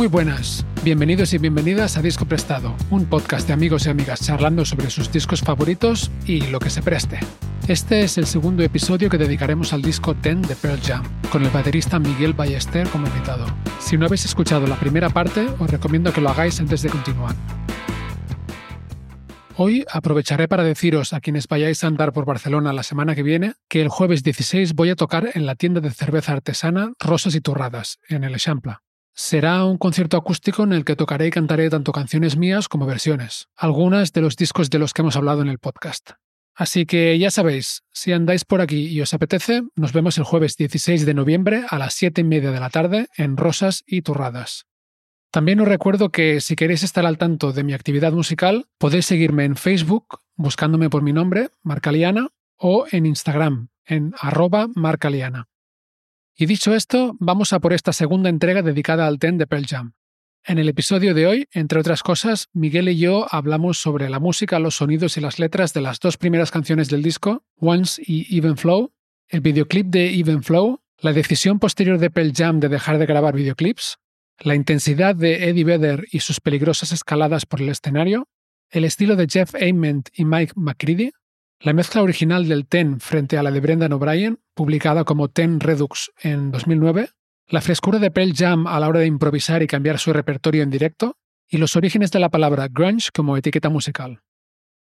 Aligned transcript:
Muy 0.00 0.08
buenas, 0.08 0.64
bienvenidos 0.82 1.34
y 1.34 1.36
bienvenidas 1.36 1.98
a 1.98 2.00
Disco 2.00 2.24
Prestado, 2.24 2.74
un 2.88 3.04
podcast 3.04 3.46
de 3.46 3.52
amigos 3.52 3.84
y 3.84 3.90
amigas 3.90 4.24
charlando 4.24 4.64
sobre 4.64 4.88
sus 4.88 5.12
discos 5.12 5.42
favoritos 5.42 6.10
y 6.24 6.40
lo 6.46 6.58
que 6.58 6.70
se 6.70 6.80
preste. 6.80 7.20
Este 7.68 8.00
es 8.00 8.16
el 8.16 8.24
segundo 8.24 8.62
episodio 8.62 9.10
que 9.10 9.18
dedicaremos 9.18 9.74
al 9.74 9.82
disco 9.82 10.14
Ten 10.14 10.40
de 10.40 10.56
Pearl 10.56 10.80
Jam, 10.80 11.02
con 11.30 11.44
el 11.44 11.50
baterista 11.50 11.98
Miguel 11.98 12.32
Ballester 12.32 12.88
como 12.88 13.08
invitado. 13.08 13.44
Si 13.78 13.98
no 13.98 14.06
habéis 14.06 14.24
escuchado 14.24 14.66
la 14.66 14.80
primera 14.80 15.10
parte, 15.10 15.46
os 15.58 15.70
recomiendo 15.70 16.14
que 16.14 16.22
lo 16.22 16.30
hagáis 16.30 16.58
antes 16.60 16.80
de 16.80 16.88
continuar. 16.88 17.34
Hoy 19.58 19.84
aprovecharé 19.92 20.48
para 20.48 20.64
deciros 20.64 21.12
a 21.12 21.20
quienes 21.20 21.46
vayáis 21.46 21.84
a 21.84 21.88
andar 21.88 22.14
por 22.14 22.24
Barcelona 22.24 22.72
la 22.72 22.84
semana 22.84 23.14
que 23.14 23.22
viene 23.22 23.52
que 23.68 23.82
el 23.82 23.90
jueves 23.90 24.22
16 24.22 24.72
voy 24.72 24.88
a 24.88 24.96
tocar 24.96 25.28
en 25.34 25.44
la 25.44 25.56
tienda 25.56 25.82
de 25.82 25.90
cerveza 25.90 26.32
artesana 26.32 26.94
Rosas 26.98 27.34
y 27.34 27.42
Turradas, 27.42 27.98
en 28.08 28.24
el 28.24 28.34
Echampla. 28.34 28.80
Será 29.14 29.64
un 29.64 29.76
concierto 29.76 30.16
acústico 30.16 30.62
en 30.62 30.72
el 30.72 30.84
que 30.84 30.96
tocaré 30.96 31.26
y 31.26 31.30
cantaré 31.30 31.68
tanto 31.68 31.92
canciones 31.92 32.36
mías 32.36 32.68
como 32.68 32.86
versiones, 32.86 33.48
algunas 33.56 34.12
de 34.12 34.20
los 34.20 34.36
discos 34.36 34.70
de 34.70 34.78
los 34.78 34.94
que 34.94 35.02
hemos 35.02 35.16
hablado 35.16 35.42
en 35.42 35.48
el 35.48 35.58
podcast. 35.58 36.12
Así 36.54 36.84
que 36.86 37.18
ya 37.18 37.30
sabéis, 37.30 37.82
si 37.92 38.12
andáis 38.12 38.44
por 38.44 38.60
aquí 38.60 38.86
y 38.86 39.00
os 39.00 39.14
apetece, 39.14 39.62
nos 39.76 39.92
vemos 39.92 40.18
el 40.18 40.24
jueves 40.24 40.56
16 40.56 41.06
de 41.06 41.14
noviembre 41.14 41.64
a 41.68 41.78
las 41.78 41.94
7 41.94 42.20
y 42.20 42.24
media 42.24 42.50
de 42.50 42.60
la 42.60 42.70
tarde 42.70 43.08
en 43.16 43.36
Rosas 43.36 43.82
y 43.86 44.02
Turradas. 44.02 44.66
También 45.30 45.60
os 45.60 45.68
recuerdo 45.68 46.10
que 46.10 46.40
si 46.40 46.56
queréis 46.56 46.82
estar 46.82 47.06
al 47.06 47.18
tanto 47.18 47.52
de 47.52 47.62
mi 47.62 47.72
actividad 47.72 48.12
musical, 48.12 48.66
podéis 48.78 49.06
seguirme 49.06 49.44
en 49.44 49.56
Facebook 49.56 50.18
buscándome 50.36 50.90
por 50.90 51.02
mi 51.02 51.12
nombre, 51.12 51.50
Marcaliana, 51.62 52.28
o 52.56 52.86
en 52.90 53.06
Instagram, 53.06 53.68
en 53.84 54.12
arroba 54.18 54.68
marcaliana. 54.74 55.49
Y 56.40 56.46
dicho 56.46 56.74
esto, 56.74 57.18
vamos 57.20 57.52
a 57.52 57.60
por 57.60 57.74
esta 57.74 57.92
segunda 57.92 58.30
entrega 58.30 58.62
dedicada 58.62 59.06
al 59.06 59.18
Ten 59.18 59.36
de 59.36 59.46
Pearl 59.46 59.66
Jam. 59.66 59.92
En 60.42 60.58
el 60.58 60.70
episodio 60.70 61.12
de 61.12 61.26
hoy, 61.26 61.48
entre 61.52 61.80
otras 61.80 62.02
cosas, 62.02 62.48
Miguel 62.54 62.88
y 62.88 62.96
yo 62.96 63.26
hablamos 63.30 63.76
sobre 63.76 64.08
la 64.08 64.20
música, 64.20 64.58
los 64.58 64.76
sonidos 64.76 65.18
y 65.18 65.20
las 65.20 65.38
letras 65.38 65.74
de 65.74 65.82
las 65.82 66.00
dos 66.00 66.16
primeras 66.16 66.50
canciones 66.50 66.88
del 66.88 67.02
disco, 67.02 67.44
Once 67.56 68.02
y 68.02 68.38
Even 68.38 68.56
Flow, 68.56 68.90
el 69.28 69.42
videoclip 69.42 69.88
de 69.88 70.14
Even 70.14 70.42
Flow, 70.42 70.80
la 70.96 71.12
decisión 71.12 71.58
posterior 71.58 71.98
de 71.98 72.08
Pearl 72.08 72.32
Jam 72.34 72.58
de 72.58 72.70
dejar 72.70 72.96
de 72.96 73.04
grabar 73.04 73.34
videoclips, 73.34 73.98
la 74.38 74.54
intensidad 74.54 75.14
de 75.14 75.50
Eddie 75.50 75.64
Vedder 75.64 76.06
y 76.10 76.20
sus 76.20 76.40
peligrosas 76.40 76.90
escaladas 76.92 77.44
por 77.44 77.60
el 77.60 77.68
escenario, 77.68 78.30
el 78.70 78.86
estilo 78.86 79.14
de 79.14 79.26
Jeff 79.30 79.54
Ament 79.56 80.08
y 80.14 80.24
Mike 80.24 80.54
McCready, 80.56 81.12
la 81.60 81.74
mezcla 81.74 82.02
original 82.02 82.48
del 82.48 82.66
Ten 82.66 83.00
frente 83.00 83.36
a 83.36 83.42
la 83.42 83.50
de 83.50 83.60
Brendan 83.60 83.92
O'Brien, 83.92 84.40
publicada 84.54 85.04
como 85.04 85.28
Ten 85.28 85.60
Redux 85.60 86.10
en 86.22 86.50
2009, 86.50 87.10
la 87.48 87.60
frescura 87.60 87.98
de 87.98 88.10
Pearl 88.10 88.32
Jam 88.34 88.66
a 88.66 88.80
la 88.80 88.88
hora 88.88 89.00
de 89.00 89.06
improvisar 89.06 89.62
y 89.62 89.66
cambiar 89.66 89.98
su 89.98 90.12
repertorio 90.12 90.62
en 90.62 90.70
directo, 90.70 91.18
y 91.48 91.58
los 91.58 91.76
orígenes 91.76 92.10
de 92.12 92.20
la 92.20 92.30
palabra 92.30 92.68
grunge 92.68 93.10
como 93.12 93.36
etiqueta 93.36 93.68
musical. 93.68 94.22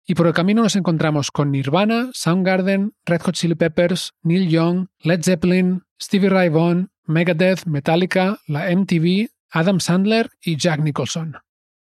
Y 0.06 0.14
por 0.14 0.26
el 0.26 0.32
camino 0.32 0.62
nos 0.62 0.74
encontramos 0.74 1.30
con 1.30 1.52
Nirvana, 1.52 2.10
Soundgarden, 2.12 2.94
Red 3.04 3.22
Hot 3.22 3.34
Chili 3.34 3.54
Peppers, 3.54 4.12
Neil 4.22 4.48
Young, 4.48 4.88
Led 4.98 5.22
Zeppelin, 5.22 5.84
Stevie 6.00 6.28
Ray 6.28 6.48
Vaughan, 6.48 6.90
Megadeth, 7.04 7.66
Metallica, 7.66 8.40
la 8.46 8.74
MTV, 8.74 9.30
Adam 9.50 9.78
Sandler 9.78 10.30
y 10.42 10.56
Jack 10.56 10.80
Nicholson. 10.80 11.36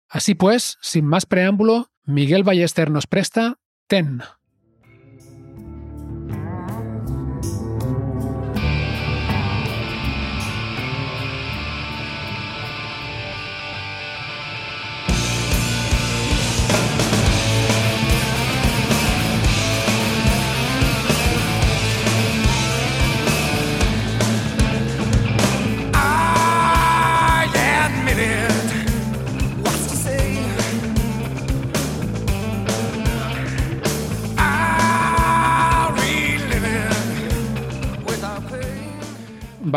Así 0.08 0.36
pues, 0.36 0.78
sin 0.82 1.06
más 1.06 1.26
preámbulo, 1.26 1.90
Miguel 2.04 2.44
Ballester 2.44 2.92
nos 2.92 3.08
presta 3.08 3.58
Ten. 3.88 4.22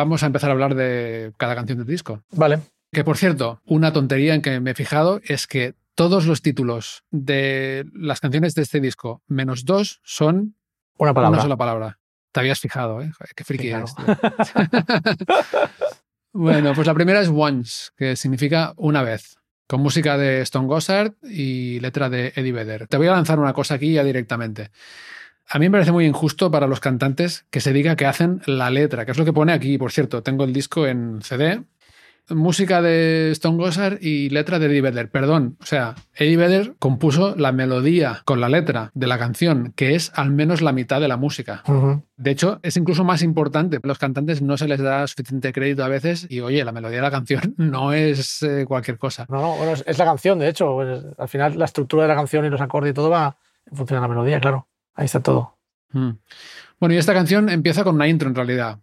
Vamos 0.01 0.23
a 0.23 0.27
empezar 0.27 0.51
a 0.51 0.53
hablar 0.53 0.75
de 0.75 1.33
cada 1.37 1.55
canción 1.55 1.79
del 1.79 1.87
disco. 1.87 2.23
Vale. 2.33 2.61
Que 2.93 3.05
por 3.05 3.17
cierto, 3.17 3.61
una 3.67 3.93
tontería 3.93 4.35
en 4.35 4.43
que 4.43 4.59
me 4.61 4.73
he 4.73 4.75
fijado 4.75 5.21
es 5.25 5.47
que 5.47 5.75
todos 5.95 6.27
los 6.27 6.43
títulos 6.43 7.05
de 7.11 7.87
las 7.95 8.21
canciones 8.21 8.55
de 8.55 8.63
este 8.63 8.81
disco, 8.81 9.23
menos 9.27 9.65
dos, 9.65 10.01
son 10.03 10.57
una, 10.97 11.15
palabra. 11.15 11.37
una 11.37 11.43
sola 11.43 11.57
palabra. 11.57 11.99
Te 12.33 12.41
habías 12.41 12.61
fijado, 12.61 13.03
¿eh? 13.03 13.13
Qué 13.37 13.45
friki 13.45 13.69
eres. 13.69 13.95
bueno, 16.33 16.73
pues 16.75 16.87
la 16.87 16.95
primera 16.95 17.21
es 17.21 17.29
Once, 17.29 17.91
que 17.97 18.17
significa 18.17 18.73
una 18.77 19.03
vez, 19.03 19.37
con 19.67 19.83
música 19.83 20.17
de 20.17 20.41
Stone 20.43 20.67
Gossard 20.67 21.13
y 21.23 21.81
letra 21.81 22.09
de 22.09 22.33
Eddie 22.35 22.53
Vedder. 22.53 22.89
Te 22.89 22.97
voy 22.97 23.09
a 23.09 23.13
lanzar 23.13 23.39
una 23.39 23.53
cosa 23.53 23.75
aquí 23.75 23.93
ya 23.93 24.05
directamente. 24.05 24.71
A 25.53 25.59
mí 25.59 25.67
me 25.67 25.73
parece 25.73 25.91
muy 25.91 26.07
injusto 26.07 26.49
para 26.53 26.69
los 26.69 26.79
cantantes 26.79 27.45
que 27.51 27.61
se 27.61 27.73
diga 27.73 27.97
que 27.97 28.07
hacen 28.07 28.41
la 28.47 28.71
letra, 28.71 29.05
que 29.05 29.11
es 29.11 29.19
lo 29.19 29.25
que 29.25 29.33
pone 29.33 29.53
aquí, 29.53 29.79
por 29.79 29.91
cierto. 29.91 30.23
Tengo 30.23 30.45
el 30.45 30.53
disco 30.53 30.87
en 30.87 31.23
CD, 31.23 31.65
música 32.29 32.81
de 32.81 33.33
Stone 33.33 33.57
Gossard 33.57 33.99
y 34.01 34.31
letra 34.31 34.61
de 34.61 34.67
Eddie 34.67 34.81
Vedder. 34.81 35.11
Perdón, 35.11 35.57
o 35.61 35.67
sea, 35.67 35.97
Eddie 36.15 36.37
Vedder 36.37 36.75
compuso 36.79 37.35
la 37.37 37.51
melodía 37.51 38.23
con 38.27 38.41
la 38.41 38.49
letra 38.49 38.93
de 38.95 39.09
la 39.09 39.19
canción, 39.19 39.73
que 39.75 39.97
es 39.97 40.13
al 40.15 40.31
menos 40.31 40.63
la 40.63 40.71
mitad 40.71 41.01
de 41.01 41.09
la 41.09 41.17
música. 41.17 41.65
De 42.17 42.31
hecho, 42.31 42.61
es 42.63 42.77
incluso 42.77 43.03
más 43.03 43.21
importante. 43.25 43.81
Los 43.83 43.99
cantantes 43.99 44.43
no 44.43 44.57
se 44.57 44.69
les 44.69 44.81
da 44.81 45.05
suficiente 45.09 45.53
crédito 45.53 45.83
a 45.83 45.89
veces 45.89 46.29
y, 46.31 46.39
oye, 46.43 46.65
la 46.65 46.71
melodía 46.71 46.99
de 46.99 47.03
la 47.03 47.11
canción 47.11 47.55
no 47.57 47.93
es 47.93 48.45
eh, 48.45 48.67
cualquier 48.69 48.99
cosa. 48.99 49.27
No, 49.29 49.41
no, 49.41 49.57
bueno, 49.57 49.73
es, 49.73 49.99
la 49.99 50.05
canción, 50.05 50.39
de 50.39 50.49
hecho. 50.49 50.75
Pues, 50.75 51.05
al 51.19 51.29
final, 51.29 51.59
la 51.59 51.65
estructura 51.65 52.03
de 52.05 52.09
la 52.09 52.15
canción 52.15 52.45
y 52.45 52.51
los 52.51 52.61
acordes 52.61 52.93
y 52.93 52.95
todo 52.95 53.11
va 53.11 53.37
en 53.69 53.77
función 53.77 53.97
de 53.97 54.03
la 54.03 54.09
melodía, 54.09 54.41
claro. 54.41 54.70
Ahí 55.01 55.07
está 55.07 55.21
todo. 55.21 55.57
Hmm. 55.95 56.11
Bueno, 56.79 56.95
y 56.95 56.99
esta 56.99 57.15
canción 57.15 57.49
empieza 57.49 57.85
con 57.85 57.95
una 57.95 58.07
intro 58.07 58.29
en 58.29 58.35
realidad. 58.35 58.81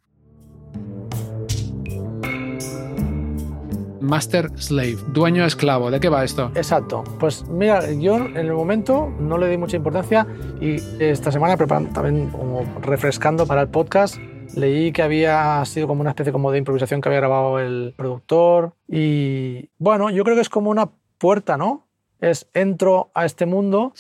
Master 4.02 4.50
Slave, 4.56 4.98
dueño 5.10 5.46
esclavo. 5.46 5.92
¿De 5.92 6.00
qué 6.00 6.10
va 6.10 6.24
esto? 6.24 6.52
Exacto. 6.56 7.04
Pues 7.20 7.48
mira, 7.48 7.92
yo 7.92 8.16
en 8.16 8.36
el 8.36 8.52
momento 8.52 9.14
no 9.20 9.38
le 9.38 9.48
di 9.48 9.58
mucha 9.58 9.78
importancia 9.78 10.26
y 10.60 10.78
esta 11.00 11.32
semana 11.32 11.56
preparando, 11.56 11.94
también 11.94 12.32
como 12.32 12.64
refrescando 12.82 13.46
para 13.46 13.62
el 13.62 13.70
podcast, 13.70 14.18
leí 14.56 14.92
que 14.92 15.04
había 15.04 15.64
sido 15.66 15.86
como 15.86 16.02
una 16.02 16.10
especie 16.10 16.34
como 16.34 16.52
de 16.52 16.58
improvisación 16.58 17.00
que 17.00 17.10
había 17.10 17.20
grabado 17.20 17.60
el 17.60 17.94
productor 17.96 18.74
y 18.88 19.70
bueno, 19.78 20.10
yo 20.10 20.24
creo 20.24 20.36
que 20.36 20.42
es 20.42 20.50
como 20.50 20.72
una 20.72 20.90
puerta, 21.20 21.58
¿no? 21.58 21.87
Es 22.20 22.48
entro 22.54 23.12
a 23.14 23.26
este 23.26 23.46
mundo, 23.46 23.94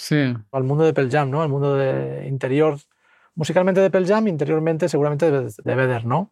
al 0.51 0.63
mundo 0.63 0.83
de 0.83 0.93
Pearl 0.93 1.09
Jam, 1.09 1.29
¿no? 1.29 1.41
Al 1.41 1.49
mundo 1.49 1.75
de 1.75 2.27
interior, 2.27 2.77
musicalmente 3.35 3.81
de 3.81 3.89
Pearl 3.89 4.07
Jam, 4.07 4.27
interiormente 4.27 4.89
seguramente 4.89 5.29
de, 5.29 5.53
de 5.63 5.75
Vedder, 5.75 6.05
¿no? 6.05 6.31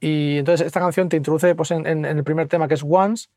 Y 0.00 0.38
entonces 0.38 0.66
esta 0.66 0.80
canción 0.80 1.08
te 1.08 1.16
introduce 1.16 1.54
pues, 1.54 1.70
en, 1.70 2.04
el 2.04 2.24
primer 2.24 2.48
tema 2.48 2.66
que 2.68 2.74
es 2.74 2.84
Once, 2.86 3.28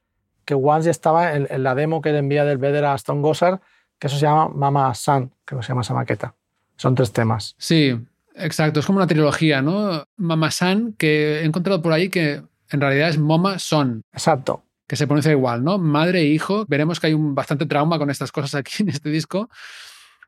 que 0.45 0.55
Once 0.55 0.85
ya 0.85 0.91
estaba 0.91 1.35
en, 1.35 1.63
la 1.63 1.75
demo 1.75 2.01
que 2.01 2.11
le 2.11 2.19
envía 2.19 2.45
del 2.45 2.57
Vedder 2.57 2.85
a 2.85 2.95
Stone 2.95 3.21
Gossard, 3.21 3.59
que 3.99 4.07
eso 4.07 4.17
se 4.17 4.25
llama 4.25 4.49
Mama 4.49 4.93
Sun, 4.95 5.31
que 5.45 5.55
se 5.61 5.69
llama 5.69 5.81
esa 5.81 5.93
maqueta. 5.93 6.33
Son 6.77 6.95
tres 6.95 7.11
temas. 7.11 7.55
Sí, 7.57 7.99
exacto, 8.35 8.79
es 8.79 8.85
como 8.85 8.97
una 8.97 9.07
trilogía, 9.07 9.61
¿no? 9.61 10.03
Mama 10.17 10.49
Sun, 10.49 10.93
que 10.97 11.41
he 11.41 11.45
encontrado 11.45 11.81
por 11.81 11.93
ahí 11.93 12.09
que 12.09 12.41
en 12.69 12.81
realidad 12.81 13.09
es 13.09 13.19
Mama 13.19 13.59
Son. 13.59 14.01
Exacto 14.11 14.63
que 14.93 14.97
se 14.97 15.07
pronuncia 15.07 15.31
igual, 15.31 15.63
¿no? 15.63 15.79
Madre 15.79 16.21
e 16.21 16.25
hijo. 16.25 16.65
Veremos 16.67 16.99
que 16.99 17.07
hay 17.07 17.13
un 17.15 17.33
bastante 17.33 17.65
trauma 17.65 17.97
con 17.97 18.11
estas 18.11 18.31
cosas 18.31 18.53
aquí 18.53 18.75
en 18.83 18.89
este 18.89 19.09
disco. 19.09 19.49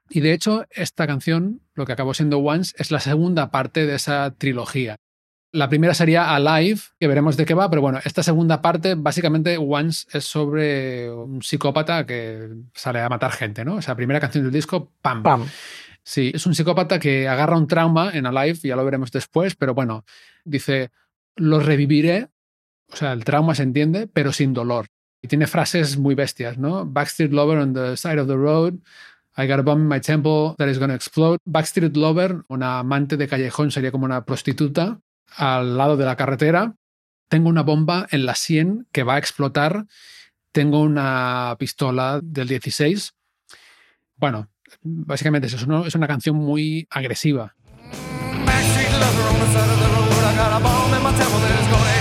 Y 0.09 0.21
de 0.21 0.33
hecho, 0.33 0.65
esta 0.71 1.05
canción, 1.05 1.61
lo 1.75 1.85
que 1.85 1.93
acabó 1.93 2.15
siendo 2.15 2.39
Once, 2.39 2.73
es 2.79 2.89
la 2.89 2.99
segunda 2.99 3.51
parte 3.51 3.85
de 3.85 3.93
esa 3.93 4.33
trilogía. 4.35 4.95
La 5.51 5.69
primera 5.69 5.93
sería 5.93 6.33
Alive, 6.33 6.81
que 6.99 7.07
veremos 7.07 7.37
de 7.37 7.45
qué 7.45 7.53
va, 7.53 7.69
pero 7.69 7.83
bueno, 7.83 7.99
esta 8.03 8.23
segunda 8.23 8.59
parte, 8.63 8.95
básicamente, 8.95 9.55
Once 9.59 10.07
es 10.11 10.25
sobre 10.25 11.11
un 11.11 11.43
psicópata 11.43 12.03
que 12.07 12.49
sale 12.73 13.01
a 13.01 13.09
matar 13.09 13.33
gente, 13.33 13.63
¿no? 13.63 13.75
O 13.75 13.81
sea, 13.83 13.95
primera 13.95 14.19
canción 14.19 14.45
del 14.45 14.53
disco, 14.53 14.91
pam. 14.99 15.21
Pam. 15.21 15.45
Sí, 16.01 16.31
es 16.33 16.47
un 16.47 16.55
psicópata 16.55 16.97
que 16.97 17.27
agarra 17.27 17.55
un 17.55 17.67
trauma 17.67 18.09
en 18.13 18.25
Alive, 18.25 18.57
ya 18.63 18.75
lo 18.75 18.83
veremos 18.83 19.11
después, 19.11 19.55
pero 19.55 19.75
bueno, 19.75 20.05
dice, 20.43 20.89
lo 21.35 21.59
reviviré, 21.59 22.29
o 22.95 22.97
sea, 22.97 23.11
el 23.11 23.25
trauma 23.25 23.53
se 23.55 23.63
entiende, 23.63 24.07
pero 24.07 24.31
sin 24.31 24.53
dolor. 24.53 24.87
Y 25.21 25.27
tiene 25.27 25.47
frases 25.47 25.97
muy 25.97 26.15
bestias, 26.15 26.57
¿no? 26.57 26.85
Backstreet 26.85 27.33
Lover 27.33 27.57
on 27.57 27.73
the 27.73 27.97
side 27.97 28.21
of 28.21 28.27
the 28.27 28.35
road, 28.35 28.75
I 29.37 29.47
got 29.47 29.59
a 29.59 29.63
bomb 29.63 29.81
in 29.81 29.87
my 29.89 29.99
temple 29.99 30.55
that 30.57 30.69
is 30.69 30.79
going 30.79 30.89
to 30.89 30.95
explode. 30.95 31.39
Backstreet 31.43 31.97
Lover, 31.97 32.43
una 32.47 32.79
amante 32.79 33.17
de 33.17 33.27
callejón, 33.27 33.69
sería 33.69 33.91
como 33.91 34.05
una 34.05 34.23
prostituta 34.23 35.01
al 35.35 35.77
lado 35.77 35.97
de 35.97 36.05
la 36.05 36.15
carretera. 36.15 36.75
Tengo 37.27 37.49
una 37.49 37.63
bomba 37.63 38.07
en 38.11 38.25
la 38.25 38.35
100 38.35 38.87
que 38.93 39.03
va 39.03 39.15
a 39.15 39.17
explotar. 39.17 39.87
Tengo 40.53 40.81
una 40.81 41.53
pistola 41.59 42.21
del 42.23 42.47
16. 42.47 43.13
Bueno, 44.15 44.47
básicamente 44.83 45.47
es 45.47 45.53
eso. 45.53 45.85
Es 45.85 45.95
una 45.95 46.07
canción 46.07 46.37
muy 46.37 46.87
agresiva. 46.89 47.55
Backstreet 48.45 48.91
lover 48.93 49.25
on 49.27 49.39
the 49.39 49.47
side 49.47 49.69
of 49.69 49.79
the 49.79 49.87
road. 49.89 50.05
My 51.03 51.11
is 51.11 51.27
gonna 51.27 51.59
explode. 51.59 51.94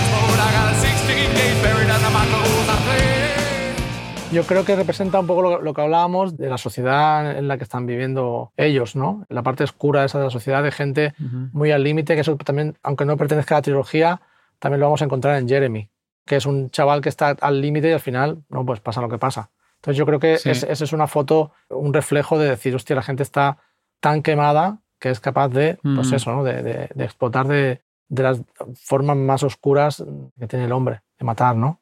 Yo 4.31 4.43
creo 4.43 4.65
que 4.65 4.75
representa 4.75 5.19
un 5.19 5.27
poco 5.27 5.41
lo, 5.41 5.61
lo 5.61 5.73
que 5.73 5.81
hablábamos 5.81 6.35
de 6.35 6.49
la 6.49 6.57
sociedad 6.57 7.37
en 7.37 7.47
la 7.47 7.57
que 7.57 7.63
están 7.63 7.85
viviendo 7.85 8.51
ellos, 8.57 8.95
¿no? 8.95 9.25
La 9.29 9.43
parte 9.43 9.63
oscura 9.63 10.03
esa 10.03 10.17
de 10.19 10.25
la 10.25 10.29
sociedad 10.31 10.61
de 10.61 10.71
gente 10.71 11.13
muy 11.53 11.71
al 11.71 11.83
límite, 11.83 12.15
que 12.15 12.21
eso 12.21 12.35
también, 12.37 12.77
aunque 12.83 13.05
no 13.05 13.15
pertenezca 13.17 13.55
a 13.55 13.59
la 13.59 13.61
trilogía, 13.61 14.21
también 14.59 14.79
lo 14.81 14.87
vamos 14.87 15.01
a 15.01 15.05
encontrar 15.05 15.37
en 15.37 15.47
Jeremy, 15.47 15.89
que 16.25 16.35
es 16.35 16.45
un 16.45 16.69
chaval 16.69 16.99
que 17.01 17.09
está 17.09 17.29
al 17.39 17.61
límite 17.61 17.89
y 17.89 17.93
al 17.93 17.99
final, 18.01 18.43
no, 18.49 18.65
pues 18.65 18.81
pasa 18.81 18.99
lo 18.99 19.07
que 19.09 19.17
pasa. 19.19 19.51
Entonces 19.77 19.97
yo 19.97 20.05
creo 20.05 20.19
que 20.19 20.37
Sí. 20.37 20.49
es- 20.49 20.63
esa 20.63 20.83
es 20.83 20.91
una 20.91 21.07
foto, 21.07 21.51
un 21.69 21.93
reflejo 21.93 22.37
de 22.37 22.49
decir, 22.49 22.75
hostia, 22.75 22.95
la 22.95 23.03
gente 23.03 23.23
está 23.23 23.57
tan 24.01 24.21
quemada 24.21 24.79
que 24.99 25.11
es 25.11 25.19
capaz 25.19 25.49
de, 25.49 25.77
pues 25.81 26.11
Mm. 26.11 26.15
eso, 26.15 26.31
¿no? 26.35 26.43
de, 26.43 26.61
de- 26.63 26.89
de 26.93 27.03
explotar 27.05 27.47
de, 27.47 27.81
de 28.09 28.23
las 28.23 28.41
formas 28.83 29.15
más 29.17 29.43
oscuras 29.43 30.03
que 30.39 30.47
tiene 30.47 30.65
el 30.65 30.71
hombre, 30.73 31.01
de 31.17 31.25
matar, 31.25 31.55
¿no? 31.55 31.81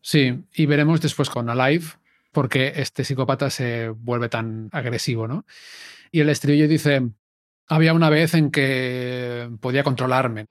Sí, 0.00 0.44
y 0.54 0.66
veremos 0.66 1.00
después 1.00 1.30
con 1.30 1.50
Alive 1.50 1.84
por 2.32 2.48
qué 2.48 2.74
este 2.76 3.02
psicópata 3.02 3.50
se 3.50 3.88
vuelve 3.88 4.28
tan 4.28 4.68
agresivo, 4.72 5.26
¿no? 5.26 5.46
Y 6.12 6.20
el 6.20 6.28
estribillo 6.28 6.68
dice, 6.68 7.08
había 7.66 7.92
una 7.92 8.10
vez 8.10 8.34
en 8.34 8.50
que 8.50 9.50
podía 9.60 9.82
controlarme. 9.82 10.46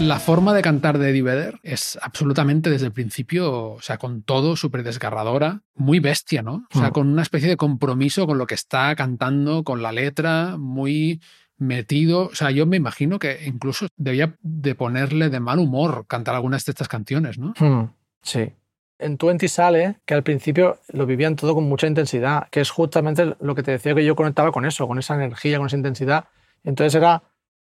La 0.00 0.18
forma 0.18 0.54
de 0.54 0.62
cantar 0.62 0.98
de 0.98 1.10
Eddie 1.10 1.22
Vedder 1.22 1.60
es 1.62 1.98
absolutamente 2.00 2.70
desde 2.70 2.86
el 2.86 2.92
principio, 2.92 3.72
o 3.72 3.82
sea, 3.82 3.98
con 3.98 4.22
todo 4.22 4.56
súper 4.56 4.82
desgarradora, 4.82 5.60
muy 5.74 6.00
bestia, 6.00 6.40
¿no? 6.42 6.66
O 6.74 6.78
sea, 6.78 6.88
Mm. 6.88 6.92
con 6.92 7.08
una 7.08 7.20
especie 7.22 7.48
de 7.50 7.58
compromiso 7.58 8.26
con 8.26 8.38
lo 8.38 8.46
que 8.46 8.54
está 8.54 8.96
cantando, 8.96 9.62
con 9.62 9.82
la 9.82 9.92
letra, 9.92 10.56
muy 10.58 11.20
metido. 11.58 12.28
O 12.28 12.34
sea, 12.34 12.50
yo 12.50 12.64
me 12.64 12.78
imagino 12.78 13.18
que 13.18 13.40
incluso 13.46 13.88
debía 13.96 14.34
de 14.40 14.74
ponerle 14.74 15.28
de 15.28 15.38
mal 15.38 15.58
humor 15.58 16.06
cantar 16.08 16.34
algunas 16.34 16.64
de 16.64 16.70
estas 16.72 16.88
canciones, 16.88 17.38
¿no? 17.38 17.52
Hmm, 17.58 17.90
Sí. 18.22 18.52
En 18.98 19.16
Twenty 19.16 19.48
sale 19.48 19.96
que 20.06 20.12
al 20.14 20.22
principio 20.22 20.78
lo 20.92 21.06
vivían 21.06 21.34
todo 21.36 21.54
con 21.54 21.64
mucha 21.64 21.86
intensidad, 21.86 22.48
que 22.50 22.60
es 22.60 22.70
justamente 22.70 23.34
lo 23.40 23.54
que 23.54 23.62
te 23.62 23.70
decía 23.72 23.94
que 23.94 24.04
yo 24.04 24.14
conectaba 24.16 24.50
con 24.52 24.64
eso, 24.66 24.86
con 24.88 24.98
esa 24.98 25.14
energía, 25.14 25.56
con 25.58 25.66
esa 25.68 25.76
intensidad. 25.76 26.24
Entonces 26.64 26.94
era, 26.94 27.22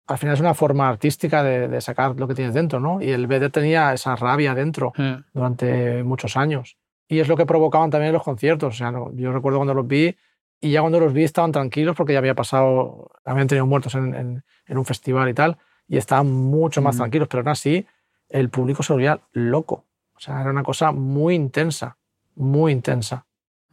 al 0.06 0.18
final 0.18 0.34
es 0.34 0.40
una 0.40 0.54
forma 0.54 0.88
artística 0.88 1.42
de, 1.42 1.68
de 1.68 1.80
sacar 1.80 2.14
lo 2.18 2.28
que 2.28 2.34
tienes 2.34 2.54
dentro, 2.54 2.78
¿no? 2.80 3.00
Y 3.00 3.10
el 3.10 3.26
BD 3.26 3.50
tenía 3.50 3.92
esa 3.92 4.16
rabia 4.16 4.54
dentro 4.54 4.92
Eh, 4.98 5.18
durante 5.32 6.02
muchos 6.02 6.36
años. 6.36 6.76
Y 7.08 7.20
es 7.20 7.28
lo 7.28 7.36
que 7.36 7.46
provocaban 7.46 7.90
también 7.90 8.12
los 8.12 8.22
conciertos. 8.22 8.74
O 8.74 8.76
sea, 8.76 8.90
no- 8.90 9.12
yo 9.14 9.32
recuerdo 9.32 9.58
cuando 9.58 9.74
los 9.74 9.86
vi 9.86 10.16
y 10.60 10.70
ya 10.70 10.80
cuando 10.80 11.00
los 11.00 11.12
vi 11.12 11.24
estaban 11.24 11.52
tranquilos 11.52 11.94
porque 11.96 12.12
ya 12.14 12.18
había 12.18 12.34
pasado, 12.34 13.10
habían 13.24 13.46
tenido 13.46 13.66
muertos 13.66 13.94
en, 13.94 14.14
en- 14.14 14.44
en 14.66 14.78
un 14.78 14.84
festival 14.84 15.28
y 15.28 15.34
tal, 15.34 15.58
y 15.88 15.96
estaban 15.98 16.30
mucho 16.30 16.80
más 16.80 16.94
Mm. 16.96 16.98
tranquilos, 16.98 17.28
pero 17.28 17.40
aún 17.42 17.48
así 17.48 17.86
el 18.30 18.48
público 18.50 18.82
se 18.82 18.92
volvía 18.94 19.20
loco. 19.32 19.84
O 20.16 20.20
sea, 20.20 20.40
era 20.40 20.50
una 20.50 20.62
cosa 20.62 20.92
muy 20.92 21.34
intensa, 21.34 21.98
muy 22.34 22.72
intensa. 22.72 23.26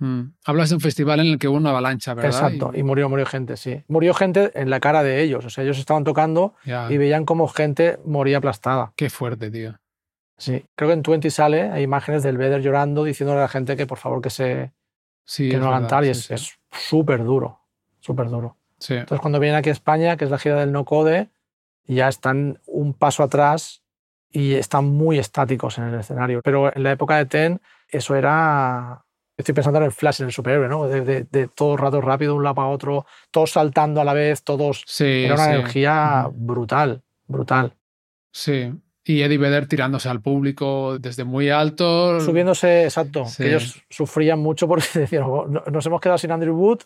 Mm. 0.06 0.34
Hablas 0.46 0.70
de 0.70 0.76
un 0.76 0.82
festival 0.82 1.20
en 1.22 1.28
el 1.28 1.40
que 1.40 1.48
hubo 1.48 1.58
una 1.58 1.70
avalancha, 1.70 2.14
¿verdad? 2.14 2.32
Exacto, 2.32 2.72
y 2.74 2.84
murió, 2.84 3.10
murió 3.10 3.26
gente, 3.26 3.58
sí. 3.58 3.84
Murió 3.88 4.14
gente 4.14 4.52
en 4.54 4.70
la 4.70 4.80
cara 4.80 5.04
de 5.04 5.22
ellos, 5.22 5.46
o 5.46 5.50
sea, 5.50 5.64
ellos 5.64 5.80
estaban 5.80 6.04
tocando 6.04 6.54
y 6.90 6.98
veían 6.98 7.26
cómo 7.26 7.48
gente 7.48 8.00
moría 8.06 8.38
aplastada. 8.38 8.94
Qué 8.96 9.10
fuerte, 9.10 9.50
tío. 9.50 9.80
Sí, 10.38 10.66
creo 10.76 10.90
que 10.90 10.94
en 10.94 11.04
Twenty 11.04 11.30
sale, 11.30 11.70
hay 11.70 11.84
imágenes 11.84 12.24
del 12.24 12.38
Vedder 12.38 12.62
llorando, 12.62 13.04
diciéndole 13.04 13.40
a 13.40 13.44
la 13.44 13.48
gente 13.48 13.78
que 13.78 13.86
por 13.86 14.00
favor 14.00 14.22
que 14.22 14.32
se, 14.32 14.72
Sí, 15.24 15.50
que 15.50 15.58
no 15.58 15.68
hagan 15.68 15.88
tal, 15.88 16.04
y 16.06 16.08
sí, 16.08 16.12
es 16.12 16.26
sí. 16.26 16.34
es 16.34 16.60
súper 16.72 17.24
duro, 17.24 17.62
súper 18.00 18.30
duro. 18.30 18.58
Sí. 18.80 18.96
Entonces, 18.96 19.22
cuando 19.22 19.40
vienen 19.40 19.60
aquí 19.60 19.70
a 19.70 19.74
España, 19.74 20.18
que 20.18 20.26
es 20.26 20.32
la 20.32 20.40
gira 20.40 20.60
del 20.60 20.72
No 20.72 20.86
Code, 20.86 21.30
ya 21.86 22.08
están 22.08 22.60
un 22.66 22.94
paso 22.94 23.24
atrás 23.24 23.84
y 24.30 24.54
están 24.54 24.86
muy 24.86 25.20
estáticos 25.20 25.78
en 25.78 25.86
el 25.86 26.00
escenario. 26.00 26.42
Pero 26.44 26.76
en 26.76 26.84
la 26.84 26.92
época 26.92 27.18
de 27.18 27.26
Ten, 27.26 27.62
eso 27.88 28.16
era. 28.16 29.06
Estoy 29.42 29.54
pensando 29.56 29.80
en 29.80 29.86
el 29.86 29.92
Flash, 29.92 30.22
en 30.22 30.28
el 30.28 30.34
superhéroe, 30.34 30.68
¿no? 30.70 30.88
De, 30.88 31.02
de- 31.02 31.24
de 31.24 31.48
todo 31.48 31.76
rato 31.78 32.00
rápido, 32.00 32.34
de 32.34 32.38
un 32.38 32.44
lado 32.44 32.56
para 32.56 32.68
otro, 32.70 33.06
todos 33.32 33.52
saltando 33.52 34.00
a 34.00 34.04
la 34.06 34.14
vez, 34.14 34.44
todos. 34.44 34.84
Sí, 34.88 35.24
Era 35.26 35.34
una 35.36 35.46
sí. 35.46 35.52
energía 35.52 36.28
brutal, 36.32 37.02
brutal. 37.28 37.74
Sí. 38.32 38.72
Y 39.04 39.22
Eddie 39.24 39.38
Vedder 39.40 39.66
tirándose 39.68 40.10
al 40.10 40.22
público 40.22 40.98
desde 41.00 41.24
muy 41.24 41.50
alto. 41.50 42.20
Subiéndose, 42.20 42.84
exacto. 42.84 43.26
Sí. 43.26 43.44
Que 43.44 43.50
ellos 43.50 43.82
sufrían 43.90 44.40
mucho 44.40 44.68
porque 44.68 44.86
decían, 45.00 45.24
"Oh, 45.26 45.48
no- 45.48 45.64
nos 45.72 45.86
hemos 45.86 46.00
quedado 46.02 46.18
sin 46.20 46.32
Andrew 46.32 46.56
Wood, 46.56 46.82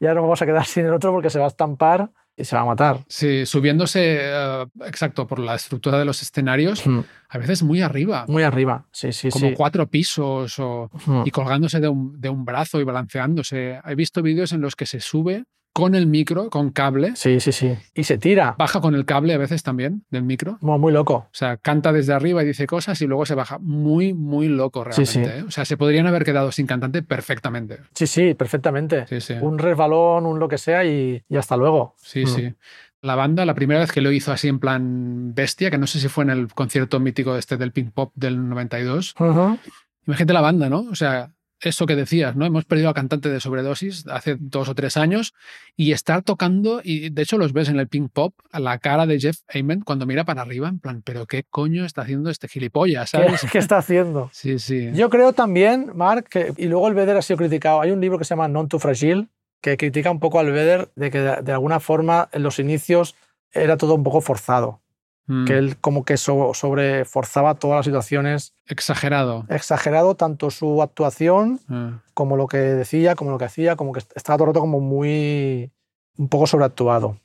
ya 0.00 0.12
nos 0.14 0.22
vamos 0.22 0.42
a 0.42 0.46
quedar 0.46 0.64
sin 0.66 0.86
el 0.86 0.92
otro 0.94 1.12
porque 1.12 1.30
se 1.30 1.38
va 1.38 1.44
a 1.44 1.48
estampar 1.48 2.10
y 2.36 2.44
se 2.44 2.56
va 2.56 2.62
a 2.62 2.64
matar. 2.64 3.00
Sí, 3.06 3.44
subiéndose, 3.44 4.18
eh, 4.20 4.66
exacto, 4.86 5.26
por 5.26 5.38
la 5.40 5.54
estructura 5.56 5.98
de 5.98 6.06
los 6.06 6.22
escenarios, 6.22 6.82
a 7.28 7.38
veces 7.38 7.62
muy 7.62 7.82
arriba, 7.82 8.24
Muy 8.28 8.42
arriba, 8.44 8.86
sí, 8.92 9.12
sí, 9.12 9.28
como 9.28 9.48
sí. 9.48 9.54
cuatro 9.54 9.86
pisos 9.88 10.58
o, 10.58 10.90
Mm. 11.06 11.22
y 11.26 11.30
colgándose 11.30 11.80
de 11.80 11.88
un, 11.88 12.18
de 12.20 12.30
un 12.30 12.44
brazo 12.46 12.80
y 12.80 12.84
balanceándose. 12.84 13.78
He 13.84 13.94
visto 13.94 14.22
vídeos 14.22 14.52
en 14.52 14.62
los 14.62 14.74
que 14.74 14.86
se 14.86 15.00
sube 15.00 15.44
con 15.72 15.94
el 15.94 16.06
micro, 16.06 16.50
con 16.50 16.70
cable, 16.70 17.12
Sí, 17.14 17.38
sí, 17.40 17.52
sí. 17.52 17.74
Y 17.94 18.04
se 18.04 18.18
tira. 18.18 18.56
baja 18.58 18.80
con 18.80 18.94
el 18.94 19.04
cable 19.04 19.34
a 19.34 19.38
veces 19.38 19.62
también 19.62 20.04
del 20.10 20.24
micro. 20.24 20.58
Muy, 20.60 20.78
muy 20.78 20.92
loco. 20.92 21.14
O 21.14 21.28
sea, 21.32 21.56
canta 21.58 21.92
desde 21.92 22.12
arriba 22.12 22.42
y 22.42 22.46
dice 22.46 22.66
cosas 22.66 23.00
y 23.02 23.06
luego 23.06 23.24
se 23.24 23.34
baja. 23.36 23.58
Muy, 23.60 24.12
muy 24.12 24.48
loco 24.48 24.82
realmente. 24.84 25.10
sí. 25.12 25.20
¿eh? 25.20 25.44
O 25.46 25.50
sea, 25.50 25.64
se 25.64 25.76
podrían 25.76 26.06
haber 26.06 26.24
quedado 26.24 26.50
sin 26.52 26.66
cantante 26.66 27.02
perfectamente. 27.02 27.78
Sí, 27.94 28.06
sí, 28.06 28.34
perfectamente. 28.34 29.06
Sí, 29.06 29.20
sí. 29.20 29.34
Un 29.40 29.58
resbalón, 29.58 30.26
un 30.26 30.38
lo 30.40 30.48
que 30.48 30.58
sea 30.58 30.84
y, 30.84 31.22
y 31.28 31.36
hasta 31.36 31.56
luego. 31.56 31.94
Sí, 31.98 32.24
Mm. 32.24 32.28
sí. 32.28 32.54
La 33.02 33.14
banda, 33.14 33.46
la 33.46 33.54
primera 33.54 33.80
vez 33.80 33.92
que 33.92 34.02
lo 34.02 34.12
hizo 34.12 34.30
así 34.32 34.48
en 34.48 34.58
plan 34.58 35.32
bestia, 35.34 35.70
que 35.70 35.78
no 35.78 35.86
sé 35.86 36.00
si 36.00 36.08
fue 36.08 36.24
en 36.24 36.30
el 36.30 36.48
concierto 36.48 37.00
mítico 37.00 37.34
este 37.36 37.56
del 37.56 37.72
Pink 37.72 37.92
Pop 37.92 38.12
del 38.14 38.46
92. 38.48 39.14
Ujú. 39.18 39.58
Imagínate 40.06 40.32
la 40.34 40.40
banda, 40.42 40.68
¿no? 40.68 40.80
O 40.90 40.94
sea, 40.94 41.30
eso 41.60 41.86
que 41.86 41.96
decías, 41.96 42.36
¿no? 42.36 42.46
Hemos 42.46 42.64
perdido 42.64 42.88
a 42.88 42.94
cantante 42.94 43.28
de 43.28 43.40
sobredosis 43.40 44.06
hace 44.08 44.36
dos 44.38 44.68
o 44.68 44.74
tres 44.74 44.96
años 44.96 45.34
y 45.76 45.92
estar 45.92 46.22
tocando, 46.22 46.80
y 46.82 47.10
de 47.10 47.22
hecho 47.22 47.38
los 47.38 47.52
ves 47.52 47.68
en 47.68 47.78
el 47.78 47.88
Pink 47.88 48.10
Pop, 48.12 48.34
a 48.52 48.60
la 48.60 48.78
cara 48.78 49.06
de 49.06 49.20
Jeff 49.20 49.38
Ament 49.54 49.84
cuando 49.84 50.06
mira 50.06 50.24
para 50.24 50.42
arriba, 50.42 50.68
en 50.68 50.78
plan, 50.78 51.02
¿pero 51.02 51.26
qué 51.26 51.44
coño 51.48 51.84
está 51.84 52.02
haciendo 52.02 52.30
este 52.30 52.48
gilipollas, 52.48 53.10
¿Qué, 53.10 53.18
¿sabes? 53.18 53.46
qué 53.50 53.58
está 53.58 53.78
haciendo? 53.78 54.30
Sí, 54.40 54.58
sí. 54.58 54.90
Yo 54.94 55.10
creo 55.10 55.32
también, 55.32 55.90
Mark, 55.94 56.28
que, 56.30 56.52
y 56.56 56.66
luego 56.66 56.88
el 56.88 56.94
Vedder 56.94 57.16
ha 57.16 57.22
sido 57.22 57.36
criticado. 57.36 57.80
Hay 57.82 57.90
un 57.90 58.00
libro 58.00 58.18
que 58.18 58.24
se 58.24 58.30
llama 58.30 58.48
Non 58.48 58.68
Too 58.68 58.78
Fragile, 58.78 59.28
que 59.60 59.76
critica 59.76 60.10
un 60.10 60.20
poco 60.20 60.38
al 60.38 60.50
Vedder 60.50 60.88
de 60.96 61.10
que 61.10 61.18
de, 61.18 61.42
de 61.42 61.52
alguna 61.52 61.80
forma 61.80 62.28
en 62.32 62.42
los 62.42 62.58
inicios 62.58 63.16
era 63.52 63.76
todo 63.76 63.94
un 63.94 64.02
poco 64.02 64.20
forzado. 64.20 64.80
Mm, 65.26 65.44
Que 65.44 65.58
él 65.58 65.76
como 65.80 66.04
que 66.04 66.16
so- 66.16 66.52
sobreforzaba 66.54 67.54
todas 67.54 67.76
las 67.78 67.84
situaciones. 67.86 68.54
Exagerado. 68.66 69.44
Exagerado 69.48 70.14
tanto 70.16 70.50
su 70.50 70.82
actuación 70.82 71.60
Ah, 71.68 72.00
como 72.14 72.36
lo 72.36 72.46
que 72.48 72.56
decía, 72.58 73.14
como 73.14 73.30
lo 73.30 73.38
que 73.38 73.44
hacía, 73.44 73.76
como 73.76 73.92
que 73.92 74.00
estaba 74.14 74.36
todo 74.38 74.44
el 74.44 74.48
rato 74.54 74.60
como 74.60 74.80
muy... 74.80 75.70
un 76.16 76.28
poco 76.28 76.46
sobreactuado. 76.46 77.18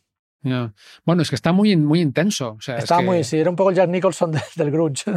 Ya. 0.44 0.74
Bueno, 1.06 1.24
es 1.24 1.30
que 1.30 1.36
está 1.36 1.52
muy, 1.54 1.76
muy 1.76 2.02
intenso. 2.02 2.52
O 2.60 2.62
sea, 2.62 2.78
es 2.78 2.84
Estaba 2.84 3.02
que- 3.02 3.08
muy, 3.08 3.24
sí, 3.24 3.38
era 3.40 3.50
un 3.50 3.56
poco 3.56 3.72
el 3.72 3.76
Jack 3.76 3.90
Nicholson 3.90 4.32
de- 4.32 4.42
del 4.56 4.70
grunge. 4.70 5.12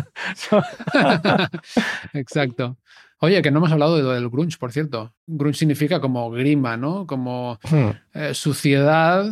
Exacto. 2.14 2.76
Oye, 3.20 3.42
que 3.42 3.50
no 3.50 3.58
hemos 3.58 3.72
hablado 3.72 3.96
de 3.96 4.02
lo 4.04 4.10
del 4.12 4.28
grunge, 4.30 4.56
por 4.58 4.72
cierto. 4.72 5.12
Grunge 5.26 5.58
significa 5.58 6.00
como 6.00 6.30
grima, 6.30 6.76
¿no? 6.76 7.06
Como 7.06 7.58
eh, 8.14 8.32
suciedad. 8.32 9.26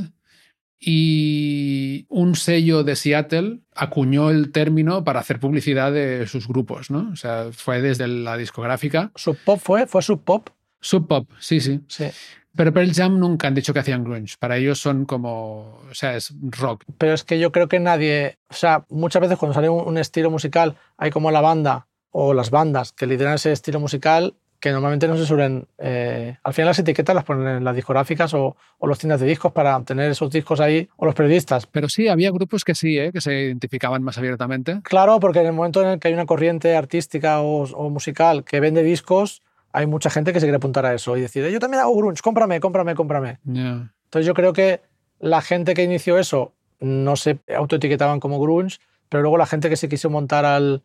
Y 0.79 2.07
un 2.09 2.35
sello 2.35 2.85
de 2.85 2.97
Seattle 2.97 3.61
acuñó 3.75 4.31
el 4.31 4.53
término 4.53 5.05
para 5.05 5.21
hacer 5.21 5.41
publicidad 5.41 5.93
de 5.93 6.27
sus 6.27 6.47
grupos, 6.49 6.91
¿no? 6.91 7.11
O 7.13 7.17
sea, 7.17 7.47
fue 7.53 7.81
desde 7.81 8.07
la 8.09 8.37
discográfica. 8.37 9.11
Sub 9.15 9.39
Pop 9.45 9.59
fue, 9.63 9.87
fue 9.87 10.03
Sub 10.03 10.23
Pop. 10.23 10.51
Sub 10.81 11.09
Pop, 11.09 11.31
sí, 11.39 11.61
sí. 11.61 11.81
Sí. 11.89 12.07
Pero 12.55 12.73
Pearl 12.73 12.93
Jam 12.93 13.19
nunca 13.19 13.49
han 13.49 13.55
dicho 13.55 13.73
que 13.73 13.81
hacían 13.81 14.05
grunge. 14.05 14.37
Para 14.39 14.57
ellos 14.57 14.79
son 14.79 15.05
como, 15.05 15.81
o 15.91 15.95
sea, 15.95 16.17
es 16.17 16.35
rock. 16.41 16.85
Pero 16.97 17.13
es 17.13 17.23
que 17.23 17.39
yo 17.39 17.53
creo 17.53 17.69
que 17.69 17.81
nadie, 17.81 18.39
o 18.49 18.55
sea, 18.55 18.87
muchas 18.89 19.21
veces 19.21 19.39
cuando 19.39 19.55
sale 19.55 19.69
un, 19.69 19.87
un 19.87 19.99
estilo 19.99 20.31
musical, 20.31 20.77
hay 20.97 21.11
como 21.11 21.31
la 21.31 21.43
banda 21.43 21.89
o 22.11 22.33
las 22.33 22.51
bandas 22.51 22.93
que 22.93 23.07
lideran 23.07 23.35
ese 23.35 23.53
estilo 23.53 23.79
musical 23.79 24.37
que 24.61 24.71
normalmente 24.71 25.07
no 25.09 25.17
se 25.17 25.27
suelen... 25.27 25.67
eh, 25.79 26.37
al 26.43 26.55
final 26.55 26.69
las 26.69 26.79
etiquetas 26.79 27.15
las 27.15 27.25
ponen 27.25 27.47
en 27.47 27.65
las 27.65 27.75
discográficas 27.75 28.33
o, 28.35 28.57
o 28.79 28.87
los 28.87 28.99
tiendas 28.99 29.21
de 29.21 29.27
discos 29.27 29.53
para 29.53 29.77
obtener 29.77 30.11
esos 30.11 30.31
discos 30.31 30.61
ahí, 30.61 30.89
o 30.97 31.05
los 31.05 31.15
periodistas. 31.15 31.67
Pero 31.67 31.89
sí, 31.89 32.09
había 32.09 32.31
grupos 32.31 32.65
que 32.65 32.75
sí, 32.75 32.99
¿eh? 32.99 33.13
que 33.13 33.21
se 33.21 33.33
identificaban 33.33 34.03
más 34.03 34.19
abiertamente. 34.19 34.81
Claro, 34.83 35.21
porque 35.21 35.41
en 35.41 35.47
el 35.47 35.53
momento 35.53 35.83
en 35.83 35.89
el 35.89 35.99
que 35.99 36.09
hay 36.09 36.15
una 36.15 36.27
corriente 36.27 36.77
artística 36.77 37.41
o, 37.41 37.65
o 37.65 37.91
musical 37.91 38.45
que 38.45 38.61
vende 38.61 38.83
discos, 38.83 39.43
hay 39.73 39.87
mucha 39.87 40.09
gente 40.09 40.33
que 40.33 40.41
se 40.41 40.47
quiere 40.47 40.57
apuntar 40.57 40.87
a 40.87 40.95
eso 40.95 41.17
y 41.17 41.21
decir, 41.21 41.47
yo 41.49 41.61
también 41.61 41.83
hago 41.83 41.95
grunge, 41.97 42.23
cómprame, 42.23 42.61
cómprame, 42.61 42.95
cómprame. 42.95 43.39
Ya. 43.45 43.93
Entonces 44.05 44.27
yo 44.27 44.33
creo 44.35 44.53
que 44.53 44.81
la 45.21 45.43
gente 45.43 45.75
que 45.75 45.83
inició 45.83 46.19
eso 46.19 46.53
no 46.81 47.17
se 47.17 47.39
autoetiquetaban 47.55 48.21
como 48.21 48.41
grunge, 48.41 48.79
pero 49.09 49.23
luego 49.23 49.37
la 49.37 49.47
gente 49.47 49.69
que 49.69 49.77
se 49.77 49.89
quiso 49.89 50.11
montar 50.11 50.45
al... 50.45 50.83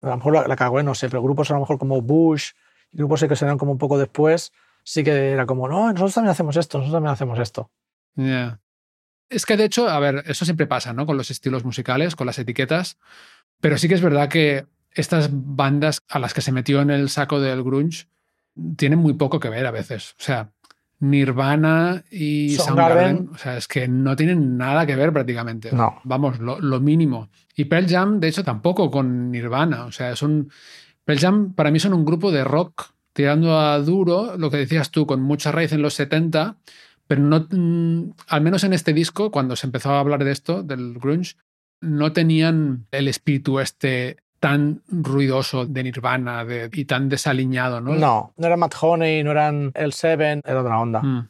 A 0.00 0.08
lo 0.08 0.16
mejor 0.16 0.34
la, 0.34 0.48
la 0.48 0.56
cagó, 0.56 0.82
no 0.82 0.96
sé, 0.96 1.08
pero 1.08 1.22
grupos 1.22 1.50
a 1.52 1.54
lo 1.54 1.60
mejor 1.60 1.78
como 1.78 2.02
Bush, 2.02 2.50
grupos 2.92 3.24
que 3.24 3.36
se 3.36 3.46
dan 3.46 3.58
como 3.58 3.72
un 3.72 3.78
poco 3.78 3.98
después, 3.98 4.52
sí 4.84 5.02
que 5.02 5.30
era 5.32 5.46
como, 5.46 5.68
no, 5.68 5.88
nosotros 5.92 6.14
también 6.14 6.30
hacemos 6.30 6.56
esto, 6.56 6.78
nosotros 6.78 6.96
también 6.96 7.12
hacemos 7.12 7.38
esto. 7.38 7.70
Ya. 8.14 8.60
Es 9.28 9.46
que 9.46 9.56
de 9.56 9.64
hecho, 9.64 9.88
a 9.88 9.98
ver, 9.98 10.24
eso 10.26 10.44
siempre 10.44 10.66
pasa, 10.66 10.92
¿no? 10.92 11.06
Con 11.06 11.16
los 11.16 11.30
estilos 11.30 11.64
musicales, 11.64 12.16
con 12.16 12.26
las 12.26 12.38
etiquetas. 12.38 12.98
Pero 13.60 13.78
sí 13.78 13.88
que 13.88 13.94
es 13.94 14.02
verdad 14.02 14.28
que 14.28 14.66
estas 14.90 15.30
bandas 15.32 16.00
a 16.08 16.18
las 16.18 16.34
que 16.34 16.42
se 16.42 16.52
metió 16.52 16.82
en 16.82 16.90
el 16.90 17.08
saco 17.08 17.40
del 17.40 17.62
grunge 17.62 18.08
tienen 18.76 18.98
muy 18.98 19.14
poco 19.14 19.40
que 19.40 19.48
ver 19.48 19.64
a 19.66 19.70
veces. 19.70 20.12
O 20.18 20.22
sea, 20.22 20.50
Nirvana 21.02 22.04
y 22.10 22.50
Soundgarden. 22.50 23.16
Soundgarden, 23.16 23.34
o 23.34 23.38
sea, 23.38 23.56
es 23.56 23.66
que 23.66 23.88
no 23.88 24.14
tienen 24.16 24.56
nada 24.56 24.86
que 24.86 24.96
ver 24.96 25.12
prácticamente. 25.12 25.72
No. 25.72 26.00
Vamos, 26.04 26.38
lo, 26.38 26.60
lo 26.60 26.80
mínimo. 26.80 27.30
Y 27.56 27.64
Pearl 27.64 27.88
Jam, 27.88 28.20
de 28.20 28.28
hecho, 28.28 28.44
tampoco 28.44 28.90
con 28.90 29.30
Nirvana. 29.30 29.84
O 29.84 29.92
sea, 29.92 30.14
son. 30.14 30.50
Pearl 31.04 31.18
Jam 31.20 31.52
para 31.54 31.70
mí 31.70 31.78
son 31.80 31.94
un 31.94 32.04
grupo 32.04 32.30
de 32.32 32.44
rock 32.44 32.90
tirando 33.12 33.58
a 33.58 33.78
duro, 33.80 34.36
lo 34.38 34.50
que 34.50 34.56
decías 34.58 34.90
tú, 34.90 35.06
con 35.06 35.20
mucha 35.20 35.52
raíz 35.52 35.72
en 35.72 35.82
los 35.82 35.94
70, 35.94 36.56
pero 37.06 37.20
no, 37.22 37.46
mm, 37.50 38.12
al 38.28 38.40
menos 38.40 38.64
en 38.64 38.72
este 38.72 38.92
disco, 38.94 39.30
cuando 39.30 39.54
se 39.56 39.66
empezó 39.66 39.90
a 39.92 40.00
hablar 40.00 40.24
de 40.24 40.32
esto, 40.32 40.62
del 40.62 40.94
grunge, 40.94 41.34
no 41.80 42.12
tenían 42.12 42.86
el 42.90 43.08
espíritu 43.08 43.60
este 43.60 44.16
tan 44.40 44.82
ruidoso 44.88 45.66
de 45.66 45.82
Nirvana 45.84 46.44
de- 46.44 46.70
y 46.72 46.84
tan 46.84 47.08
desaliñado, 47.08 47.80
¿no? 47.80 47.94
No, 47.94 48.32
no 48.36 48.46
eran 48.46 48.58
Matt 48.60 48.74
Honey, 48.80 49.22
no 49.22 49.30
eran 49.32 49.72
el 49.74 49.92
Seven, 49.92 50.40
era 50.44 50.60
otra 50.62 50.80
onda. 50.80 51.02
Mm. 51.02 51.28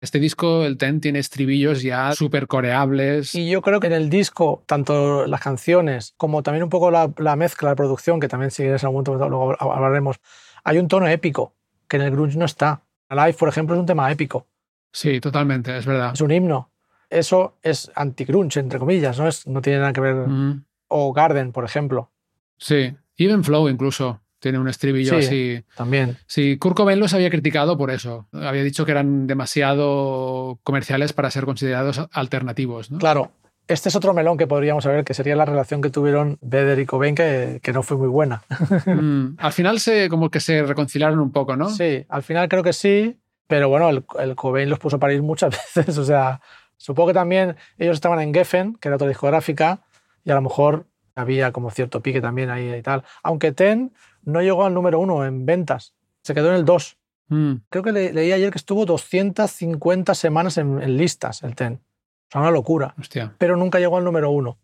Este 0.00 0.18
disco, 0.18 0.64
el 0.64 0.76
Ten, 0.76 1.00
tiene 1.00 1.18
estribillos 1.18 1.82
ya 1.82 2.12
súper 2.12 2.46
coreables. 2.46 3.34
Y 3.34 3.48
yo 3.48 3.62
creo 3.62 3.80
que 3.80 3.86
en 3.86 3.94
el 3.94 4.10
disco, 4.10 4.62
tanto 4.66 5.26
las 5.26 5.40
canciones 5.40 6.14
como 6.16 6.42
también 6.42 6.64
un 6.64 6.70
poco 6.70 6.90
la, 6.90 7.10
la 7.16 7.34
mezcla, 7.36 7.70
la 7.70 7.76
producción, 7.76 8.20
que 8.20 8.28
también 8.28 8.50
si 8.50 8.62
en 8.64 8.74
ese 8.74 8.86
momento 8.86 9.14
luego 9.16 9.56
hablaremos, 9.60 10.16
hay 10.64 10.78
un 10.78 10.88
tono 10.88 11.08
épico 11.08 11.54
que 11.88 11.96
en 11.96 12.02
el 12.02 12.10
grunge 12.10 12.36
no 12.36 12.44
está. 12.44 12.82
Alive, 13.08 13.34
por 13.38 13.48
ejemplo, 13.48 13.74
es 13.74 13.80
un 13.80 13.86
tema 13.86 14.10
épico, 14.10 14.46
Sí, 14.92 15.20
totalmente, 15.20 15.76
es 15.76 15.84
verdad. 15.86 16.12
es 16.14 16.20
un 16.20 16.30
himno. 16.30 16.70
Eso 17.10 17.56
es 17.62 17.90
anti-grunge, 17.94 18.58
entre 18.60 18.78
comillas, 18.78 19.18
¿no? 19.18 19.28
Es, 19.28 19.46
no 19.46 19.60
tiene 19.62 19.78
nada 19.78 19.92
que 19.92 20.00
ver. 20.00 20.14
Mm. 20.14 20.64
O 20.88 21.12
Garden, 21.12 21.52
por 21.52 21.64
ejemplo, 21.64 22.10
Sí, 22.58 22.94
Even 23.16 23.44
Flow 23.44 23.68
incluso 23.68 24.20
tiene 24.46 24.58
un 24.58 24.68
estribillo 24.68 25.20
Sí. 25.20 25.26
así. 25.26 25.64
también. 25.76 26.16
Sí, 26.26 26.56
Kurt 26.58 26.76
Cobain 26.76 27.00
los 27.00 27.12
había 27.14 27.30
criticado 27.30 27.76
por 27.76 27.90
eso. 27.90 28.28
Había 28.32 28.62
dicho 28.62 28.84
que 28.84 28.92
eran 28.92 29.26
demasiado 29.26 30.58
comerciales 30.62 31.12
para 31.12 31.30
ser 31.30 31.44
considerados 31.44 32.00
alternativos. 32.12 32.90
¿no? 32.90 32.98
Claro, 32.98 33.32
este 33.68 33.88
es 33.88 33.96
otro 33.96 34.14
melón 34.14 34.36
que 34.38 34.46
podríamos 34.46 34.84
saber, 34.84 35.04
que 35.04 35.14
sería 35.14 35.34
la 35.36 35.44
relación 35.44 35.82
que 35.82 35.90
tuvieron 35.90 36.38
Vedder 36.40 36.78
y 36.78 36.86
Cobain, 36.86 37.14
que, 37.14 37.58
que 37.62 37.72
no 37.72 37.82
fue 37.82 37.96
muy 37.96 38.08
buena. 38.08 38.42
Mm, 38.86 39.36
Al 39.38 39.52
final 39.52 39.80
se, 39.80 40.08
como 40.08 40.30
que 40.30 40.40
se 40.40 40.62
reconciliaron 40.62 41.18
un 41.18 41.32
poco, 41.32 41.56
¿no? 41.56 41.68
Sí, 41.70 42.04
al 42.08 42.22
final 42.22 42.48
creo 42.48 42.62
que 42.62 42.72
sí, 42.72 43.18
pero 43.48 43.68
bueno, 43.68 43.88
el, 43.90 44.04
el 44.20 44.34
Cobain 44.36 44.70
los 44.70 44.78
puso 44.78 44.96
a 44.96 45.00
parir 45.00 45.22
muchas 45.22 45.50
veces. 45.74 45.98
O 45.98 46.04
sea, 46.04 46.40
supongo 46.76 47.08
que 47.08 47.14
también 47.14 47.56
ellos 47.78 47.94
estaban 47.94 48.20
en 48.20 48.32
Geffen, 48.32 48.74
que 48.80 48.88
era 48.88 48.96
otra 48.96 49.08
discográfica, 49.08 49.80
y 50.24 50.30
a 50.30 50.34
lo 50.34 50.42
mejor 50.42 50.86
había 51.14 51.50
como 51.50 51.70
cierto 51.70 52.02
pique 52.02 52.20
también 52.20 52.50
ahí 52.50 52.72
y 52.74 52.82
tal. 52.82 53.02
Aunque 53.22 53.50
Ten 53.52 53.92
no 54.26 54.42
llegó 54.42 54.66
al 54.66 54.74
número 54.74 55.00
uno 55.00 55.24
en 55.24 55.46
ventas, 55.46 55.94
se 56.22 56.34
quedó 56.34 56.50
en 56.50 56.56
el 56.56 56.64
2. 56.66 56.98
Mm, 57.28 57.52
Creo 57.70 57.82
que 57.82 57.92
le- 57.92 58.12
leí 58.12 58.30
ayer 58.32 58.50
que 58.52 58.58
estuvo 58.58 58.84
250 58.86 60.14
semanas 60.14 60.58
en, 60.58 60.80
en 60.82 60.96
listas 60.96 61.42
el 61.42 61.54
Ten. 61.56 61.74
O 61.74 62.32
sea, 62.32 62.40
una 62.42 62.50
locura. 62.50 62.94
hostia. 63.00 63.34
Pero 63.38 63.56
nunca 63.56 63.78
llegó 63.80 63.96
al 63.96 64.04
número 64.04 64.30
uno. 64.30 64.58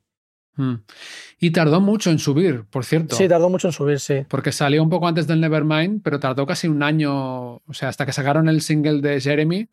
Mm. 0.56 0.74
Y 1.40 1.50
tardó 1.50 1.80
mucho 1.80 2.10
en 2.10 2.18
subir, 2.18 2.64
por 2.68 2.84
cierto. 2.84 3.16
Sí, 3.16 3.26
tardó 3.26 3.48
mucho 3.48 3.68
en 3.68 3.72
subir, 3.72 3.98
sí. 3.98 4.26
Porque 4.28 4.52
salió 4.52 4.82
un 4.82 4.90
poco 4.90 5.08
antes 5.08 5.26
del 5.26 5.40
Nevermind, 5.40 6.02
pero 6.02 6.20
tardó 6.20 6.46
casi 6.46 6.68
un 6.68 6.82
año. 6.82 7.54
O 7.56 7.72
sea, 7.72 7.88
hasta 7.88 8.04
que 8.04 8.12
sacaron 8.12 8.48
el 8.48 8.60
single 8.60 9.00
de 9.00 9.20
Jeremy, 9.20 9.68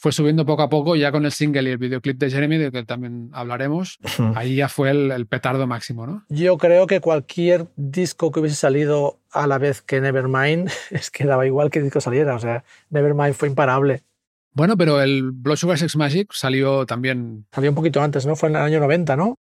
fue 0.00 0.12
subiendo 0.12 0.46
poco 0.46 0.62
a 0.62 0.70
poco, 0.70 0.96
ya 0.96 1.12
con 1.12 1.26
el 1.26 1.30
single 1.32 1.68
y 1.68 1.72
el 1.72 1.78
videoclip 1.78 2.18
de 2.18 2.30
Jeremy, 2.30 2.56
del 2.56 2.72
que 2.72 2.84
también 2.84 3.28
hablaremos. 3.34 3.98
Ahí 4.34 4.56
ya 4.56 4.70
fue 4.70 4.90
el, 4.90 5.10
el 5.10 5.26
petardo 5.26 5.66
máximo, 5.66 6.06
¿no? 6.06 6.24
Yo 6.30 6.56
creo 6.56 6.86
que 6.86 7.00
cualquier 7.00 7.66
disco 7.76 8.32
que 8.32 8.40
hubiese 8.40 8.56
salido 8.56 9.20
a 9.30 9.46
la 9.46 9.58
vez 9.58 9.82
que 9.82 10.00
Nevermind, 10.00 10.70
es 10.90 11.10
que 11.10 11.26
daba 11.26 11.46
igual 11.46 11.70
que 11.70 11.82
disco 11.82 12.00
saliera. 12.00 12.34
O 12.34 12.38
sea, 12.38 12.64
Nevermind 12.88 13.34
fue 13.34 13.48
imparable. 13.48 14.02
Bueno, 14.52 14.78
pero 14.78 15.02
el 15.02 15.32
Blood 15.32 15.56
Sugar 15.56 15.76
Sex 15.76 15.94
Magic 15.96 16.32
salió 16.32 16.86
también. 16.86 17.46
Salió 17.52 17.70
un 17.70 17.76
poquito 17.76 18.00
antes, 18.00 18.24
¿no? 18.24 18.36
Fue 18.36 18.48
en 18.48 18.56
el 18.56 18.62
año 18.62 18.80
90, 18.80 19.16
¿no? 19.16 19.36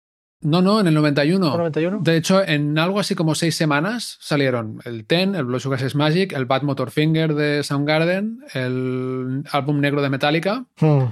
No, 0.41 0.61
no, 0.61 0.79
en 0.79 0.87
el 0.87 0.93
91. 0.93 1.47
¿Fue 1.49 1.57
91? 1.57 1.99
De 2.01 2.17
hecho, 2.17 2.43
en 2.45 2.77
algo 2.77 2.99
así 2.99 3.15
como 3.15 3.33
seis 3.33 3.55
semanas 3.55 4.17
salieron 4.19 4.79
el 4.85 5.05
Ten, 5.05 5.33
el 5.33 5.45
Blood 5.45 5.59
Sugar 5.59 5.79
Sex 5.79 5.95
Magic, 5.95 6.33
el 6.33 6.45
Bad 6.45 6.61
Motor 6.61 6.91
Finger 6.91 7.33
de 7.33 7.63
Soundgarden, 7.63 8.39
el 8.53 9.43
álbum 9.51 9.79
negro 9.79 10.01
de 10.01 10.09
Metallica. 10.09 10.65
Hmm. 10.79 11.05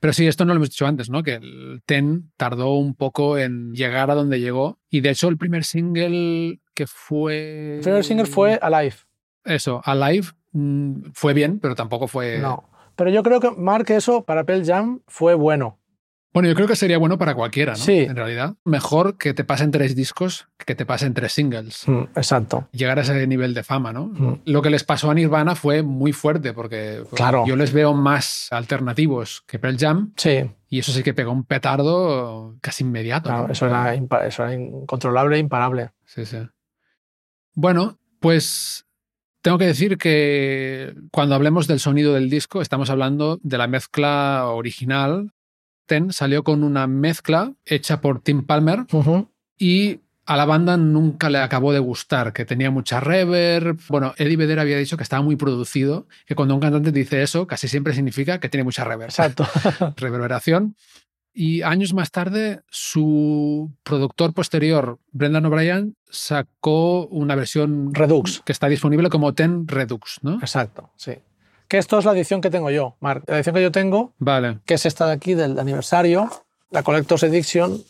Pero 0.00 0.12
sí, 0.12 0.26
esto 0.26 0.44
no 0.44 0.54
lo 0.54 0.58
hemos 0.58 0.70
dicho 0.70 0.86
antes, 0.86 1.10
¿no? 1.10 1.22
Que 1.22 1.34
el 1.34 1.82
Ten 1.84 2.30
tardó 2.36 2.74
un 2.74 2.94
poco 2.94 3.36
en 3.36 3.72
llegar 3.74 4.10
a 4.10 4.14
donde 4.14 4.40
llegó. 4.40 4.78
Y 4.88 5.00
de 5.00 5.10
hecho, 5.10 5.28
el 5.28 5.36
primer 5.36 5.64
single 5.64 6.60
que 6.74 6.86
fue. 6.86 7.76
El 7.76 7.82
primer 7.82 8.04
single 8.04 8.26
fue 8.26 8.58
Alive. 8.62 8.94
Eso, 9.44 9.82
Alive. 9.84 10.28
mm, 10.52 11.10
Fue 11.12 11.34
bien, 11.34 11.58
pero 11.60 11.74
tampoco 11.74 12.06
fue. 12.08 12.38
No. 12.38 12.68
Pero 12.96 13.10
yo 13.10 13.22
creo 13.22 13.40
que, 13.40 13.50
Mark, 13.52 13.86
eso 13.90 14.24
para 14.24 14.44
Pearl 14.44 14.64
Jam 14.64 15.00
fue 15.06 15.34
bueno. 15.34 15.77
Bueno, 16.34 16.48
yo 16.48 16.54
creo 16.54 16.68
que 16.68 16.76
sería 16.76 16.98
bueno 16.98 17.16
para 17.18 17.34
cualquiera, 17.34 17.72
¿no? 17.72 17.78
Sí. 17.78 18.00
En 18.00 18.14
realidad. 18.14 18.54
Mejor 18.64 19.16
que 19.16 19.32
te 19.34 19.44
pasen 19.44 19.70
tres 19.70 19.96
discos 19.96 20.46
que 20.64 20.74
te 20.74 20.84
pasen 20.84 21.14
tres 21.14 21.32
singles. 21.32 21.84
Hmm, 21.88 22.02
Exacto. 22.14 22.68
Llegar 22.72 22.98
a 22.98 23.02
ese 23.02 23.26
nivel 23.26 23.54
de 23.54 23.62
fama, 23.64 23.92
¿no? 23.92 24.06
Hmm. 24.08 24.40
Lo 24.44 24.60
que 24.60 24.68
les 24.70 24.84
pasó 24.84 25.10
a 25.10 25.14
Nirvana 25.14 25.54
fue 25.54 25.82
muy 25.82 26.12
fuerte 26.12 26.52
porque 26.52 26.98
pues, 27.08 27.14
Claro. 27.14 27.44
yo 27.46 27.56
les 27.56 27.72
veo 27.72 27.94
más 27.94 28.48
alternativos 28.50 29.42
que 29.46 29.58
Pearl 29.58 29.78
Jam 29.78 30.12
Sí, 30.16 30.50
y 30.68 30.78
eso 30.80 30.92
sí 30.92 31.02
que 31.02 31.14
pegó 31.14 31.32
un 31.32 31.44
petardo 31.44 32.56
casi 32.60 32.84
inmediato. 32.84 33.30
claro, 33.30 33.46
¿no? 33.46 33.52
eso, 33.52 33.66
era 33.66 33.94
eso 34.26 34.42
era 34.44 34.54
incontrolable 34.54 35.36
e 35.36 35.40
imparable. 35.40 35.90
Sí, 36.04 36.26
sí. 36.26 36.38
Bueno, 37.54 37.98
pues 38.20 38.84
tengo 39.40 39.56
que 39.58 39.66
decir 39.66 39.96
que 39.98 40.94
cuando 41.10 41.34
hablemos 41.34 41.66
del 41.66 41.80
sonido 41.80 42.12
del 42.14 42.28
disco, 42.28 42.60
estamos 42.60 42.90
hablando 42.90 43.38
de 43.42 43.58
la 43.58 43.66
mezcla 43.66 44.46
original. 44.48 45.32
Ten 45.88 46.12
salió 46.12 46.44
con 46.44 46.62
una 46.62 46.86
mezcla 46.86 47.52
hecha 47.64 48.00
por 48.00 48.20
Tim 48.20 48.44
Palmer 48.46 48.86
Ujú. 48.92 49.28
y 49.58 49.98
a 50.24 50.36
la 50.36 50.44
banda 50.44 50.76
nunca 50.76 51.30
le 51.30 51.38
acabó 51.38 51.72
de 51.72 51.78
gustar, 51.78 52.32
que 52.34 52.44
tenía 52.44 52.70
mucha 52.70 53.00
reverb. 53.00 53.80
Bueno, 53.88 54.12
Eddie 54.18 54.36
Vedder 54.36 54.60
había 54.60 54.76
dicho 54.76 54.96
que 54.98 55.02
estaba 55.02 55.22
muy 55.22 55.36
producido, 55.36 56.06
que 56.26 56.34
cuando 56.34 56.54
un 56.54 56.60
cantante 56.60 56.92
dice 56.92 57.22
eso, 57.22 57.46
casi 57.46 57.66
siempre 57.66 57.94
significa 57.94 58.38
que 58.38 58.50
tiene 58.50 58.62
mucha 58.64 58.84
reverb 58.84 59.08
Exacto. 59.08 59.46
reverberación. 59.96 60.76
Y 61.32 61.62
años 61.62 61.94
más 61.94 62.10
tarde, 62.10 62.60
su 62.68 63.72
productor 63.84 64.34
posterior, 64.34 64.98
Brendan 65.12 65.46
O'Brien, 65.46 65.96
sacó 66.10 67.06
una 67.06 67.34
versión 67.34 67.94
Redux. 67.94 68.42
que 68.44 68.52
está 68.52 68.68
disponible 68.68 69.08
como 69.08 69.32
Ten 69.34 69.66
Redux, 69.66 70.18
¿no? 70.22 70.34
Exacto, 70.40 70.90
sí. 70.96 71.12
Que 71.68 71.78
esto 71.78 71.98
es 71.98 72.04
la 72.04 72.12
edición 72.12 72.40
que 72.40 72.50
tengo 72.50 72.70
yo, 72.70 72.96
Mark. 73.00 73.24
La 73.26 73.36
edición 73.36 73.54
que 73.54 73.62
yo 73.62 73.70
tengo, 73.70 74.14
Vale. 74.18 74.60
que 74.64 74.74
es 74.74 74.86
esta 74.86 75.06
de 75.06 75.12
aquí 75.12 75.34
del 75.34 75.58
aniversario, 75.58 76.30
la 76.70 76.82
Collector's 76.82 77.22
Edition, 77.22 77.82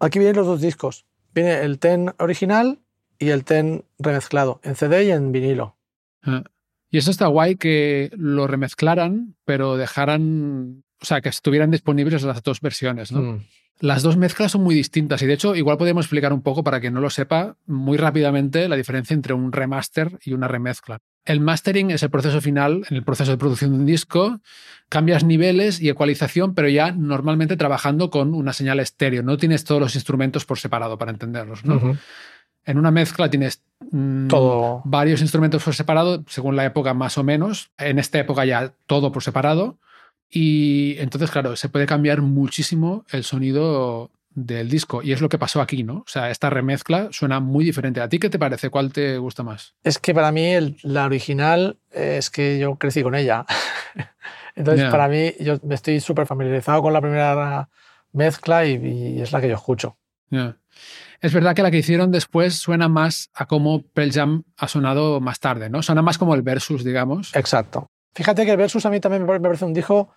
aquí 0.00 0.18
vienen 0.20 0.36
los 0.36 0.46
dos 0.46 0.60
discos. 0.60 1.04
Viene 1.34 1.60
el 1.62 1.80
Ten 1.80 2.14
original 2.18 2.80
y 3.18 3.30
el 3.30 3.44
Ten 3.44 3.84
remezclado, 3.98 4.60
en 4.62 4.76
CD 4.76 5.04
y 5.04 5.10
en 5.10 5.32
vinilo. 5.32 5.76
Ah. 6.22 6.44
Y 6.90 6.98
eso 6.98 7.10
está 7.10 7.26
guay 7.26 7.56
que 7.56 8.10
lo 8.16 8.46
remezclaran, 8.46 9.34
pero 9.44 9.76
dejaran, 9.76 10.84
o 11.00 11.04
sea, 11.04 11.20
que 11.20 11.28
estuvieran 11.28 11.72
disponibles 11.72 12.22
las 12.22 12.40
dos 12.44 12.60
versiones, 12.60 13.10
¿no? 13.10 13.20
Mm. 13.20 13.46
Las 13.80 14.04
dos 14.04 14.16
mezclas 14.16 14.52
son 14.52 14.62
muy 14.62 14.76
distintas 14.76 15.20
y 15.22 15.26
de 15.26 15.32
hecho 15.32 15.56
igual 15.56 15.76
podemos 15.76 16.04
explicar 16.04 16.32
un 16.32 16.42
poco 16.42 16.62
para 16.62 16.80
quien 16.80 16.94
no 16.94 17.00
lo 17.00 17.10
sepa 17.10 17.56
muy 17.66 17.98
rápidamente 17.98 18.68
la 18.68 18.76
diferencia 18.76 19.14
entre 19.14 19.34
un 19.34 19.50
remaster 19.50 20.20
y 20.24 20.32
una 20.32 20.46
remezcla. 20.46 21.00
El 21.24 21.40
mastering 21.40 21.90
es 21.90 22.02
el 22.02 22.10
proceso 22.10 22.40
final, 22.40 22.84
en 22.90 22.96
el 22.96 23.02
proceso 23.02 23.30
de 23.30 23.38
producción 23.38 23.72
de 23.72 23.78
un 23.78 23.86
disco, 23.86 24.40
cambias 24.88 25.24
niveles 25.24 25.80
y 25.80 25.88
ecualización, 25.88 26.54
pero 26.54 26.68
ya 26.68 26.92
normalmente 26.92 27.56
trabajando 27.56 28.10
con 28.10 28.34
una 28.34 28.52
señal 28.52 28.80
estéreo, 28.80 29.22
no 29.22 29.36
tienes 29.38 29.64
todos 29.64 29.80
los 29.80 29.94
instrumentos 29.94 30.44
por 30.44 30.58
separado 30.58 30.98
para 30.98 31.10
entenderlos. 31.10 31.64
¿no? 31.64 31.96
En 32.66 32.78
una 32.78 32.90
mezcla 32.90 33.30
tienes 33.30 33.62
mm, 33.90 34.28
Todo. 34.28 34.82
varios 34.84 35.20
instrumentos 35.20 35.62
por 35.62 35.74
separado, 35.74 36.24
según 36.28 36.56
la 36.56 36.64
época 36.64 36.94
más 36.94 37.18
o 37.18 37.24
menos. 37.24 37.70
En 37.78 37.98
esta 37.98 38.18
época 38.18 38.44
ya 38.44 38.72
todo 38.86 39.12
por 39.12 39.22
separado. 39.22 39.78
Y 40.30 40.96
entonces, 40.98 41.30
claro, 41.30 41.56
se 41.56 41.68
puede 41.68 41.86
cambiar 41.86 42.22
muchísimo 42.22 43.04
el 43.10 43.24
sonido 43.24 44.10
del 44.34 44.68
disco. 44.68 45.02
Y 45.02 45.12
es 45.12 45.20
lo 45.20 45.28
que 45.28 45.38
pasó 45.38 45.60
aquí, 45.60 45.82
¿no? 45.84 45.98
O 45.98 46.04
sea, 46.06 46.30
esta 46.30 46.50
remezcla 46.50 47.08
suena 47.12 47.40
muy 47.40 47.64
diferente. 47.64 48.00
¿A 48.00 48.08
ti 48.08 48.18
qué 48.18 48.28
te 48.30 48.38
parece? 48.38 48.68
¿Cuál 48.70 48.92
te 48.92 49.18
gusta 49.18 49.42
más? 49.42 49.74
Es 49.82 49.98
que 49.98 50.12
para 50.14 50.32
mí 50.32 50.44
el- 50.46 50.76
la 50.82 51.04
original 51.06 51.78
eh, 51.92 52.16
es 52.18 52.30
que 52.30 52.58
yo 52.58 52.76
crecí 52.76 53.02
con 53.02 53.14
ella. 53.14 53.46
Entonces, 54.56 54.84
para 54.90 55.08
mí, 55.08 55.32
yo 55.40 55.58
me 55.64 55.74
estoy 55.74 56.00
súper 56.00 56.26
familiarizado 56.26 56.82
con 56.82 56.92
la 56.92 57.00
primera 57.00 57.68
mezcla 58.12 58.64
y, 58.66 58.74
y 58.74 59.20
es 59.20 59.32
la 59.32 59.40
que 59.40 59.48
yo 59.48 59.54
escucho. 59.54 59.96
Es 61.20 61.32
verdad 61.32 61.54
que 61.54 61.62
la 61.62 61.70
que 61.70 61.78
hicieron 61.78 62.10
después 62.10 62.54
suena 62.56 62.88
más 62.88 63.30
a 63.34 63.46
cómo 63.46 63.82
Pearl 63.82 64.12
Jam 64.12 64.42
ha 64.56 64.68
sonado 64.68 65.20
más 65.20 65.38
tarde, 65.40 65.70
¿no? 65.70 65.82
Suena 65.82 66.02
más 66.02 66.18
como 66.18 66.34
el 66.34 66.42
versus, 66.42 66.84
digamos. 66.84 67.34
Exacto. 67.36 67.86
Fíjate 68.14 68.44
que 68.44 68.52
el 68.52 68.56
Versus 68.56 68.86
a 68.86 68.90
mí 68.90 69.00
también 69.00 69.26
me 69.26 69.40
parece 69.40 69.64
un 69.64 69.74
disco 69.74 70.10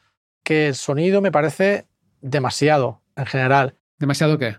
que 0.44 0.68
el 0.68 0.76
sonido 0.76 1.20
me 1.22 1.32
parece 1.32 1.88
demasiado 2.22 3.02
en 3.16 3.26
general. 3.26 3.76
¿Demasiado 4.00 4.38
qué? 4.38 4.58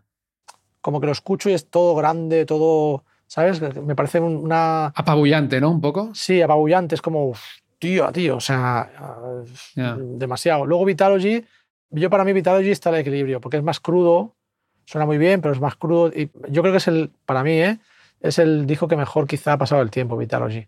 Como 0.80 1.00
que 1.00 1.06
lo 1.06 1.12
escucho 1.12 1.50
y 1.50 1.54
es 1.54 1.68
todo 1.70 1.94
grande, 1.94 2.44
todo, 2.46 3.04
¿sabes? 3.26 3.60
Me 3.82 3.94
parece 3.94 4.20
un- 4.20 4.36
una... 4.36 4.86
Apabullante, 4.86 5.60
¿no? 5.60 5.70
Un 5.70 5.80
poco. 5.80 6.10
Sí, 6.14 6.40
apabullante, 6.42 6.94
es 6.94 7.02
como, 7.02 7.26
uf, 7.28 7.40
tío, 7.78 8.10
tío, 8.12 8.36
o 8.36 8.40
sea, 8.40 8.90
ah, 8.98 9.42
Ya. 9.74 9.96
demasiado. 9.96 10.66
Luego 10.66 10.84
Vitalogy, 10.84 11.44
yo 11.90 12.10
para 12.10 12.24
mí 12.24 12.32
Vitalogy 12.32 12.70
está 12.70 12.90
el 12.90 12.96
equilibrio, 12.96 13.40
porque 13.40 13.56
es 13.58 13.62
más 13.62 13.80
crudo, 13.80 14.36
suena 14.84 15.04
muy 15.06 15.18
bien, 15.18 15.40
pero 15.40 15.52
es 15.54 15.60
más 15.60 15.76
crudo. 15.76 16.08
Y 16.08 16.30
yo 16.48 16.62
creo 16.62 16.72
que 16.72 16.78
es 16.78 16.88
el, 16.88 17.10
para 17.26 17.42
mí, 17.42 17.52
¿eh? 17.52 17.78
es 18.20 18.38
el 18.38 18.66
disco 18.66 18.88
que 18.88 18.96
mejor 18.96 19.26
quizá 19.26 19.52
ha 19.54 19.58
pasado 19.58 19.82
el 19.82 19.90
tiempo, 19.90 20.16
Vitalogy. 20.16 20.66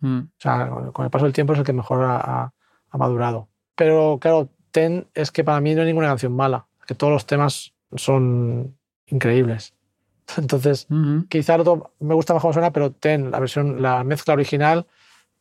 Mm. 0.00 0.18
O 0.20 0.28
sea, 0.38 0.68
con 0.92 1.04
el 1.04 1.10
paso 1.10 1.24
del 1.24 1.32
tiempo 1.34 1.52
es 1.54 1.58
el 1.58 1.64
que 1.64 1.72
mejor 1.72 2.02
ha, 2.04 2.16
ha- 2.16 2.52
ha 2.90 2.98
madurado. 2.98 3.48
Pero 3.74 4.18
claro, 4.20 4.48
Ten 4.70 5.06
es 5.14 5.30
que 5.30 5.42
para 5.44 5.60
mí 5.60 5.74
no 5.74 5.80
hay 5.80 5.86
ninguna 5.86 6.08
canción 6.08 6.34
mala, 6.34 6.66
que 6.86 6.94
todos 6.94 7.12
los 7.12 7.24
temas 7.26 7.72
son 7.98 8.76
increíbles. 9.06 9.74
Entonces, 10.36 10.86
Ujú. 10.90 11.26
quizá 11.28 11.56
otro 11.56 11.94
me 12.00 12.14
gusta 12.14 12.34
más 12.34 12.40
cómo 12.42 12.52
suena, 12.52 12.72
pero 12.72 12.92
Ten, 12.92 13.30
la 13.30 13.38
versión, 13.40 13.80
la 13.82 14.02
mezcla 14.04 14.34
original, 14.34 14.86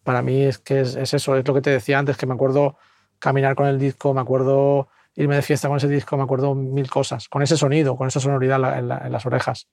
para 0.04 0.22
mí 0.22 0.42
es 0.44 0.58
que 0.60 0.82
es, 0.82 0.96
es 0.96 1.14
eso, 1.14 1.36
es 1.36 1.48
lo 1.48 1.54
que 1.54 1.62
te 1.62 1.70
decía 1.72 1.98
antes, 2.00 2.18
que 2.18 2.26
me 2.28 2.34
acuerdo 2.36 2.78
caminar 3.20 3.56
con 3.56 3.68
el 3.68 3.80
disco, 3.80 4.14
me 4.14 4.22
acuerdo 4.22 4.88
irme 5.16 5.36
de 5.36 5.42
fiesta 5.42 5.68
con 5.70 5.78
ese 5.78 5.88
disco, 5.88 6.18
me 6.18 6.24
acuerdo 6.24 6.54
mil 6.54 6.90
cosas, 6.90 7.28
con 7.30 7.42
ese 7.42 7.56
sonido, 7.58 7.96
con 7.96 8.08
esa 8.08 8.20
sonoridad 8.20 8.58
en, 8.58 8.62
la- 8.62 8.80
en 8.80 8.88
la- 8.90 8.98
en 9.06 9.12
las 9.12 9.26
orejas. 9.26 9.68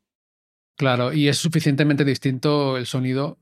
Claro, 0.76 1.12
y 1.12 1.28
es 1.28 1.36
suficientemente 1.38 2.04
distinto 2.04 2.76
el 2.76 2.86
sonido 2.86 3.38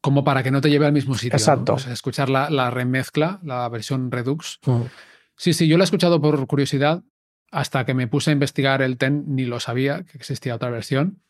como 0.00 0.24
para 0.24 0.42
que 0.42 0.50
no 0.50 0.60
te 0.60 0.70
lleve 0.70 0.86
al 0.86 0.92
mismo 0.92 1.14
sitio. 1.14 1.32
¿no? 1.36 1.36
Exacto. 1.38 1.74
O 1.74 1.78
sea, 1.78 1.92
escuchar 1.92 2.28
la, 2.30 2.48
la 2.50 2.70
remezcla, 2.70 3.40
la 3.42 3.68
versión 3.68 4.10
Redux. 4.10 4.58
Sí, 5.36 5.52
sí, 5.52 5.68
yo 5.68 5.76
la 5.76 5.84
he 5.84 5.86
escuchado 5.86 6.20
por 6.20 6.44
curiosidad. 6.46 7.02
Hasta 7.52 7.84
que 7.84 7.94
me 7.94 8.08
puse 8.08 8.30
a 8.30 8.32
investigar 8.32 8.82
el 8.82 8.96
TEN, 8.96 9.24
ni 9.28 9.44
lo 9.44 9.60
sabía 9.60 10.02
que 10.02 10.18
existía 10.18 10.56
otra 10.56 10.70
versión. 10.70 11.22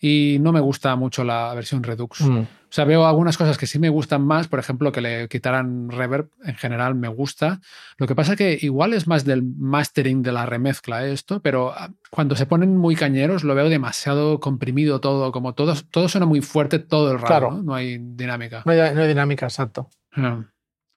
Y 0.00 0.38
no 0.40 0.52
me 0.52 0.60
gusta 0.60 0.94
mucho 0.94 1.24
la 1.24 1.52
versión 1.54 1.82
Redux. 1.82 2.20
Mm. 2.20 2.38
O 2.38 2.46
sea, 2.70 2.84
veo 2.84 3.04
algunas 3.04 3.36
cosas 3.36 3.58
que 3.58 3.66
sí 3.66 3.80
me 3.80 3.88
gustan 3.88 4.22
más, 4.22 4.46
por 4.46 4.60
ejemplo, 4.60 4.92
que 4.92 5.00
le 5.00 5.28
quitaran 5.28 5.90
reverb, 5.90 6.30
en 6.44 6.54
general 6.54 6.94
me 6.94 7.08
gusta. 7.08 7.60
Lo 7.96 8.06
que 8.06 8.14
pasa 8.14 8.36
que 8.36 8.56
igual 8.60 8.94
es 8.94 9.08
más 9.08 9.24
del 9.24 9.42
mastering 9.42 10.22
de 10.22 10.30
la 10.30 10.46
remezcla 10.46 11.04
esto, 11.04 11.40
pero 11.42 11.72
ah, 11.72 11.90
cuando 12.10 12.36
se 12.36 12.46
ponen 12.46 12.76
muy 12.76 12.94
cañeros 12.94 13.42
lo 13.42 13.56
veo 13.56 13.68
demasiado 13.68 14.38
comprimido 14.38 15.00
todo, 15.00 15.32
como 15.32 15.54
todo, 15.54 15.74
todo 15.90 16.08
suena 16.08 16.26
muy 16.26 16.42
fuerte 16.42 16.78
todo 16.78 17.10
el 17.10 17.16
rato, 17.18 17.26
Claro. 17.26 17.50
¿no? 17.50 17.62
No 17.64 17.74
hay 17.74 17.98
dinámica. 17.98 18.62
No, 18.64 18.70
hay, 18.70 18.94
no 18.94 19.00
hay 19.00 19.08
dinámica, 19.08 19.46
exacto. 19.46 19.90
Ah. 20.12 20.44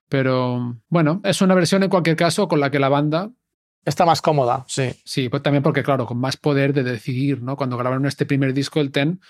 Pero 0.08 0.80
bueno, 0.88 1.20
es 1.24 1.40
una 1.42 1.54
versión 1.54 1.82
en 1.82 1.90
cualquier 1.90 2.16
caso 2.16 2.46
con 2.46 2.60
la 2.60 2.70
que 2.70 2.78
la 2.78 2.90
banda, 2.90 3.30
Está 3.84 4.04
más 4.04 4.22
cómoda, 4.22 4.64
sí. 4.68 4.94
sí, 5.04 5.28
pues 5.28 5.42
también 5.42 5.62
porque 5.62 5.82
claro, 5.82 6.06
con 6.06 6.18
más 6.18 6.36
poder 6.36 6.72
de 6.72 6.84
decidir, 6.84 7.42
¿no? 7.42 7.56
Cuando 7.56 7.76
grabaron 7.76 8.06
este 8.06 8.26
primer 8.26 8.54
disco, 8.54 8.80
el 8.80 8.92
Ten, 8.92 9.20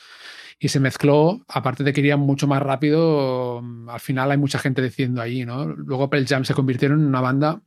y 0.58 0.68
se 0.68 0.78
mezcló, 0.78 1.44
aparte 1.48 1.84
de 1.84 1.92
que 1.92 2.00
iría 2.00 2.16
mucho 2.16 2.46
más 2.46 2.62
rápido, 2.62 3.60
mm, 3.62 3.88
al 3.88 4.00
final 4.00 4.30
hay 4.30 4.38
mucha 4.38 4.58
gente 4.58 4.82
decidiendo 4.82 5.22
ahí, 5.22 5.44
¿no? 5.44 5.64
Luego 5.66 6.10
Pearl 6.10 6.26
Jam 6.26 6.44
se 6.44 6.54
convirtieron 6.54 7.00
en 7.00 7.06
una 7.06 7.20
banda 7.20 7.62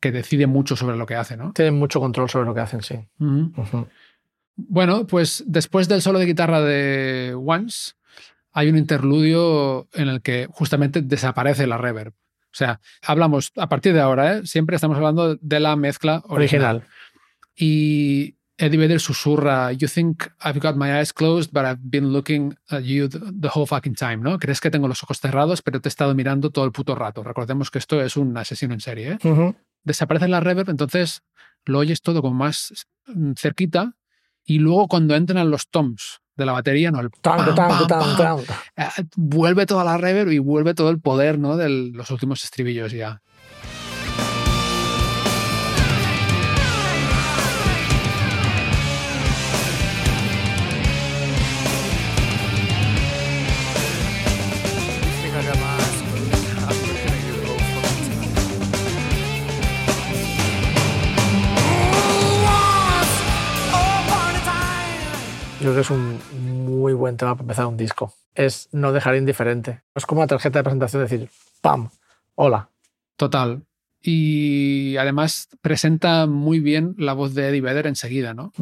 que 0.00 0.12
decide 0.12 0.46
mucho 0.46 0.76
sobre 0.76 0.96
lo 0.96 1.06
que 1.06 1.14
hace, 1.14 1.36
¿no? 1.36 1.52
Tienen 1.52 1.74
mucho 1.74 2.00
control 2.00 2.30
sobre 2.30 2.46
lo 2.46 2.54
que 2.54 2.60
hacen, 2.60 2.82
sí. 2.82 2.96
Bueno, 4.56 5.06
pues 5.06 5.44
después 5.46 5.88
del 5.88 6.02
solo 6.02 6.18
de 6.18 6.26
guitarra 6.26 6.60
de 6.60 7.34
Once, 7.34 7.92
hay 8.52 8.68
un 8.68 8.76
interludio 8.76 9.88
en 9.92 10.08
el 10.08 10.22
que 10.22 10.46
justamente 10.50 11.02
desaparece 11.02 11.66
la 11.66 11.78
reverb. 11.78 12.14
O 12.52 12.54
sea, 12.54 12.80
hablamos 13.02 13.52
a 13.56 13.68
partir 13.68 13.94
de 13.94 14.00
ahora, 14.00 14.38
¿eh? 14.38 14.46
siempre 14.46 14.76
estamos 14.76 14.96
hablando 14.96 15.36
de 15.36 15.60
la 15.60 15.74
mezcla 15.76 16.22
original. 16.26 16.76
Original. 16.76 16.88
Y 17.56 18.36
Eddie 18.58 18.78
Vedder 18.78 19.00
susurra, 19.00 19.72
You 19.72 19.88
think 19.88 20.24
I've 20.44 20.60
got 20.60 20.76
my 20.76 20.92
eyes 20.92 21.12
closed, 21.12 21.50
but 21.52 21.64
I've 21.64 21.80
been 21.82 22.12
looking 22.12 22.54
at 22.68 22.82
you 22.82 23.08
the, 23.08 23.48
whole 23.48 23.66
fucking 23.66 23.94
time, 23.94 24.18
¿no? 24.18 24.38
Crees 24.38 24.60
que 24.60 24.70
tengo 24.70 24.86
los 24.86 25.02
ojos 25.02 25.18
cerrados, 25.18 25.62
pero 25.62 25.80
te 25.80 25.88
he 25.88 25.90
estado 25.90 26.14
mirando 26.14 26.50
todo 26.50 26.64
el 26.64 26.72
puto 26.72 26.94
rato. 26.94 27.22
Recordemos 27.22 27.70
que 27.70 27.78
esto 27.78 28.00
es 28.00 28.16
un 28.16 28.36
asesino 28.36 28.74
en 28.74 28.80
serie, 28.80 29.12
¿eh? 29.12 29.28
Ujú. 29.28 29.56
desaparece 29.82 30.28
la 30.28 30.40
reverb, 30.40 30.70
entonces 30.70 31.22
lo 31.64 31.78
oyes 31.78 32.02
todo 32.02 32.22
como 32.22 32.34
más 32.34 32.86
cerquita 33.36 33.96
y 34.44 34.58
luego 34.58 34.88
cuando 34.88 35.16
entran 35.16 35.50
los 35.50 35.68
toms 35.68 36.21
de 36.36 36.46
la 36.46 36.52
batería, 36.52 36.90
¿no? 36.90 37.00
El 37.00 37.10
Tan, 37.20 37.36
pam, 37.36 37.54
tan, 37.54 37.68
pam, 37.68 37.86
tan, 37.86 38.16
pam, 38.16 38.44
tan. 38.44 38.56
eh, 38.76 39.04
vuelve 39.16 39.66
toda 39.66 39.84
la 39.84 39.96
reverb 39.96 40.30
y 40.32 40.38
vuelve 40.38 40.74
todo 40.74 40.90
el 40.90 41.00
poder, 41.00 41.38
¿no? 41.38 41.56
De 41.56 41.68
los 41.68 42.10
últimos 42.10 42.42
estribillos 42.44 42.92
ya. 42.92 43.22
Yo 65.62 65.70
creo 65.70 65.74
que 65.76 65.80
es 65.82 65.90
un 65.90 66.18
muy 66.66 66.92
buen 66.92 67.16
tema 67.16 67.36
para 67.36 67.44
empezar 67.44 67.66
un 67.66 67.76
disco. 67.76 68.12
Es 68.34 68.68
no 68.72 68.92
dejar 68.92 69.14
indiferente. 69.14 69.84
Es 69.94 70.06
como 70.06 70.20
una 70.20 70.26
tarjeta 70.26 70.58
de 70.58 70.64
presentación, 70.64 71.02
decir, 71.04 71.30
¡pam! 71.60 71.88
Hola. 72.34 72.68
Total. 73.16 73.62
Y 74.00 74.96
además 74.96 75.48
presenta 75.60 76.26
muy 76.26 76.58
bien 76.58 76.96
la 76.98 77.12
voz 77.12 77.34
de 77.34 77.46
Eddie 77.48 77.60
Vedder 77.60 77.86
enseguida, 77.86 78.34
¿no? 78.34 78.52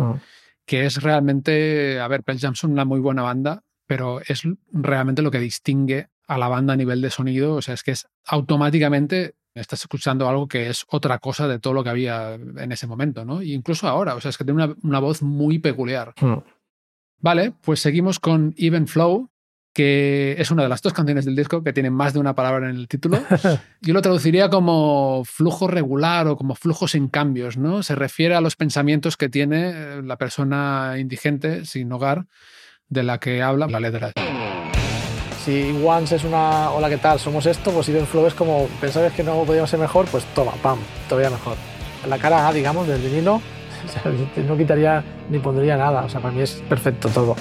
que 0.66 0.84
es 0.84 1.02
realmente, 1.02 1.98
a 2.00 2.06
ver, 2.06 2.22
Pearl 2.22 2.38
Jam 2.38 2.54
son 2.54 2.72
una 2.72 2.84
muy 2.84 3.00
buena 3.00 3.22
banda, 3.22 3.64
pero 3.86 4.20
es 4.20 4.42
realmente 4.70 5.22
lo 5.22 5.30
que 5.30 5.40
distingue 5.40 6.08
a 6.28 6.36
la 6.36 6.48
banda 6.48 6.74
a 6.74 6.76
nivel 6.76 7.00
de 7.00 7.08
sonido, 7.08 7.54
o 7.54 7.62
sea, 7.62 7.72
es 7.72 7.82
que 7.82 7.92
es 7.92 8.08
automáticamente 8.26 9.36
estás 9.54 9.80
escuchando 9.80 10.28
algo 10.28 10.46
que 10.46 10.68
es 10.68 10.84
otra 10.88 11.18
cosa 11.18 11.48
de 11.48 11.58
todo 11.58 11.72
lo 11.72 11.82
que 11.82 11.90
había 11.90 12.34
en 12.34 12.70
ese 12.70 12.86
momento, 12.86 13.24
¿no? 13.24 13.42
Y 13.42 13.54
incluso 13.54 13.88
ahora, 13.88 14.14
o 14.14 14.20
sea, 14.20 14.28
es 14.28 14.38
que 14.38 14.44
tiene 14.44 14.62
una, 14.62 14.76
una 14.82 15.00
voz 15.00 15.22
muy 15.22 15.58
peculiar. 15.58 16.14
Mm. 16.20 16.38
Vale, 17.20 17.52
pues 17.62 17.80
seguimos 17.80 18.18
con 18.18 18.54
Even 18.56 18.86
Flow, 18.86 19.28
que 19.74 20.36
es 20.38 20.50
una 20.50 20.62
de 20.62 20.68
las 20.68 20.80
dos 20.80 20.92
canciones 20.92 21.26
del 21.26 21.36
disco 21.36 21.62
que 21.62 21.72
tiene 21.72 21.90
más 21.90 22.14
de 22.14 22.18
una 22.18 22.34
palabra 22.34 22.70
en 22.70 22.76
el 22.76 22.88
título. 22.88 23.22
Yo 23.82 23.92
lo 23.92 24.02
traduciría 24.02 24.48
como 24.48 25.22
flujo 25.24 25.68
regular 25.68 26.26
o 26.28 26.36
como 26.36 26.54
flujo 26.54 26.88
sin 26.88 27.08
cambios, 27.08 27.56
¿no? 27.58 27.82
Se 27.82 27.94
refiere 27.94 28.34
a 28.34 28.40
los 28.40 28.56
pensamientos 28.56 29.16
que 29.16 29.28
tiene 29.28 29.70
eh, 29.70 30.02
la 30.02 30.16
persona 30.16 30.96
indigente, 30.98 31.66
sin 31.66 31.92
hogar, 31.92 32.26
de 32.88 33.02
la 33.02 33.20
que 33.20 33.42
habla 33.42 33.66
la 33.68 33.80
letra. 33.80 34.12
Si 35.44 35.70
Once 35.84 36.16
es 36.16 36.24
una 36.24 36.70
hola, 36.70 36.88
¿qué 36.88 36.98
tal? 36.98 37.18
Somos 37.18 37.46
esto, 37.46 37.70
pues 37.70 37.88
Even 37.88 38.06
Flow 38.06 38.26
es 38.26 38.34
como, 38.34 38.66
¿pensabas 38.80 39.12
que 39.12 39.22
no 39.22 39.44
podíamos 39.44 39.70
ser 39.70 39.78
mejor? 39.78 40.06
Pues 40.10 40.24
toma, 40.34 40.52
pam, 40.62 40.78
todavía 41.08 41.30
mejor. 41.30 41.56
La 42.08 42.18
cara 42.18 42.48
A, 42.48 42.52
digamos, 42.52 42.88
del 42.88 43.00
vinilo 43.00 43.40
No 44.48 44.56
quitaría 44.56 45.02
ni 45.28 45.38
pondría 45.38 45.76
nada. 45.76 46.04
O 46.04 46.08
sea, 46.08 46.20
para 46.20 46.34
mí 46.34 46.42
es 46.42 46.62
perfecto 46.68 47.08
todo. 47.08 47.36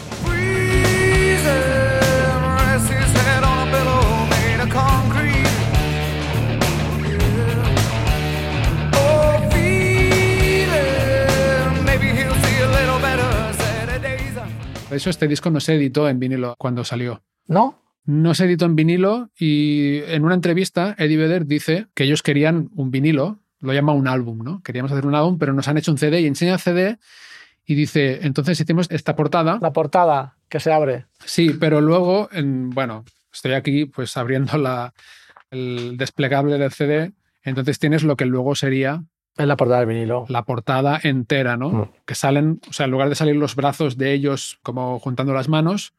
De 14.90 14.98
hecho, 14.98 15.12
este 15.12 15.28
disco 15.28 15.52
no 15.52 15.60
se 15.60 15.76
editó 15.76 16.10
en 16.10 16.20
vinilo 16.20 16.56
cuando 16.58 16.84
salió. 16.84 17.22
¿No? 17.48 17.80
No 18.06 18.34
se 18.34 18.46
editó 18.46 18.66
en 18.66 18.76
vinilo 18.76 19.30
y 19.38 20.00
en 20.08 20.26
una 20.26 20.34
entrevista 20.34 20.96
Eddie 20.98 21.18
Vedder 21.18 21.46
dice 21.46 21.88
que 21.94 22.06
ellos 22.06 22.24
querían 22.24 22.70
un 22.76 22.90
vinilo, 22.90 23.40
lo 23.62 23.74
llama 23.74 23.94
un 23.94 24.08
álbum, 24.08 24.40
¿no? 24.44 24.62
Queríamos 24.64 24.92
hacer 24.92 25.06
un 25.06 25.16
álbum, 25.16 25.38
pero 25.38 25.54
nos 25.54 25.68
han 25.68 25.78
hecho 25.78 25.92
un 25.92 25.98
CD 25.98 26.22
y 26.22 26.28
enseña 26.28 26.54
el 26.54 26.60
CD 26.60 26.98
y 27.66 27.76
dice, 27.76 28.20
entonces 28.24 28.60
hicimos 28.60 28.88
esta 28.90 29.16
portada. 29.16 29.60
La 29.62 29.74
portada 29.74 30.38
que 30.48 30.60
se 30.60 30.72
abre. 30.72 31.06
Sí, 31.26 31.52
pero 31.60 31.82
luego, 31.82 32.30
en- 32.32 32.70
bueno, 32.72 33.06
estoy 33.32 33.54
aquí 33.54 33.86
pues 33.86 34.16
abriendo 34.18 34.58
la, 34.58 34.94
el 35.52 35.98
desplegable 35.98 36.58
del 36.58 36.72
CD, 36.72 37.12
entonces 37.44 37.78
tienes 37.80 38.04
lo 38.04 38.16
que 38.18 38.26
luego 38.26 38.56
sería 38.56 39.04
Es 39.38 39.46
la 39.48 39.56
portada 39.58 39.80
del 39.82 39.90
vinilo. 39.90 40.26
la 40.30 40.44
portada 40.44 41.00
entera, 41.04 41.58
¿no? 41.58 41.70
Mm. 41.70 41.90
Que 42.06 42.16
salen, 42.16 42.60
o 42.70 42.74
sea, 42.74 42.86
en 42.86 42.92
lugar 42.92 43.10
de 43.10 43.16
salir 43.16 43.36
los 43.36 43.56
brazos 43.56 43.98
de 43.98 44.14
ellos 44.14 44.58
como 44.64 45.00
juntando 45.00 45.34
las 45.34 45.48
manos, 45.50 45.94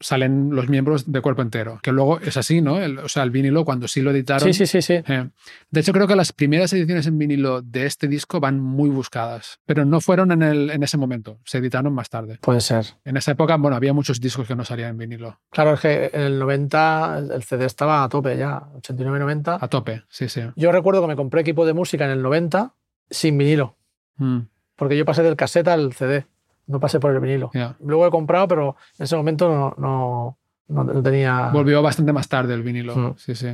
salen 0.00 0.50
los 0.54 0.68
miembros 0.68 1.10
de 1.10 1.20
cuerpo 1.20 1.42
entero. 1.42 1.80
Que 1.82 1.92
luego 1.92 2.20
es 2.20 2.36
así, 2.36 2.60
¿no? 2.60 2.80
El- 2.80 2.98
o 2.98 3.08
sea, 3.08 3.22
el 3.24 3.30
vinilo 3.30 3.64
cuando 3.64 3.88
sí 3.88 4.00
lo 4.00 4.10
editaron. 4.10 4.42
Sí, 4.46 4.52
sí, 4.54 4.66
sí, 4.66 4.82
sí. 4.82 5.02
eh, 5.06 5.28
de 5.70 5.80
hecho, 5.80 5.92
creo 5.92 6.06
que 6.06 6.14
las 6.16 6.32
primeras 6.32 6.72
ediciones 6.72 7.06
en 7.06 7.18
vinilo 7.18 7.62
de 7.62 7.86
este 7.86 8.08
disco 8.08 8.40
van 8.40 8.60
muy 8.60 8.90
buscadas, 8.90 9.58
pero 9.66 9.84
no 9.84 10.00
fueron 10.00 10.30
en, 10.32 10.42
el, 10.42 10.70
en 10.70 10.82
ese 10.82 10.96
momento, 10.98 11.38
se 11.44 11.58
editaron 11.58 11.92
más 11.92 12.08
tarde. 12.10 12.38
Puede 12.40 12.60
ser. 12.60 12.86
En 13.04 13.16
esa 13.16 13.32
época, 13.32 13.56
bueno, 13.56 13.76
había 13.76 13.92
muchos 13.92 14.20
discos 14.20 14.46
que 14.46 14.54
no 14.56 14.64
salían 14.64 14.90
en 14.90 14.98
vinilo. 14.98 15.40
Claro, 15.50 15.74
es 15.74 15.80
que 15.80 16.10
en 16.12 16.20
el 16.22 16.38
90 16.38 17.18
el 17.34 17.42
CD 17.42 17.64
estaba 17.66 18.04
a 18.04 18.08
tope 18.08 18.36
ya, 18.36 18.62
89-90. 18.80 19.58
A 19.60 19.68
tope, 19.68 20.02
sí, 20.08 20.28
sí. 20.28 20.42
Yo 20.56 20.72
recuerdo 20.72 21.00
que 21.02 21.08
me 21.08 21.16
compré 21.16 21.40
equipo 21.40 21.66
de 21.66 21.74
música 21.74 22.04
en 22.04 22.10
el 22.12 22.22
90 22.22 22.74
sin 23.10 23.36
vinilo, 23.38 23.76
Mm, 24.18 24.40
porque 24.76 24.96
yo 24.96 25.04
pasé 25.04 25.22
del 25.22 25.36
cassette 25.36 25.68
al 25.68 25.92
CD, 25.92 26.26
no 26.68 26.78
pasé 26.80 27.00
por 27.00 27.10
el 27.12 27.18
vinilo. 27.20 27.50
ya. 27.52 27.74
Luego 27.84 28.06
he 28.06 28.10
comprado, 28.10 28.46
pero 28.46 28.76
en 28.98 29.04
ese 29.04 29.16
momento 29.16 29.48
no, 29.48 29.74
no, 29.78 30.38
no- 30.68 30.84
no 30.92 31.02
tenía... 31.02 31.50
Volvió 31.52 31.82
bastante 31.82 32.12
más 32.12 32.28
tarde 32.28 32.54
el 32.54 32.62
vinilo. 32.62 32.94
Mm. 32.96 33.14
Sí, 33.16 33.34
sí. 33.34 33.48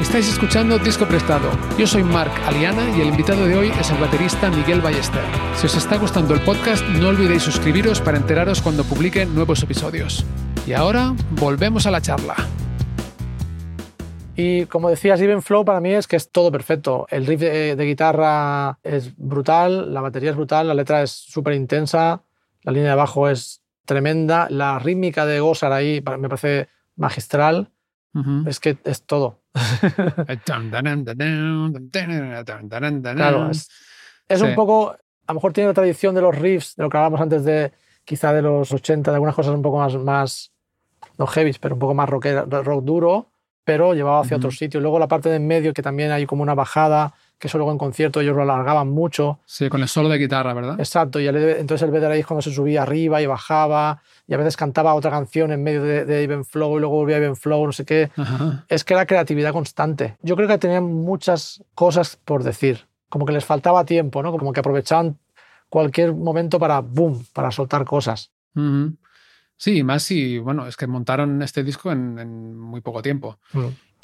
Estáis 0.00 0.28
escuchando 0.32 0.78
Disco 0.78 1.04
Prestado. 1.06 1.50
Yo 1.78 1.86
soy 1.86 2.02
Marc 2.02 2.32
Aliana 2.46 2.88
y 2.96 3.02
el 3.02 3.08
invitado 3.08 3.44
de 3.46 3.56
hoy 3.56 3.68
es 3.78 3.90
el 3.90 3.98
baterista 3.98 4.48
Miguel 4.50 4.80
Ballester. 4.80 5.20
Si 5.54 5.66
os 5.66 5.76
está 5.76 5.98
gustando 5.98 6.32
el 6.32 6.40
podcast, 6.40 6.82
no 6.86 7.08
olvidéis 7.08 7.42
suscribiros 7.42 8.00
para 8.00 8.16
enteraros 8.16 8.62
cuando 8.62 8.84
publique 8.84 9.26
nuevos 9.26 9.62
episodios. 9.62 10.24
Y 10.66 10.72
ahora, 10.72 11.14
volvemos 11.32 11.86
a 11.86 11.90
la 11.90 12.00
charla. 12.00 12.34
Y 14.40 14.66
como 14.66 14.88
decías, 14.88 15.20
Even 15.20 15.42
Flow 15.42 15.64
para 15.64 15.80
mí 15.80 15.92
es 15.92 16.06
que 16.06 16.14
es 16.14 16.30
todo 16.30 16.52
perfecto. 16.52 17.08
El 17.10 17.26
riff 17.26 17.40
de, 17.40 17.74
de 17.74 17.84
guitarra 17.84 18.78
es 18.84 19.16
brutal, 19.16 19.92
la 19.92 20.00
batería 20.00 20.30
es 20.30 20.36
brutal, 20.36 20.68
la 20.68 20.74
letra 20.74 21.02
es 21.02 21.10
súper 21.10 21.54
intensa, 21.54 22.22
la 22.62 22.70
línea 22.70 22.90
de 22.90 22.94
bajo 22.96 23.28
es 23.28 23.62
tremenda, 23.84 24.46
la 24.48 24.78
rítmica 24.78 25.26
de 25.26 25.40
Gosar 25.40 25.72
ahí 25.72 26.00
me 26.18 26.28
parece 26.28 26.68
magistral. 26.94 27.72
Ujú. 28.14 28.44
Es 28.48 28.60
que 28.60 28.78
es 28.84 29.02
todo. 29.06 29.40
Claro, 33.16 33.50
es, 33.50 33.68
es 34.28 34.38
Sí. 34.38 34.44
un 34.46 34.54
poco, 34.54 34.92
a 34.92 34.98
lo 35.32 35.34
mejor 35.34 35.52
tiene 35.52 35.68
la 35.68 35.74
tradición 35.74 36.14
de 36.14 36.22
los 36.22 36.38
riffs, 36.38 36.76
de 36.76 36.84
lo 36.84 36.90
que 36.90 36.96
hablábamos 36.96 37.20
antes 37.20 37.44
de 37.44 37.72
quizá 38.04 38.32
de 38.32 38.42
los 38.42 38.70
80, 38.72 39.10
de 39.10 39.16
algunas 39.16 39.34
cosas 39.34 39.52
un 39.52 39.62
poco 39.62 39.78
más, 39.78 39.96
más 39.96 40.52
no 41.18 41.26
heavy, 41.26 41.56
pero 41.60 41.74
un 41.74 41.80
poco 41.80 41.94
más 41.94 42.08
rockera- 42.08 42.44
rock 42.62 42.84
duro, 42.84 43.32
pero 43.68 43.92
llevado 43.92 44.20
hacia 44.22 44.38
otro 44.38 44.50
sitio. 44.50 44.80
Luego 44.80 44.98
la 44.98 45.08
parte 45.08 45.28
de 45.28 45.36
en 45.36 45.46
medio, 45.46 45.74
que 45.74 45.82
también 45.82 46.10
hay 46.10 46.24
como 46.24 46.42
una 46.42 46.54
bajada, 46.54 47.12
que 47.38 47.48
eso 47.48 47.58
luego 47.58 47.70
en 47.70 47.76
concierto 47.76 48.22
ellos 48.22 48.34
lo 48.34 48.40
alargaban 48.40 48.88
mucho. 48.88 49.40
Sí, 49.44 49.68
con 49.68 49.82
el 49.82 49.88
solo 49.88 50.08
de 50.08 50.16
guitarra, 50.16 50.54
¿verdad? 50.54 50.76
Exacto, 50.80 51.20
y 51.20 51.26
el- 51.26 51.36
entonces 51.36 51.84
el 51.84 51.90
Vedder 51.90 52.10
ahí 52.10 52.20
es 52.20 52.26
cuando 52.26 52.40
se 52.40 52.50
subía 52.50 52.82
arriba 52.82 53.20
y 53.20 53.26
bajaba, 53.26 54.00
y 54.26 54.32
a 54.32 54.38
veces 54.38 54.56
cantaba 54.56 54.94
otra 54.94 55.10
canción 55.10 55.52
en 55.52 55.62
medio 55.62 55.82
de, 55.82 56.06
de 56.06 56.22
Even 56.22 56.46
Flow 56.46 56.78
y 56.78 56.80
luego 56.80 56.94
volvía 56.96 57.16
a 57.16 57.18
Even 57.18 57.36
Flow, 57.36 57.66
no 57.66 57.72
sé 57.72 57.84
qué. 57.84 58.10
Es 58.68 58.84
que 58.84 58.94
era 58.94 59.04
creatividad 59.04 59.52
constante. 59.52 60.16
Yo 60.22 60.34
creo 60.34 60.48
que 60.48 60.56
tenían 60.56 60.84
muchas 60.84 61.62
cosas 61.74 62.16
por 62.24 62.42
decir, 62.44 62.86
como 63.10 63.26
que 63.26 63.34
les 63.34 63.44
faltaba 63.44 63.84
tiempo, 63.84 64.22
¿no? 64.22 64.32
Como 64.32 64.54
que 64.54 64.60
aprovechaban 64.60 65.18
cualquier 65.68 66.14
momento 66.14 66.58
para 66.58 66.80
boom, 66.80 67.22
para 67.34 67.50
soltar 67.50 67.84
cosas. 67.84 68.30
Ujú. 68.56 68.94
Sí, 69.58 69.82
más 69.82 70.04
si, 70.04 70.38
bueno, 70.38 70.68
es 70.68 70.76
que 70.76 70.86
montaron 70.86 71.42
este 71.42 71.64
disco 71.64 71.90
en, 71.90 72.16
en 72.18 72.56
muy 72.56 72.80
poco 72.80 73.02
tiempo. 73.02 73.38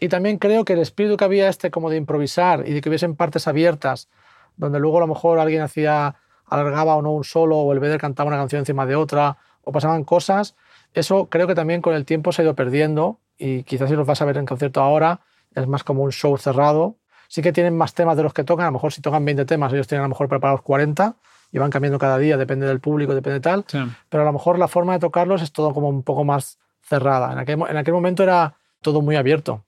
Y 0.00 0.08
también 0.08 0.38
creo 0.38 0.64
que 0.64 0.72
el 0.72 0.80
espíritu 0.80 1.16
que 1.16 1.24
había 1.24 1.48
este 1.48 1.70
como 1.70 1.90
de 1.90 1.96
improvisar 1.96 2.64
y 2.66 2.72
de 2.72 2.80
que 2.80 2.88
hubiesen 2.88 3.14
partes 3.14 3.46
abiertas, 3.46 4.08
donde 4.56 4.80
luego 4.80 4.98
a 4.98 5.00
lo 5.00 5.06
mejor 5.06 5.38
alguien 5.38 5.62
hacía, 5.62 6.16
alargaba 6.46 6.96
o 6.96 7.02
no 7.02 7.12
un 7.12 7.22
solo, 7.22 7.56
o 7.58 7.72
el 7.72 7.78
Vedder 7.78 8.00
cantaba 8.00 8.28
una 8.28 8.36
canción 8.36 8.58
encima 8.58 8.84
de 8.84 8.96
otra, 8.96 9.38
o 9.62 9.70
pasaban 9.70 10.02
cosas, 10.02 10.56
eso 10.92 11.28
creo 11.30 11.46
que 11.46 11.54
también 11.54 11.80
con 11.80 11.94
el 11.94 12.04
tiempo 12.04 12.32
se 12.32 12.42
ha 12.42 12.44
ido 12.44 12.56
perdiendo 12.56 13.20
y 13.38 13.62
quizás 13.62 13.88
si 13.88 13.96
los 13.96 14.06
vas 14.06 14.20
a 14.22 14.24
ver 14.24 14.36
en 14.38 14.46
concierto 14.46 14.80
ahora 14.80 15.20
es 15.54 15.68
más 15.68 15.84
como 15.84 16.02
un 16.02 16.10
show 16.10 16.36
cerrado. 16.36 16.96
Sí 17.28 17.42
que 17.42 17.52
tienen 17.52 17.76
más 17.76 17.94
temas 17.94 18.16
de 18.16 18.24
los 18.24 18.34
que 18.34 18.44
tocan, 18.44 18.66
a 18.66 18.68
lo 18.68 18.72
mejor 18.72 18.92
si 18.92 19.00
tocan 19.00 19.24
20 19.24 19.44
temas, 19.44 19.72
ellos 19.72 19.86
tienen 19.86 20.02
a 20.02 20.06
lo 20.06 20.10
mejor 20.10 20.28
preparados 20.28 20.62
40 20.62 21.16
y 21.54 21.58
van 21.58 21.70
cambiando 21.70 22.00
cada 22.00 22.18
día, 22.18 22.36
depende 22.36 22.66
del 22.66 22.80
público, 22.80 23.14
depende 23.14 23.38
tal, 23.38 23.64
Sí. 23.68 23.78
pero 24.08 24.24
a 24.24 24.26
lo 24.26 24.32
mejor 24.32 24.58
la 24.58 24.66
forma 24.66 24.92
de 24.94 24.98
tocarlos 24.98 25.40
es 25.40 25.52
todo 25.52 25.72
como 25.72 25.88
un 25.88 26.02
poco 26.02 26.24
más 26.24 26.58
cerrada. 26.82 27.32
En 27.32 27.38
aquel, 27.38 27.60
en 27.70 27.76
aquel 27.76 27.94
momento 27.94 28.24
era 28.24 28.56
todo 28.82 29.00
muy 29.02 29.14
abierto. 29.14 29.64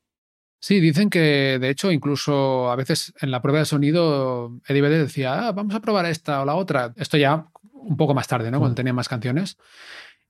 Sí, 0.58 0.80
dicen 0.80 1.10
que 1.10 1.58
de 1.60 1.68
hecho 1.70 1.92
incluso 1.92 2.70
a 2.72 2.76
veces 2.76 3.14
en 3.20 3.30
la 3.30 3.40
prueba 3.40 3.60
de 3.60 3.66
sonido 3.66 4.50
Eddie 4.66 4.82
Vedder 4.82 5.02
decía, 5.02 5.46
"Ah, 5.46 5.52
vamos 5.52 5.74
a 5.76 5.80
probar 5.80 6.06
esta 6.06 6.42
o 6.42 6.44
la 6.44 6.56
otra. 6.56 6.92
Esto 6.96 7.16
ya 7.18 7.46
un 7.72 7.96
poco 7.96 8.14
más 8.14 8.26
tarde, 8.26 8.50
¿no? 8.50 8.58
Cuando 8.58 8.72
Mm. 8.72 8.76
tenía 8.76 8.92
más 8.92 9.08
canciones. 9.08 9.56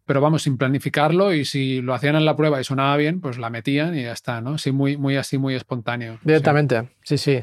Pero 0.04 0.20
vamos, 0.20 0.42
sin 0.42 0.58
planificarlo 0.58 1.32
y 1.32 1.44
si 1.46 1.80
lo 1.80 1.94
hacían 1.94 2.16
en 2.16 2.24
la 2.26 2.36
prueba 2.36 2.60
y 2.60 2.64
sonaba 2.64 2.96
bien, 2.98 3.20
pues 3.20 3.38
la 3.38 3.48
metían 3.50 3.96
y 3.96 4.02
ya 4.02 4.12
está, 4.12 4.40
¿no? 4.42 4.58
Sí, 4.58 4.72
muy, 4.72 4.96
muy 4.98 5.16
así, 5.16 5.38
muy 5.38 5.54
espontáneo. 5.54 6.14
Sí. 6.14 6.20
Directamente, 6.24 6.90
sí, 7.02 7.16
sí. 7.18 7.40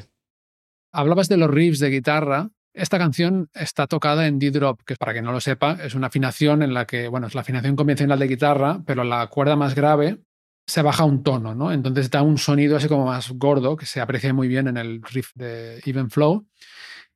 Hablabas 0.91 1.27
de 1.29 1.37
los 1.37 1.49
riffs 1.49 1.79
de 1.79 1.89
guitarra. 1.89 2.49
Esta 2.73 2.97
canción 2.97 3.49
está 3.53 3.85
tocada 3.85 4.25
en 4.25 4.39
D-drop, 4.39 4.81
que 4.83 4.95
para 4.95 5.13
quien 5.13 5.25
no 5.25 5.31
lo 5.31 5.39
sepa, 5.39 5.77
es 5.83 5.93
una 5.93 6.07
afinación 6.07 6.63
en 6.63 6.73
la 6.73 6.85
que, 6.85 7.07
bueno, 7.07 7.27
es 7.27 7.35
la 7.35 7.41
afinación 7.41 7.75
convencional 7.75 8.17
de 8.17 8.27
guitarra, 8.27 8.81
pero 8.85 9.03
la 9.03 9.27
cuerda 9.27 9.55
más 9.55 9.75
grave 9.75 10.19
se 10.65 10.81
baja 10.81 11.03
un 11.03 11.23
tono, 11.23 11.53
¿no? 11.53 11.71
Entonces 11.71 12.09
da 12.09 12.23
un 12.23 12.37
sonido 12.37 12.77
así 12.77 12.87
como 12.87 13.05
más 13.05 13.29
gordo, 13.31 13.75
que 13.75 13.85
se 13.85 14.01
aprecia 14.01 14.33
muy 14.33 14.47
bien 14.47 14.67
en 14.67 14.77
el 14.77 15.03
riff 15.03 15.31
de 15.35 15.81
Even 15.85 16.09
Flow. 16.09 16.47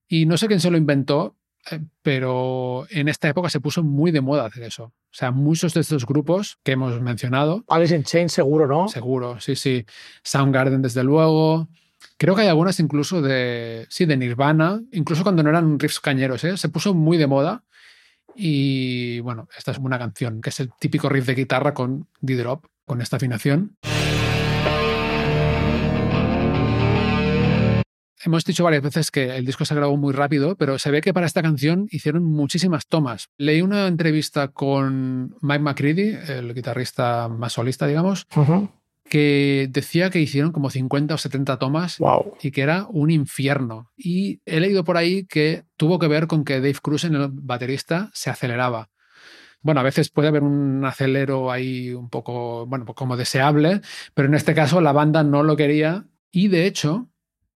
Y 0.07 0.25
no 0.25 0.37
sé 0.37 0.47
quién 0.47 0.59
se 0.59 0.69
lo 0.69 0.77
inventó, 0.77 1.37
eh, 1.71 1.79
pero 2.01 2.85
en 2.89 3.07
esta 3.07 3.27
época 3.27 3.49
se 3.49 3.59
puso 3.59 3.83
muy 3.83 4.11
de 4.11 4.21
moda 4.21 4.45
hacer 4.45 4.63
eso. 4.63 4.83
O 4.83 4.93
sea, 5.11 5.31
muchos 5.31 5.73
de 5.73 5.81
estos 5.81 6.05
grupos 6.05 6.59
que 6.63 6.73
hemos 6.73 7.01
mencionado, 7.01 7.63
Alice 7.67 7.95
in 7.95 8.03
Chains 8.03 8.31
seguro, 8.31 8.67
¿no? 8.67 8.87
seguro, 8.89 9.39
sí, 9.39 9.55
sí. 9.55 9.85
Soundgarden, 10.23 10.81
desde 10.81 11.03
luego. 11.03 11.67
Creo 12.17 12.35
que 12.35 12.41
hay 12.41 12.47
algunas 12.47 12.79
incluso 12.79 13.21
de, 13.21 13.85
sí, 13.89 14.05
de 14.05 14.17
Nirvana, 14.17 14.81
incluso 14.91 15.23
cuando 15.23 15.43
no 15.43 15.49
eran 15.49 15.79
riffs 15.79 15.99
cañeros, 15.99 16.43
¿eh? 16.43 16.57
se 16.57 16.69
puso 16.69 16.93
muy 16.93 17.17
de 17.17 17.27
moda. 17.27 17.63
Y 18.35 19.19
bueno, 19.21 19.47
esta 19.57 19.71
es 19.71 19.79
una 19.79 19.97
canción 19.97 20.41
que 20.41 20.49
es 20.49 20.59
el 20.59 20.71
típico 20.79 21.09
riff 21.09 21.25
de 21.25 21.35
guitarra 21.35 21.73
con 21.73 22.07
D-drop, 22.21 22.65
con 22.85 23.01
esta 23.01 23.17
afinación. 23.17 23.77
Hemos 28.27 28.43
dicho 28.43 28.63
varias 28.63 28.83
veces 28.83 29.09
que 29.09 29.37
el 29.37 29.45
disco 29.45 29.63
se 29.63 29.73
grabó 29.73 29.95
muy 29.95 30.11
rápido, 30.11 30.55
pero 30.57 30.77
se 30.79 30.91
ve 30.91 31.01
que 31.01 31.13
para 31.13 31.25
esta 31.25 31.41
canción 31.41 31.87
hicieron 31.91 32.23
muchísimas 32.25 32.87
tomas. 32.87 33.29
Leí 33.37 33.61
una 33.61 33.87
entrevista 33.87 34.49
con 34.49 35.35
Mike 35.41 35.59
McCready, 35.59 36.17
el 36.27 36.53
guitarrista 36.53 37.29
más 37.29 37.53
solista, 37.53 37.87
digamos, 37.87 38.27
Ujú. 38.35 38.69
Que 39.09 39.67
decía 39.69 40.09
que 40.09 40.19
hicieron 40.19 40.51
como 40.51 40.69
50 40.69 41.13
o 41.13 41.17
70 41.17 41.57
tomas 41.59 41.97
Wow. 41.99 42.33
y 42.41 42.51
que 42.51 42.61
era 42.61 42.85
un 42.89 43.09
infierno. 43.11 43.91
Y 43.95 44.41
he 44.45 44.59
leído 44.59 44.83
por 44.83 44.97
ahí 44.97 45.25
que 45.25 45.63
tuvo 45.77 45.99
que 45.99 46.07
ver 46.07 46.27
con 46.27 46.43
que 46.43 46.55
Dave 46.55 46.75
Cruisen, 46.81 47.15
el 47.15 47.29
baterista, 47.31 48.09
se 48.13 48.29
aceleraba. 48.29 48.89
Bueno, 49.61 49.79
a 49.81 49.83
veces 49.83 50.09
puede 50.09 50.27
haber 50.27 50.43
un 50.43 50.85
acelero 50.85 51.51
ahí 51.51 51.93
un 51.93 52.09
poco, 52.09 52.65
bueno, 52.67 52.85
pues 52.85 52.95
como 52.95 53.17
deseable, 53.17 53.81
pero 54.13 54.27
en 54.27 54.35
este 54.35 54.53
caso 54.53 54.81
la 54.81 54.91
banda 54.93 55.23
no 55.23 55.43
lo 55.43 55.55
quería 55.55 56.05
y 56.31 56.47
de 56.47 56.67
hecho 56.67 57.09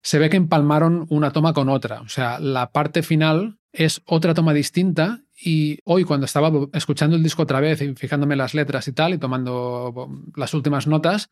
se 0.00 0.18
ve 0.18 0.30
que 0.30 0.37
empalmaron 0.37 1.06
una 1.11 1.32
toma 1.32 1.52
con 1.52 1.68
otra. 1.68 2.00
O 2.00 2.08
sea, 2.08 2.38
la 2.38 2.70
parte 2.70 3.02
final 3.02 3.58
es 3.72 4.00
otra 4.06 4.32
toma 4.32 4.54
distinta 4.54 5.20
y 5.40 5.79
hoy 5.85 6.05
cuando 6.05 6.27
estaba 6.27 6.51
escuchando 6.72 7.16
el 7.16 7.22
disco 7.22 7.42
otra 7.42 7.61
vez 7.61 7.81
y 7.81 7.94
fijándome 7.94 8.35
las 8.37 8.55
letras 8.55 8.88
y 8.88 8.92
tal 8.92 9.14
y 9.14 9.18
tomando 9.18 10.11
las 10.35 10.53
últimas 10.55 10.87
notas, 10.87 11.31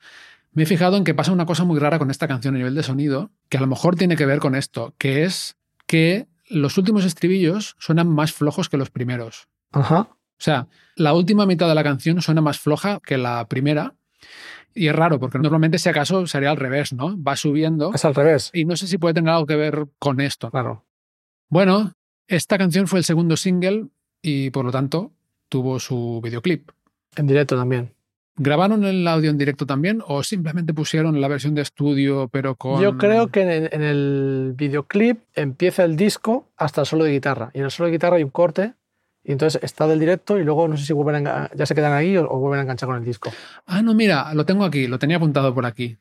Me 0.56 0.62
he 0.62 0.66
fijado 0.66 0.96
en 0.96 1.04
que 1.04 1.12
pasa 1.12 1.32
una 1.32 1.44
cosa 1.44 1.64
muy 1.64 1.78
rara 1.78 1.98
con 1.98 2.10
esta 2.10 2.26
canción 2.26 2.54
a 2.54 2.58
nivel 2.58 2.74
de 2.74 2.82
sonido, 2.82 3.30
que 3.50 3.58
a 3.58 3.60
lo 3.60 3.66
mejor 3.66 3.94
tiene 3.94 4.16
que 4.16 4.24
ver 4.24 4.38
con 4.38 4.54
esto, 4.54 4.94
que 4.96 5.24
es 5.24 5.54
que 5.86 6.28
los 6.48 6.78
últimos 6.78 7.04
estribillos 7.04 7.76
suenan 7.78 8.08
más 8.08 8.32
flojos 8.32 8.70
que 8.70 8.78
los 8.78 8.88
primeros. 8.88 9.48
Ajá. 9.72 10.08
O 10.08 10.38
sea, 10.38 10.66
la 10.94 11.12
última 11.12 11.44
mitad 11.44 11.68
de 11.68 11.74
la 11.74 11.84
canción 11.84 12.22
suena 12.22 12.40
más 12.40 12.58
floja 12.58 13.00
que 13.04 13.18
la 13.18 13.46
primera. 13.48 13.96
Y 14.74 14.88
es 14.88 14.96
raro, 14.96 15.20
porque 15.20 15.38
normalmente 15.38 15.78
si 15.78 15.90
acaso 15.90 16.26
sería 16.26 16.52
al 16.52 16.56
revés, 16.56 16.94
¿no? 16.94 17.22
Va 17.22 17.36
subiendo. 17.36 17.92
Es 17.92 18.06
al 18.06 18.14
revés. 18.14 18.50
Y 18.54 18.64
no 18.64 18.76
sé 18.76 18.86
si 18.86 18.96
puede 18.96 19.12
tener 19.12 19.34
algo 19.34 19.44
que 19.44 19.56
ver 19.56 19.88
con 19.98 20.22
esto. 20.22 20.50
Claro. 20.50 20.86
Bueno, 21.50 21.92
esta 22.28 22.56
canción 22.56 22.86
fue 22.86 23.00
el 23.00 23.04
segundo 23.04 23.36
single 23.36 23.88
y 24.22 24.50
por 24.50 24.64
lo 24.64 24.72
tanto 24.72 25.12
tuvo 25.48 25.78
su 25.78 26.20
videoclip. 26.22 26.70
En 27.16 27.26
directo 27.26 27.56
también. 27.56 27.92
¿Grabaron 28.38 28.84
el 28.84 29.06
audio 29.08 29.30
en 29.30 29.38
directo 29.38 29.64
también 29.64 30.02
o 30.06 30.22
simplemente 30.22 30.74
pusieron 30.74 31.20
la 31.20 31.28
versión 31.28 31.54
de 31.54 31.62
estudio 31.62 32.28
pero 32.28 32.54
con... 32.54 32.82
Yo 32.82 32.98
creo 32.98 33.28
que 33.28 33.42
en 33.42 33.48
el, 33.48 33.68
en 33.72 33.82
el 33.82 34.52
videoclip 34.54 35.20
empieza 35.34 35.84
el 35.84 35.96
disco 35.96 36.50
hasta 36.56 36.82
el 36.82 36.86
solo 36.86 37.04
de 37.04 37.12
guitarra. 37.12 37.50
Y 37.54 37.58
en 37.58 37.64
el 37.64 37.70
solo 37.70 37.86
de 37.86 37.92
guitarra 37.92 38.16
hay 38.16 38.24
un 38.24 38.30
corte. 38.30 38.74
Y 39.24 39.32
entonces 39.32 39.60
está 39.64 39.86
del 39.86 39.98
directo 39.98 40.38
y 40.38 40.44
luego 40.44 40.68
no 40.68 40.76
sé 40.76 40.84
si 40.84 40.92
vuelven 40.92 41.26
a 41.26 41.50
ya 41.54 41.66
se 41.66 41.74
quedan 41.74 41.92
ahí 41.92 42.16
o, 42.16 42.30
o 42.30 42.38
vuelven 42.38 42.60
a 42.60 42.62
enganchar 42.62 42.88
con 42.88 42.98
el 42.98 43.04
disco. 43.04 43.32
Ah, 43.64 43.82
no, 43.82 43.94
mira, 43.94 44.32
lo 44.34 44.44
tengo 44.44 44.64
aquí, 44.64 44.86
lo 44.86 44.98
tenía 44.98 45.16
apuntado 45.16 45.54
por 45.54 45.64
aquí. 45.66 45.96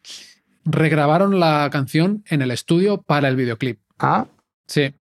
Regrabaron 0.65 1.39
la 1.39 1.69
canción 1.71 2.23
en 2.29 2.41
el 2.41 2.51
estudio 2.51 3.01
para 3.01 3.29
el 3.29 3.35
videoclip. 3.35 3.79
Ah, 3.97 4.27
Sí, 4.67 4.93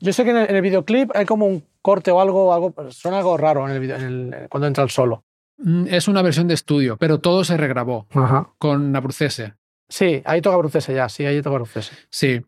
yo 0.00 0.12
sé 0.12 0.24
que 0.24 0.30
en 0.30 0.36
el, 0.36 0.50
en 0.50 0.56
el 0.56 0.62
videoclip 0.62 1.10
hay 1.14 1.26
como 1.26 1.46
un 1.46 1.64
corte 1.88 2.10
o 2.10 2.20
algo, 2.20 2.52
algo 2.52 2.74
suena 2.90 3.18
algo 3.18 3.36
raro 3.36 3.66
en 3.66 3.72
el, 3.74 3.80
video- 3.80 3.96
en 3.96 4.34
el- 4.34 4.48
cuando 4.48 4.66
entra 4.66 4.84
el 4.84 4.90
solo. 4.90 5.24
Mm, 5.58 5.86
es 5.88 6.06
una 6.08 6.22
versión 6.22 6.46
de 6.48 6.54
estudio, 6.54 6.96
pero 6.98 7.18
todo 7.18 7.44
se 7.44 7.56
regrabó 7.56 8.06
Ajá. 8.10 8.52
con 8.58 8.94
Abrucese. 8.94 9.54
Sí, 9.88 10.20
ahí 10.26 10.40
toca 10.42 10.56
Brucese 10.58 10.92
ya, 10.94 11.08
sí, 11.08 11.24
ahí 11.24 11.40
toca 11.40 11.56
Brucese. 11.56 11.94
Sí. 12.10 12.40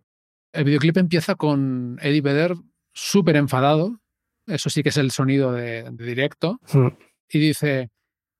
El 0.52 0.64
videoclip 0.64 0.96
empieza 0.98 1.34
con 1.36 1.96
Eddie 2.02 2.20
Vedder 2.20 2.54
súper 2.92 3.36
enfadado. 3.36 3.98
Eso 4.46 4.68
sí 4.68 4.82
que 4.82 4.90
es 4.90 4.96
el 4.98 5.10
sonido 5.10 5.52
de, 5.52 5.84
de 5.90 6.04
directo. 6.04 6.60
Mm. 6.72 6.88
Y 7.32 7.38
dice, 7.38 7.90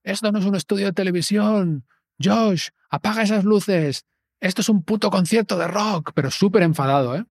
esto 0.05 0.31
no 0.33 0.39
es 0.41 0.45
un 0.45 0.55
estudio 0.57 0.87
de 0.87 0.93
televisión. 0.93 1.85
Josh, 2.23 2.69
apaga 2.91 3.23
esas 3.23 3.45
luces. 3.45 4.05
Esto 4.41 4.61
es 4.61 4.69
un 4.69 4.83
puto 4.83 5.09
concierto 5.11 5.57
de 5.57 5.67
rock. 5.69 6.13
Pero 6.15 6.31
súper 6.31 6.63
enfadado, 6.63 7.15
¿eh? 7.17 7.25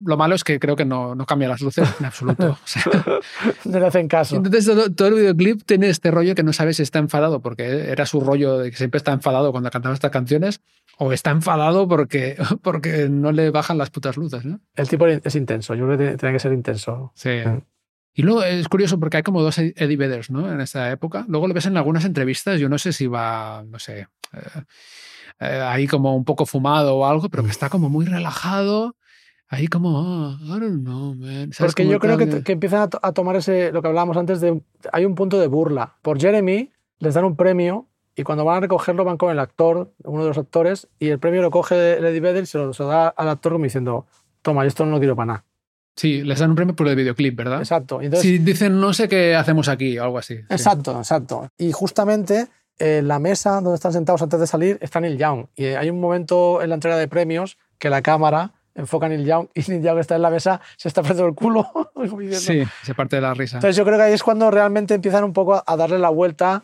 Lo 0.00 0.16
malo 0.18 0.34
es 0.34 0.44
que 0.44 0.58
creo 0.60 0.76
que 0.76 0.84
no, 0.84 1.14
no 1.14 1.24
cambia 1.24 1.48
las 1.48 1.60
luces 1.62 1.88
en 1.98 2.04
absoluto. 2.06 2.50
O 2.50 2.58
sea, 2.64 2.82
No 3.64 3.80
le 3.80 3.86
hacen 3.86 4.08
caso. 4.08 4.36
entonces 4.36 4.66
todo, 4.66 4.92
todo 4.92 5.08
el 5.08 5.14
videoclip 5.14 5.62
tiene 5.64 5.88
este 5.88 6.10
rollo 6.10 6.34
que 6.34 6.42
no 6.42 6.52
sabes 6.52 6.76
si 6.76 6.82
está 6.82 6.98
enfadado 6.98 7.40
porque 7.40 7.90
era 7.90 8.04
su 8.04 8.20
rollo 8.20 8.58
de 8.58 8.70
que 8.70 8.76
siempre 8.76 8.98
está 8.98 9.12
enfadado 9.12 9.52
cuando 9.52 9.70
cantaba 9.70 9.94
estas 9.94 10.10
canciones 10.10 10.60
o 10.98 11.12
está 11.12 11.30
enfadado 11.30 11.88
porque, 11.88 12.36
porque 12.62 13.08
no 13.08 13.32
le 13.32 13.50
bajan 13.50 13.78
las 13.78 13.88
putas 13.90 14.16
luces, 14.18 14.44
¿no? 14.44 14.60
El 14.74 14.88
tipo 14.88 15.06
es 15.06 15.34
intenso, 15.34 15.74
yo 15.74 15.86
creo 15.86 15.98
que 15.98 16.16
tiene- 16.18 16.34
que 16.34 16.40
ser 16.40 16.52
intenso. 16.52 17.12
Sí. 17.14 17.30
Mm. 17.46 17.62
Y 18.18 18.22
luego 18.22 18.42
es 18.44 18.68
curioso 18.68 18.98
porque 18.98 19.18
hay 19.18 19.22
como 19.22 19.42
dos 19.42 19.58
Eddie 19.58 19.96
Vedders, 19.96 20.30
¿no? 20.30 20.50
En 20.50 20.60
esta 20.62 20.90
época. 20.90 21.26
Luego 21.28 21.48
lo 21.48 21.54
ves 21.54 21.66
en 21.66 21.76
algunas 21.76 22.04
entrevistas, 22.06 22.58
yo 22.58 22.68
no 22.70 22.78
sé 22.78 22.92
si 22.94 23.06
va, 23.06 23.62
no 23.66 23.78
sé, 23.78 24.08
eh, 24.32 24.62
eh, 25.40 25.60
ahí 25.62 25.86
como 25.86 26.16
un 26.16 26.24
poco 26.24 26.46
fumado 26.46 26.96
o 26.96 27.06
algo, 27.06 27.28
pero 27.28 27.44
que 27.44 27.50
está 27.50 27.68
como 27.68 27.90
muy 27.90 28.06
relajado. 28.06 28.94
Ahí 29.48 29.68
como, 29.68 29.98
"Ah, 30.00 30.38
I 30.42 30.60
don't 30.60 30.82
know, 30.82 31.14
man. 31.14 31.50
Porque 31.58 31.86
yo 31.86 32.00
creo 32.00 32.16
que, 32.18 32.42
que 32.42 32.52
empiezan 32.52 32.80
a, 32.82 32.88
to- 32.88 33.00
a 33.02 33.12
tomar 33.12 33.36
ese, 33.36 33.70
lo 33.72 33.80
que 33.80 33.88
hablábamos 33.88 34.16
antes 34.16 34.40
de, 34.40 34.60
hay 34.92 35.04
un 35.04 35.14
punto 35.14 35.38
de 35.38 35.46
burla. 35.46 35.94
Por 36.02 36.20
Jeremy 36.20 36.72
les 36.98 37.14
dan 37.14 37.24
un 37.24 37.36
premio 37.36 37.86
y 38.16 38.22
cuando 38.24 38.44
van 38.44 38.56
a 38.56 38.60
recogerlo 38.60 39.04
van 39.04 39.18
con 39.18 39.30
el 39.30 39.38
actor, 39.38 39.92
uno 40.04 40.22
de 40.22 40.28
los 40.30 40.38
actores, 40.38 40.88
y 40.98 41.08
el 41.08 41.18
premio 41.18 41.42
lo 41.42 41.50
coge 41.50 42.00
Lady 42.00 42.18
Vedder 42.18 42.42
y 42.42 42.46
se 42.46 42.58
lo, 42.58 42.72
se 42.72 42.82
lo 42.82 42.88
da 42.88 43.08
al 43.08 43.28
actor 43.28 43.52
como 43.52 43.64
diciendo, 43.64 44.06
toma, 44.42 44.64
yo 44.64 44.68
esto 44.68 44.84
no 44.84 44.92
lo 44.92 44.98
quiero 44.98 45.14
para 45.14 45.26
nada. 45.26 45.44
Sí, 45.94 46.22
les 46.22 46.38
dan 46.40 46.50
un 46.50 46.56
premio 46.56 46.74
por 46.74 46.88
el 46.88 46.96
videoclip, 46.96 47.36
¿verdad? 47.36 47.58
Exacto. 47.60 48.00
Entonces, 48.02 48.22
Sí, 48.28 48.38
dicen, 48.38 48.80
no 48.80 48.92
sé 48.92 49.08
qué 49.08 49.34
hacemos 49.36 49.68
aquí 49.68 49.98
o 49.98 50.04
algo 50.04 50.18
así. 50.18 50.36
sí. 50.36 50.42
Exacto, 50.50 50.98
exacto. 50.98 51.48
Y 51.56 51.72
justamente 51.72 52.48
en 52.78 53.06
la 53.08 53.18
mesa 53.18 53.60
donde 53.60 53.74
están 53.76 53.92
sentados 53.92 54.20
antes 54.22 54.38
de 54.40 54.46
salir 54.46 54.78
está 54.82 55.00
Neil 55.00 55.16
Young. 55.18 55.46
Y 55.54 55.64
hay 55.66 55.88
un 55.88 56.00
momento 56.00 56.60
en 56.62 56.68
la 56.70 56.74
entrega 56.74 56.96
de 56.98 57.08
premios 57.08 57.56
que 57.78 57.88
la 57.90 58.02
cámara 58.02 58.52
enfoca 58.76 59.06
a 59.06 59.08
Neil 59.08 59.24
Young 59.24 59.48
y 59.54 59.60
Neil 59.70 59.82
Young 59.82 59.98
está 59.98 60.14
en 60.16 60.22
la 60.22 60.30
mesa, 60.30 60.60
se 60.76 60.88
está 60.88 61.00
apretando 61.00 61.26
el 61.28 61.34
culo. 61.34 61.66
Sí, 62.32 62.62
se 62.84 62.94
parte 62.94 63.16
de 63.16 63.22
la 63.22 63.34
risa. 63.34 63.56
Entonces 63.56 63.74
yo 63.76 63.84
creo 63.84 63.96
que 63.96 64.04
ahí 64.04 64.12
es 64.12 64.22
cuando 64.22 64.50
realmente 64.50 64.94
empiezan 64.94 65.24
un 65.24 65.32
poco 65.32 65.62
a- 65.66 65.76
darle 65.76 65.98
la 65.98 66.10
vuelta 66.10 66.62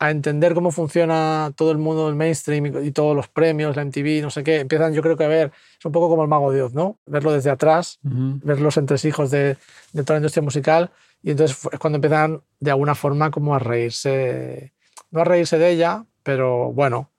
a 0.00 0.10
entender 0.10 0.54
cómo 0.54 0.72
funciona 0.72 1.52
todo 1.54 1.70
el 1.70 1.78
mundo 1.78 2.06
del 2.06 2.16
mainstream 2.16 2.66
y, 2.84 2.90
todos 2.90 3.14
los 3.14 3.28
premios, 3.28 3.76
la 3.76 3.82
MTV, 3.84 4.22
no 4.22 4.30
sé 4.30 4.42
qué. 4.42 4.60
Empiezan 4.60 4.94
yo 4.94 5.02
creo 5.02 5.16
que 5.16 5.24
a 5.24 5.28
ver, 5.28 5.52
es 5.78 5.84
un 5.84 5.92
poco 5.92 6.08
como 6.08 6.22
el 6.22 6.28
mago 6.28 6.50
de 6.50 6.62
Oz, 6.62 6.72
¿no? 6.72 6.98
Verlo 7.06 7.30
desde 7.32 7.50
atrás, 7.50 7.98
Ujú. 8.04 8.40
ver 8.42 8.60
los 8.62 8.78
entresijos 8.78 9.30
de, 9.30 9.58
de 9.92 10.02
toda 10.02 10.14
la 10.14 10.20
industria 10.20 10.42
musical 10.42 10.90
y 11.22 11.32
entonces 11.32 11.58
es 11.70 11.78
cuando 11.78 11.98
empiezan 11.98 12.40
de 12.60 12.70
alguna 12.70 12.94
forma 12.94 13.30
como 13.30 13.54
a 13.54 13.58
reírse, 13.58 14.72
no 15.10 15.20
a 15.20 15.24
reírse 15.24 15.58
de 15.58 15.70
ella, 15.70 16.06
pero 16.22 16.72
bueno, 16.72 17.10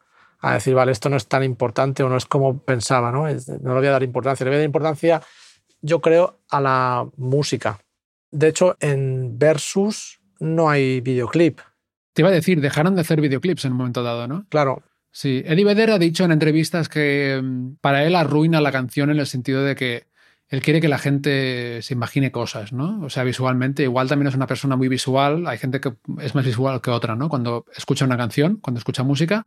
a 0.41 0.53
decir, 0.53 0.73
vale, 0.73 0.91
esto 0.91 1.09
no 1.09 1.17
es 1.17 1.27
tan 1.27 1.43
importante 1.43 2.03
o 2.03 2.09
no 2.09 2.17
es 2.17 2.25
como 2.25 2.59
pensaba, 2.59 3.11
¿no? 3.11 3.27
No 3.27 3.73
le 3.73 3.79
voy 3.79 3.87
a 3.87 3.91
dar 3.91 4.03
importancia, 4.03 4.43
le 4.43 4.49
voy 4.49 4.55
a 4.55 4.59
dar 4.59 4.65
importancia, 4.65 5.21
yo 5.81 6.01
creo, 6.01 6.39
a 6.49 6.59
la 6.59 7.07
música. 7.17 7.79
De 8.31 8.47
hecho, 8.47 8.75
en 8.79 9.37
Versus 9.37 10.19
no 10.39 10.69
hay 10.69 11.01
videoclip, 11.01 11.59
Te 12.13 12.23
iba 12.23 12.29
a 12.29 12.33
decir, 12.33 12.59
dejaron 12.59 12.95
de 12.95 13.01
hacer 13.01 13.21
videoclips 13.21 13.65
en 13.65 13.73
un 13.73 13.77
momento 13.77 14.03
dado, 14.03 14.27
¿no? 14.27 14.45
claro. 14.49 14.83
Sí, 15.13 15.43
Eddie 15.45 15.65
Vedder 15.65 15.91
ha 15.91 15.99
dicho 15.99 16.23
en 16.23 16.31
entrevistas 16.31 16.87
que 16.87 17.39
mm, 17.43 17.75
para 17.81 18.05
él 18.05 18.15
arruina 18.15 18.61
la 18.61 18.71
canción 18.71 19.09
en 19.09 19.19
el 19.19 19.27
sentido 19.27 19.61
de 19.61 19.75
que 19.75 20.05
él 20.47 20.61
quiere 20.61 20.81
que 20.81 20.89
la 20.89 20.97
gente 20.97 21.81
se 21.81 21.93
imagine 21.93 22.31
cosas, 22.31 22.73
¿no? 22.73 23.01
O 23.01 23.09
sea, 23.09 23.23
visualmente, 23.23 23.83
igual 23.83 24.09
también 24.09 24.27
es 24.27 24.35
una 24.35 24.47
persona 24.47 24.75
muy 24.75 24.89
visual, 24.89 25.47
hay 25.47 25.57
gente 25.57 25.79
que 25.79 25.93
es 26.19 26.35
más 26.35 26.45
visual 26.45 26.81
que 26.81 26.91
otra, 26.91 27.15
¿no? 27.15 27.29
Cuando 27.29 27.65
escucha 27.75 28.03
una 28.03 28.17
canción, 28.17 28.57
cuando 28.57 28.79
escucha 28.79 29.03
música. 29.03 29.45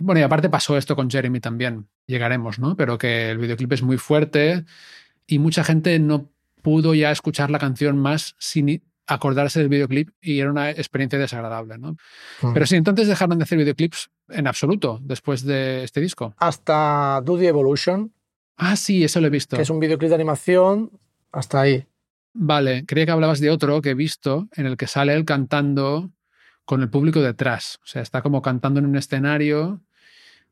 Bueno, 0.00 0.20
y 0.20 0.22
aparte 0.22 0.48
pasó 0.48 0.76
esto 0.76 0.94
con 0.96 1.10
Jeremy 1.10 1.40
también, 1.40 1.88
llegaremos, 2.06 2.58
¿no? 2.58 2.76
Pero 2.76 2.98
que 2.98 3.30
el 3.30 3.38
videoclip 3.38 3.72
es 3.72 3.82
muy 3.82 3.98
fuerte 3.98 4.64
y 5.26 5.38
mucha 5.38 5.64
gente 5.64 5.98
no 5.98 6.30
pudo 6.62 6.94
ya 6.94 7.10
escuchar 7.10 7.50
la 7.50 7.58
canción 7.58 7.98
más 7.98 8.34
sin 8.38 8.82
acordarse 9.06 9.58
del 9.60 9.68
videoclip 9.68 10.10
y 10.20 10.40
era 10.40 10.50
una 10.50 10.70
experiencia 10.70 11.18
desagradable, 11.18 11.78
¿no? 11.78 11.96
Pero 12.52 12.66
sí, 12.66 12.76
entonces 12.76 13.08
dejaron 13.08 13.38
de 13.38 13.44
hacer 13.44 13.58
videoclips 13.58 14.10
en 14.28 14.46
absoluto 14.46 15.00
después 15.02 15.44
de 15.44 15.82
este 15.84 16.00
disco. 16.00 16.34
Hasta 16.38 17.20
Do 17.24 17.38
the 17.38 17.48
Evolution, 17.48 18.12
Ah, 18.60 18.74
sí, 18.74 19.04
eso 19.04 19.20
lo 19.20 19.28
he 19.28 19.30
visto. 19.30 19.56
que 19.56 19.62
es 19.62 19.70
un 19.70 19.78
videoclip 19.78 20.08
de 20.08 20.16
animación, 20.16 20.90
hasta 21.30 21.60
ahí. 21.60 21.86
Vale, 22.34 22.84
creía 22.86 23.06
que 23.06 23.12
hablabas 23.12 23.38
de 23.40 23.50
otro 23.50 23.80
que 23.80 23.90
he 23.90 23.94
visto 23.94 24.48
en 24.56 24.66
el 24.66 24.76
que 24.76 24.88
sale 24.88 25.14
él 25.14 25.24
cantando 25.24 26.10
con 26.64 26.82
el 26.82 26.90
público 26.90 27.20
detrás. 27.22 27.78
O 27.84 27.86
sea, 27.86 28.02
está 28.02 28.20
como 28.20 28.42
cantando 28.42 28.80
en 28.80 28.86
un 28.86 28.96
escenario, 28.96 29.80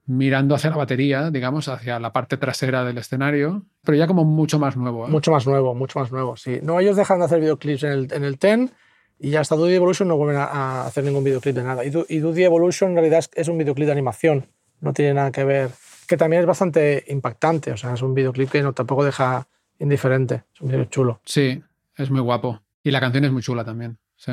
mirando 0.07 0.55
hacia 0.55 0.71
la 0.71 0.77
batería, 0.77 1.31
digamos, 1.31 1.69
hacia 1.69 1.99
la 1.99 2.13
parte 2.13 2.37
trasera 2.37 2.85
del 2.85 2.99
escenario, 2.99 3.65
pero 3.85 3.99
ya 3.99 4.07
como 4.07 4.25
mucho 4.25 4.59
más 4.59 4.77
nuevo. 4.77 5.07
¿eh? 5.07 5.11
Mucho 5.11 5.33
más 5.33 5.47
nuevo, 5.47 5.75
mucho 5.75 5.99
más 5.99 6.13
nuevo, 6.13 6.37
sí. 6.37 6.61
No, 6.63 6.79
ellos 6.81 6.97
dejan 6.97 7.19
de 7.19 7.25
hacer 7.25 7.41
videoclips 7.41 7.83
en 7.83 7.91
el, 7.91 8.13
en 8.13 8.25
el 8.25 8.39
TEN 8.39 8.71
y 9.19 9.31
ya 9.31 9.41
hasta 9.41 9.57
the 9.57 9.75
Evolution 9.75 10.09
no 10.09 10.17
vuelven 10.17 10.37
a, 10.37 10.45
a 10.45 10.87
hacer 10.87 11.05
ningún 11.05 11.25
videoclip 11.25 11.57
de 11.57 11.65
nada. 11.65 11.85
Y 11.85 11.91
y 12.09 12.43
Evolution 12.43 12.91
en 12.91 12.97
realidad 12.97 13.19
es, 13.19 13.31
es 13.35 13.49
un 13.49 13.59
videoclip 13.59 13.87
de 13.87 13.93
animación, 13.93 14.47
no 14.81 14.93
tiene 14.93 15.15
nada 15.15 15.33
que 15.33 15.45
ver. 15.45 15.71
Que 16.07 16.17
también 16.17 16.41
es 16.41 16.47
bastante 16.47 17.05
impactante, 17.09 17.73
o 17.73 17.77
sea, 17.77 17.95
es 17.95 18.03
un 18.03 18.15
videoclip 18.15 18.49
que 18.49 18.63
no, 18.63 18.73
tampoco 18.73 19.05
deja 19.05 19.49
indiferente, 19.81 20.45
es 20.55 20.61
un 20.61 20.69
videoclip 20.69 20.91
chulo. 20.91 21.21
Sí, 21.25 21.61
es 21.97 22.11
muy 22.11 22.21
guapo. 22.21 22.63
Y 22.85 22.93
la 22.93 23.01
canción 23.01 23.25
es 23.25 23.33
muy 23.33 23.43
chula 23.43 23.65
también. 23.65 23.99
sí. 24.15 24.33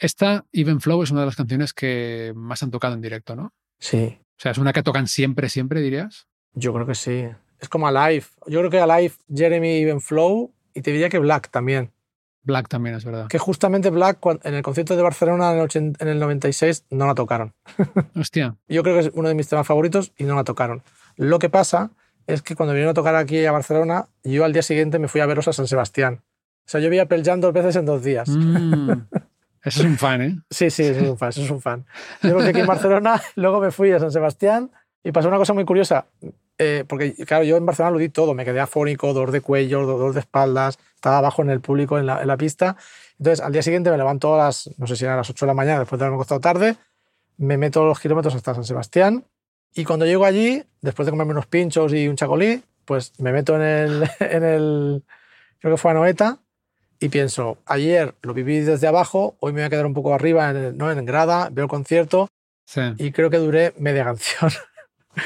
Esta, 0.00 0.46
Even 0.50 0.80
Flow, 0.80 1.02
es 1.02 1.10
una 1.10 1.20
de 1.20 1.26
las 1.26 1.36
canciones 1.36 1.74
que 1.74 2.32
más 2.34 2.62
han 2.62 2.70
tocado 2.70 2.94
en 2.94 3.02
directo, 3.02 3.36
¿no? 3.36 3.52
Sí, 3.78 4.18
O 4.40 4.42
sea, 4.42 4.52
es 4.52 4.58
una 4.58 4.72
que 4.72 4.82
tocan 4.82 5.06
siempre, 5.06 5.50
siempre, 5.50 5.82
dirías. 5.82 6.26
yo 6.54 6.72
creo 6.72 6.86
que 6.86 6.94
sí. 6.94 7.28
Es 7.60 7.68
como 7.68 7.86
Alive. 7.86 8.24
Yo 8.46 8.60
creo 8.60 8.70
que 8.70 8.80
Alive, 8.80 9.12
Jeremy, 9.30 9.82
Even 9.82 10.00
Flow 10.00 10.50
y 10.72 10.80
te 10.80 10.92
diría 10.92 11.10
que 11.10 11.18
Black 11.18 11.50
también. 11.50 11.92
Black 12.42 12.66
también 12.66 12.96
es 12.96 13.04
verdad. 13.04 13.28
Que 13.28 13.36
justamente 13.36 13.90
Black 13.90 14.18
en 14.44 14.54
el 14.54 14.62
concierto 14.62 14.96
de 14.96 15.02
Barcelona 15.02 15.50
en 15.50 15.58
el, 15.58 15.64
80 15.64 16.02
en 16.02 16.10
el 16.10 16.18
96 16.18 16.86
no 16.88 17.06
la 17.06 17.14
tocaron. 17.14 17.52
Hostia. 18.18 18.56
Yo 18.66 18.82
creo 18.82 18.94
que 18.94 19.08
es 19.08 19.10
uno 19.12 19.28
de 19.28 19.34
mis 19.34 19.46
temas 19.46 19.66
favoritos 19.66 20.14
y 20.16 20.24
no 20.24 20.36
la 20.36 20.44
tocaron. 20.44 20.82
Lo 21.16 21.38
que 21.38 21.50
pasa 21.50 21.90
es 22.26 22.40
que 22.40 22.56
cuando 22.56 22.72
vinieron 22.72 22.92
a 22.92 22.94
tocar 22.94 23.16
aquí 23.16 23.44
a 23.44 23.52
Barcelona, 23.52 24.08
yo 24.24 24.46
al 24.46 24.54
día 24.54 24.62
siguiente 24.62 24.98
me 24.98 25.08
fui 25.08 25.20
a 25.20 25.26
verlos 25.26 25.48
a 25.48 25.52
San 25.52 25.66
Sebastián. 25.66 26.22
O 26.64 26.70
sea, 26.70 26.80
yo 26.80 26.88
vi 26.88 26.98
a 26.98 27.04
Pearl 27.04 27.24
Jam 27.24 27.40
dos 27.40 27.52
veces 27.52 27.76
en 27.76 27.84
dos 27.84 28.02
días. 28.02 28.30
Mm. 28.30 29.02
Ese 29.62 29.80
es 29.80 29.86
un 29.86 29.98
fan, 29.98 30.22
¿eh? 30.22 30.38
Sí, 30.50 30.70
sí, 30.70 30.84
eso 30.84 31.00
es 31.00 31.08
un 31.10 31.18
fan, 31.18 31.28
eso 31.28 31.42
es 31.42 31.50
un 31.50 31.60
fan. 31.60 31.84
Yo 32.22 32.36
vi 32.38 32.44
aquí 32.48 32.60
en 32.60 32.66
Barcelona, 32.66 33.20
luego 33.36 33.60
me 33.60 33.70
fui 33.70 33.92
a 33.92 33.98
San 33.98 34.10
Sebastián 34.10 34.70
y 35.04 35.12
pasó 35.12 35.28
una 35.28 35.36
cosa 35.36 35.52
muy 35.52 35.64
curiosa. 35.64 36.06
eh, 36.58 36.84
porque, 36.86 37.14
claro, 37.26 37.44
yo 37.44 37.56
en 37.56 37.64
Barcelona 37.66 37.92
lo 37.92 37.98
di 37.98 38.08
todo. 38.10 38.34
Me 38.34 38.44
quedé 38.44 38.60
afónico, 38.60 39.12
dolor 39.14 39.30
de 39.32 39.40
cuello, 39.40 39.86
dolor 39.86 40.12
de 40.14 40.20
espaldas, 40.20 40.78
estaba 40.94 41.18
abajo 41.18 41.42
en 41.42 41.50
el 41.50 41.60
público, 41.60 41.98
en 41.98 42.06
la, 42.06 42.20
en 42.20 42.26
la 42.28 42.36
pista. 42.36 42.76
Entonces, 43.18 43.44
al 43.44 43.52
día 43.52 43.62
siguiente 43.62 43.90
me 43.90 43.96
levanto 43.96 44.34
a 44.34 44.38
las, 44.46 44.70
no 44.78 44.86
sé 44.86 44.96
si 44.96 45.04
eran 45.04 45.16
las 45.16 45.28
8 45.30 45.46
de 45.46 45.50
la 45.50 45.54
mañana, 45.54 45.78
después 45.80 45.98
de 45.98 46.04
haberme 46.04 46.16
acostado 46.16 46.40
tarde, 46.40 46.76
me 47.38 47.56
meto 47.56 47.84
los 47.86 47.98
kilómetros 48.00 48.34
hasta 48.34 48.54
San 48.54 48.64
Sebastián 48.64 49.24
Y 49.74 49.84
cuando 49.84 50.04
llego 50.04 50.24
allí, 50.26 50.62
después 50.82 51.06
de 51.06 51.12
comerme 51.12 51.32
unos 51.32 51.46
pinchos 51.46 51.92
y 51.94 52.08
un 52.08 52.16
chacolí, 52.16 52.62
pues 52.84 53.12
me 53.18 53.32
meto 53.32 53.56
en 53.56 53.62
el, 53.62 54.10
en 54.20 54.44
el 54.44 55.04
creo 55.60 55.74
que 55.74 55.78
fue 55.78 55.90
a 55.92 55.94
Noeta, 55.94 56.38
y 57.00 57.08
pienso, 57.08 57.58
ayer 57.66 58.14
lo 58.22 58.34
viví 58.34 58.60
desde 58.60 58.86
abajo, 58.86 59.36
hoy 59.40 59.52
me 59.52 59.60
voy 59.60 59.66
a 59.66 59.70
quedar 59.70 59.86
un 59.86 59.94
poco 59.94 60.14
arriba, 60.14 60.50
en, 60.50 60.76
¿no? 60.76 60.90
en 60.92 61.04
grada, 61.04 61.48
veo 61.50 61.64
el 61.64 61.68
concierto, 61.70 62.28
Sí. 62.66 62.82
y 62.98 63.10
creo 63.10 63.30
que 63.30 63.38
duré 63.38 63.74
media 63.78 64.04
canción. 64.04 64.50
o 65.16 65.20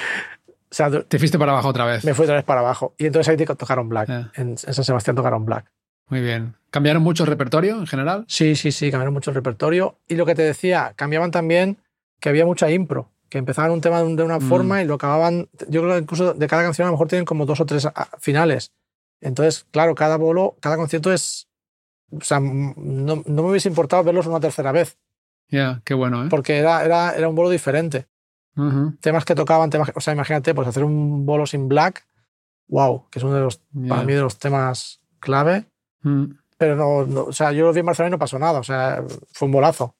sea, 0.71 0.91
Te 1.03 1.19
fuiste 1.19 1.39
para 1.39 1.53
abajo 1.53 1.69
otra 1.69 1.85
vez. 1.85 2.05
me 2.05 2.15
fui 2.15 2.25
otra 2.25 2.37
vez 2.37 2.45
para 2.45 2.61
abajo. 2.61 2.95
Y 2.99 3.07
entonces 3.07 3.29
ahí 3.29 3.45
tocaron 3.45 3.89
Black. 3.89 4.09
Ya. 4.09 4.33
En, 4.37 4.51
en 4.51 4.57
San 4.59 4.85
Sebastián 4.85 5.15
tocaron 5.17 5.45
Black. 5.45 5.71
Muy 6.09 6.21
bien. 6.21 6.55
¿Cambiaron 6.71 7.03
mucho 7.03 7.23
el 7.25 7.29
repertorio 7.29 7.77
en 7.77 7.87
general? 7.87 8.25
Sí, 8.29 8.57
sí, 8.57 8.73
sí, 8.73 8.91
cambiaron 8.91 9.15
mucho 9.15 9.31
el 9.31 9.35
repertorio. 9.37 9.99
Y 10.09 10.17
lo 10.17 10.27
que 10.27 10.35
te 10.35 10.43
decía, 10.43 10.93
cambiaban 10.97 11.31
también 11.31 11.79
que 12.21 12.29
había 12.29 12.45
mucha 12.47 12.71
impro, 12.71 13.11
que 13.29 13.39
empezaban 13.39 13.71
un 13.71 13.81
tema 13.81 14.03
de 14.03 14.23
una 14.23 14.39
Mm. 14.39 14.49
forma 14.49 14.83
y 14.83 14.87
lo 14.87 14.95
acababan. 14.95 15.49
Yo 15.69 15.83
creo 15.83 15.95
que 15.95 16.01
incluso 16.01 16.35
de 16.35 16.47
cada 16.47 16.63
canción 16.63 16.87
a 16.87 16.91
lo 16.91 16.95
mejor 16.95 17.09
tienen 17.09 17.25
como 17.25 17.47
dos 17.47 17.61
o 17.61 17.67
tres 17.67 17.87
ah, 17.87 18.09
finales. 18.19 18.71
Entonces, 19.21 19.67
claro, 19.71 19.95
cada 19.95 20.17
bolo, 20.17 20.57
cada 20.61 20.77
concierto 20.77 21.13
es. 21.13 21.47
O 22.17 22.21
sea, 22.23 22.41
no, 22.41 22.75
no 23.27 23.43
me 23.43 23.51
hubiese 23.51 23.69
importado 23.69 24.05
verlos 24.05 24.27
una 24.27 24.41
tercera 24.41 24.73
vez, 24.73 24.99
Ya, 25.49 25.81
qué 25.85 25.95
bueno, 25.95 26.25
¿eh? 26.25 26.29
porque 26.31 26.59
era, 26.59 26.85
era, 26.85 27.13
era 27.17 27.29
un 27.29 27.35
bolo 27.35 27.51
diferente. 27.51 28.07
Temas 29.01 29.25
que 29.25 29.35
tocaban, 29.35 29.69
temas. 29.71 29.91
O 29.97 30.01
sea, 30.01 30.15
imagínate, 30.15 30.55
pues 30.55 30.69
hacer 30.69 30.85
un 30.85 31.27
bolo 31.27 31.45
sin 31.45 31.67
black, 31.69 32.07
wow, 32.69 33.09
que 33.11 33.19
es 33.19 33.25
uno 33.25 33.35
de 33.35 33.41
los, 33.41 33.61
para 33.89 34.05
mí, 34.05 34.13
de 34.13 34.21
los 34.21 34.39
temas 34.39 35.01
clave. 35.19 35.65
Mm, 36.03 36.25
Pero 36.57 36.77
no, 36.77 37.05
no- 37.05 37.25
o 37.25 37.33
sea, 37.33 37.51
yo 37.51 37.65
lo 37.67 37.73
vi 37.73 37.81
en 37.81 37.87
Barcelona 37.87 38.11
y 38.11 38.13
no 38.13 38.19
pasó 38.19 38.39
nada. 38.39 38.61
O 38.61 38.63
sea, 38.63 39.03
fue 39.33 39.47
un 39.47 39.53
bolazo. 39.53 39.97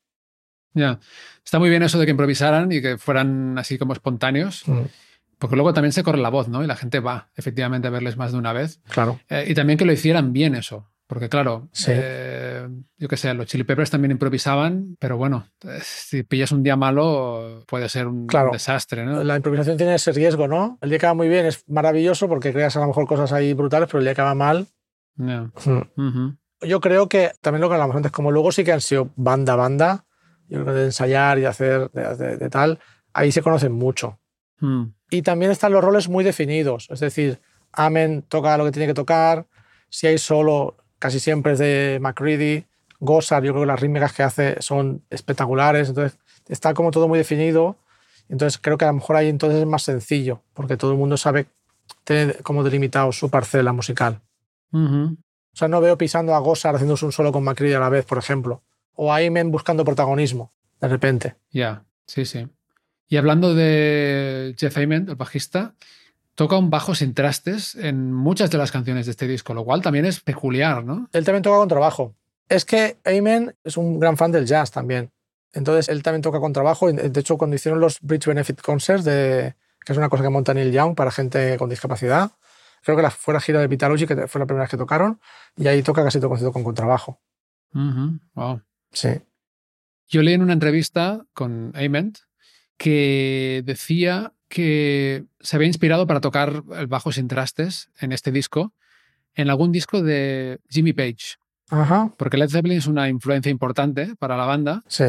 ya. 0.73 1.01
Está 1.45 1.59
muy 1.59 1.69
bien 1.69 1.83
eso 1.83 1.99
de 1.99 2.05
que 2.07 2.13
improvisaran 2.13 2.71
y 2.73 2.81
que 2.81 2.97
fueran 2.97 3.59
así 3.59 3.77
como 3.77 3.93
espontáneos, 3.93 4.63
Mm, 4.69 4.83
porque 5.39 5.57
luego 5.57 5.75
también 5.75 5.93
se 5.93 6.03
corre 6.05 6.19
la 6.19 6.31
voz, 6.31 6.49
¿no? 6.49 6.63
Y 6.65 6.67
la 6.69 6.77
gente 6.77 7.01
va 7.01 7.29
efectivamente 7.37 7.89
a 7.89 7.91
verles 7.91 8.17
más 8.17 8.33
de 8.33 8.39
una 8.39 8.53
vez. 8.53 8.81
Claro. 8.89 9.19
Eh, 9.29 9.47
y 9.49 9.55
también 9.55 9.79
que 9.79 9.85
lo 9.85 9.93
hicieran 9.93 10.33
bien 10.33 10.55
eso. 10.55 10.89
Porque 11.15 11.29
claro, 11.31 11.69
Sí. 11.73 11.91
eh, 11.95 12.69
yo 12.99 13.09
qué 13.09 13.17
sé, 13.17 13.33
los 13.33 13.47
Chili 13.47 13.65
Peppers 13.65 13.91
también 13.91 14.11
improvisaban, 14.11 14.97
pero 14.99 15.17
bueno, 15.17 15.47
eh, 15.63 15.79
si 15.83 16.23
pillas 16.25 16.53
un 16.53 16.63
día 16.63 16.77
malo 16.77 17.65
puede 17.67 17.89
ser 17.89 18.07
un 18.07 18.27
Claro. 18.27 18.51
desastre, 18.53 19.05
¿no? 19.07 19.25
La 19.25 19.37
improvisación 19.37 19.77
tiene 19.79 19.95
ese 19.95 20.13
riesgo, 20.13 20.47
¿no? 20.49 20.77
El 20.83 20.91
día 20.91 20.99
que 20.99 21.07
va 21.07 21.15
muy 21.15 21.29
bien 21.29 21.47
es 21.47 21.65
maravilloso 21.69 22.29
porque 22.29 22.53
creas 22.53 22.77
a 22.77 22.81
lo 22.81 22.89
mejor 22.89 23.07
cosas 23.07 23.33
ahí 23.33 23.55
brutales, 23.55 23.89
pero 23.89 24.01
el 24.01 24.05
día 24.05 24.15
que 24.15 24.23
va 24.23 24.35
mal. 24.35 24.67
Mm. 25.17 25.45
Ujú. 25.97 26.37
Yo 26.61 26.81
creo 26.81 27.09
que 27.09 27.33
también 27.41 27.61
lo 27.61 27.69
que 27.69 27.75
hablamos 27.75 27.97
antes, 27.97 28.13
como 28.13 28.31
luego 28.33 28.51
sí 28.53 28.65
que 28.65 28.73
han 28.73 28.81
sido 28.81 29.11
banda, 29.17 29.55
banda, 29.57 30.05
yo 30.49 30.63
creo 30.63 30.67
que 30.75 30.81
de 30.81 30.85
ensayar 30.87 31.39
y 31.39 31.45
hacer 31.47 31.91
de, 31.93 32.17
de- 32.17 32.37
de 32.37 32.51
tal, 32.51 32.79
ahí 33.13 33.31
se 33.33 33.43
conocen 33.43 33.73
mucho. 33.73 34.19
Mm. 34.61 34.85
Y 35.11 35.23
también 35.23 35.51
están 35.51 35.73
los 35.73 35.85
roles 35.85 36.09
muy 36.09 36.25
definidos, 36.25 36.89
es 36.91 37.01
decir, 37.01 37.41
Amen 37.73 38.23
toca 38.23 38.57
lo 38.57 38.65
que 38.65 38.71
tiene 38.73 38.87
que 38.87 38.95
tocar, 38.95 39.47
si 39.89 40.07
hay 40.07 40.17
solo, 40.19 40.77
casi 41.05 41.21
siempre 41.21 41.53
es 41.53 41.59
de 41.59 41.99
McCready, 42.01 42.65
Gossard, 42.99 43.45
yo 43.45 43.53
creo 43.53 43.65
que 43.65 43.67
las 43.67 43.79
rítmicas 43.79 44.15
que 44.15 44.23
hace 44.23 44.63
son 44.63 45.03
espectaculares, 45.11 45.91
entonces 45.91 46.19
está 46.49 46.73
como 46.73 46.93
todo 46.93 47.09
muy 47.09 47.19
definido, 47.19 47.77
entonces 48.31 48.59
creo 48.59 48.79
que 48.79 48.87
a 48.87 48.89
lo 48.89 48.95
mejor 48.95 49.17
ahí 49.17 49.29
entonces 49.29 49.61
es 49.61 49.67
más 49.67 49.83
sencillo, 49.83 50.41
porque 50.55 50.79
todo 50.79 50.93
el 50.93 50.97
mundo 50.97 51.19
sabe, 51.19 51.45
tiene 52.05 52.33
como 52.37 52.65
delimitado 52.65 53.13
su 53.13 53.29
parcela 53.29 53.75
musical. 53.75 54.23
Ujú. 54.73 55.19
O 55.53 55.57
sea, 55.57 55.69
no 55.69 55.83
veo 55.83 55.99
pisando 55.99 56.35
a 56.35 56.39
Gossard 56.39 56.77
haciéndose 56.77 57.05
un 57.05 57.13
solo 57.13 57.33
con 57.33 57.45
McCready 57.45 57.75
a 57.75 57.81
la 57.81 57.91
vez, 57.91 58.07
por 58.07 58.17
ejemplo, 58.17 58.63
o 58.95 59.13
a 59.13 59.19
Amen 59.19 59.51
buscando 59.51 59.85
protagonismo, 59.85 60.55
de 60.81 60.89
repente. 60.89 61.35
Ya, 61.51 61.85
sí, 62.07 62.25
sí. 62.25 62.49
Y 63.09 63.19
hablando 63.19 63.55
de 63.55 64.55
Jeff 64.57 64.79
Ament, 64.79 65.11
el 65.11 65.17
bajista, 65.17 65.75
toca 66.35 66.59
un 66.59 66.71
bajo 66.71 66.95
sin 66.95 67.15
trastes 67.15 67.75
en 67.75 68.13
muchas 68.13 68.51
de 68.51 68.59
las 68.59 68.73
canciones 68.73 69.07
de 69.07 69.13
este 69.13 69.27
disco, 69.27 69.55
lo 69.55 69.65
cual 69.65 69.83
también 69.83 70.05
es 70.05 70.21
peculiar, 70.21 70.85
¿no? 70.85 71.09
Él 71.13 71.25
también 71.25 71.43
toca 71.43 71.59
con 71.59 71.69
trabajo. 71.69 72.15
Es 72.49 72.65
que 72.65 72.99
Amen 73.05 73.55
es 73.65 73.77
un 73.77 73.99
gran 73.99 74.17
fan 74.17 74.33
del 74.33 74.47
jazz 74.47 74.71
también. 74.71 75.11
Entonces 75.53 75.89
él 75.89 76.03
también 76.03 76.23
toca 76.23 76.41
con 76.41 76.53
trabajo. 76.53 76.93
De 76.93 77.21
hecho, 77.21 77.39
cuando 77.39 77.57
hicieron 77.57 77.81
los 77.81 78.01
Bridge 78.01 78.27
Benefit 78.27 78.61
Concerts, 78.61 79.05
de, 79.05 79.55
que 79.85 79.93
es 79.93 79.99
una 79.99 80.09
cosa 80.09 80.25
que 80.25 80.29
monta 80.29 80.53
Neil 80.53 80.73
Young 80.73 80.97
para 80.97 81.11
gente 81.11 81.57
con 81.59 81.71
discapacidad, 81.71 82.33
creo 82.83 82.97
que 82.97 83.03
la, 83.03 83.11
fue 83.11 83.33
la 83.33 83.41
gira 83.41 83.61
de 83.61 83.69
Vitalogy, 83.69 84.07
que 84.07 84.27
fue 84.27 84.41
la 84.41 84.47
primera 84.47 84.65
vez 84.65 84.71
que 84.71 84.77
tocaron, 84.77 85.21
y 85.57 85.69
ahí 85.69 85.83
toca 85.83 86.03
casi 86.03 86.19
todo 86.19 86.29
concierto 86.29 86.53
con 86.53 86.65
contrabajo. 86.65 87.21
Ujú, 87.73 88.19
wow. 88.35 88.63
Sí. 88.93 89.21
Yo 90.09 90.23
leí 90.23 90.35
en 90.35 90.43
una 90.43 90.53
entrevista 90.53 91.25
con 91.33 91.73
Ament 91.75 92.19
que 92.77 93.63
decía 93.65 94.34
que 94.49 95.25
se 95.41 95.57
había 95.57 95.69
inspirado 95.69 96.07
para 96.07 96.21
tocar 96.21 96.63
el 96.77 96.87
bajo 96.87 97.13
sin 97.13 97.29
trastes 97.29 97.89
en 98.01 98.13
este 98.13 98.31
disco, 98.33 98.73
en 99.35 99.51
algún 99.51 99.73
disco 99.73 100.03
de 100.03 100.61
Jimmy 100.69 100.93
Page, 100.93 101.37
Ajá. 101.71 102.13
porque 102.17 102.37
Led 102.37 102.49
Zeppelin 102.51 102.79
es 102.79 102.87
una 102.87 103.09
influencia 103.09 103.51
importante 103.51 104.15
para 104.19 104.37
la 104.37 104.45
banda 104.45 104.83
Sí. 104.87 105.05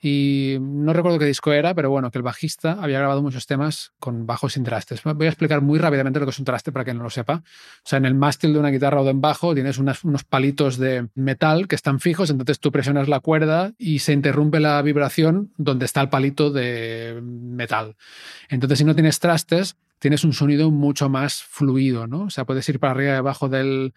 Y 0.00 0.58
no 0.60 0.92
recuerdo 0.92 1.18
qué 1.18 1.24
disco 1.24 1.52
era, 1.52 1.74
pero 1.74 1.90
bueno, 1.90 2.10
que 2.10 2.18
el 2.18 2.22
bajista 2.22 2.78
había 2.80 2.98
grabado 2.98 3.20
muchos 3.20 3.46
temas 3.46 3.92
con 3.98 4.26
bajos 4.26 4.52
sin 4.52 4.62
trastes. 4.62 5.02
Voy 5.02 5.26
a 5.26 5.30
explicar 5.30 5.60
muy 5.60 5.78
rápidamente 5.78 6.20
lo 6.20 6.26
que 6.26 6.30
es 6.30 6.38
un 6.38 6.44
traste 6.44 6.70
para 6.70 6.84
quien 6.84 6.98
no 6.98 7.02
lo 7.02 7.10
sepa. 7.10 7.42
O 7.78 7.82
sea, 7.84 7.96
en 7.96 8.04
el 8.04 8.14
mástil 8.14 8.52
de 8.52 8.60
una 8.60 8.70
guitarra 8.70 9.00
o 9.00 9.04
de 9.04 9.10
un 9.10 9.20
bajo 9.20 9.54
tienes 9.54 9.78
unos 9.78 10.24
palitos 10.24 10.76
de 10.78 11.08
metal 11.14 11.66
que 11.66 11.74
están 11.74 11.98
fijos, 11.98 12.30
entonces 12.30 12.60
tú 12.60 12.70
presionas 12.70 13.08
la 13.08 13.20
cuerda 13.20 13.72
y 13.76 13.98
se 13.98 14.12
interrumpe 14.12 14.60
la 14.60 14.80
vibración 14.82 15.52
donde 15.56 15.86
está 15.86 16.00
el 16.00 16.08
palito 16.10 16.50
de 16.50 17.20
metal. 17.22 17.96
Entonces, 18.48 18.78
si 18.78 18.84
no 18.84 18.94
tienes 18.94 19.18
trastes, 19.18 19.76
tienes 19.98 20.22
un 20.22 20.32
sonido 20.32 20.70
mucho 20.70 21.08
más 21.08 21.42
fluido, 21.42 22.06
¿no? 22.06 22.22
O 22.22 22.30
sea, 22.30 22.44
puedes 22.44 22.68
ir 22.68 22.78
para 22.78 22.92
arriba 22.92 23.14
y 23.14 23.16
abajo 23.16 23.48
del, 23.48 23.94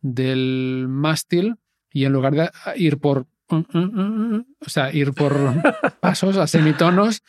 del 0.00 0.86
mástil 0.88 1.56
y 1.92 2.04
en 2.04 2.12
lugar 2.12 2.34
de 2.34 2.50
ir 2.76 2.98
por 2.98 3.26
o 3.50 4.68
sea, 4.68 4.92
ir 4.92 5.12
por 5.14 5.32
pasos 6.00 6.36
a 6.36 6.46
semitonos, 6.46 7.22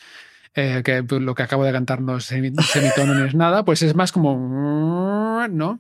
eh, 0.56 0.82
que 0.84 1.04
lo 1.20 1.36
que 1.36 1.44
acabo 1.44 1.64
de 1.64 1.72
cantar 1.72 2.02
no 2.02 2.18
es 2.18 2.32
semi- 2.32 2.60
semitono 2.62 3.14
ni 3.16 3.28
es 3.28 3.36
nada, 3.36 3.64
pues 3.64 3.82
es 3.82 3.96
más 3.96 4.12
como, 4.12 5.48
¿no? 5.50 5.80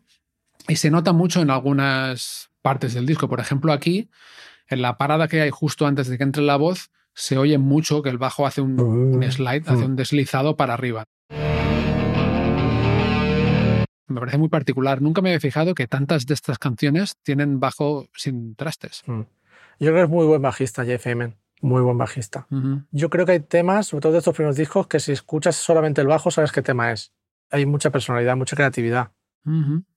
Y 0.67 0.75
se 0.75 0.91
nota 0.91 1.12
mucho 1.13 1.41
en 1.41 1.49
algunas 1.49 2.49
partes 2.62 2.93
del 2.93 3.06
disco. 3.06 3.28
Por 3.28 3.39
ejemplo, 3.39 3.73
aquí, 3.73 4.10
en 4.67 4.82
la 4.82 4.97
parada 4.97 5.28
que 5.28 5.41
hay 5.41 5.49
justo 5.49 5.88
antes 5.88 6.08
de 6.08 6.17
que 6.17 6.23
entre 6.23 6.43
la 6.43 6.56
voz, 6.58 6.91
se 7.15 7.38
oye 7.38 7.58
mucho 7.58 8.02
que 8.04 8.10
el 8.10 8.17
bajo 8.17 8.45
hace 8.45 8.62
un, 8.62 8.80
un 8.80 9.23
slide, 9.32 9.63
hace 9.67 9.84
un 9.86 9.95
deslizado 9.95 10.56
para 10.56 10.73
arriba. 10.75 11.06
Me 14.08 14.19
parece 14.19 14.38
muy 14.39 14.49
particular. 14.49 15.02
Nunca 15.02 15.21
me 15.21 15.30
había 15.30 15.39
fijado 15.39 15.75
que 15.75 15.88
tantas 15.88 16.25
de 16.25 16.34
estas 16.34 16.58
canciones 16.58 17.15
tienen 17.23 17.60
bajo 17.60 18.08
sin 18.15 18.56
trastes. 18.56 19.04
Yo 19.79 19.87
creo 19.91 19.95
que 19.95 20.01
es 20.03 20.09
muy 20.09 20.25
buen 20.25 20.41
bajista, 20.41 20.83
Jeff 20.85 21.05
Amen. 21.07 21.35
Muy 21.61 21.81
buen 21.81 21.97
bajista. 21.97 22.47
Yo 22.91 23.09
creo 23.09 23.25
que 23.25 23.33
hay 23.33 23.39
temas, 23.41 23.87
sobre 23.87 24.01
todo 24.01 24.11
de 24.13 24.19
estos 24.19 24.33
primeros 24.33 24.55
discos, 24.55 24.87
que 24.87 24.99
si 24.99 25.11
escuchas 25.11 25.55
solamente 25.57 25.99
el 26.01 26.07
bajo, 26.07 26.31
sabes 26.31 26.51
qué 26.53 26.61
tema 26.61 26.91
es. 26.91 27.13
Hay 27.51 27.65
mucha 27.65 27.89
personalidad, 27.89 28.37
mucha 28.37 28.55
creatividad. 28.55 29.11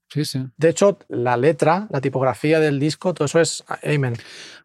Sí, 0.09 0.25
sí. 0.25 0.45
De 0.57 0.69
hecho, 0.69 0.99
la 1.09 1.37
letra, 1.37 1.87
la 1.91 2.01
tipografía 2.01 2.61
del 2.61 2.79
disco, 2.81 3.15
todo 3.15 3.25
eso 3.27 3.41
es 3.41 3.65
Amen. 3.85 4.15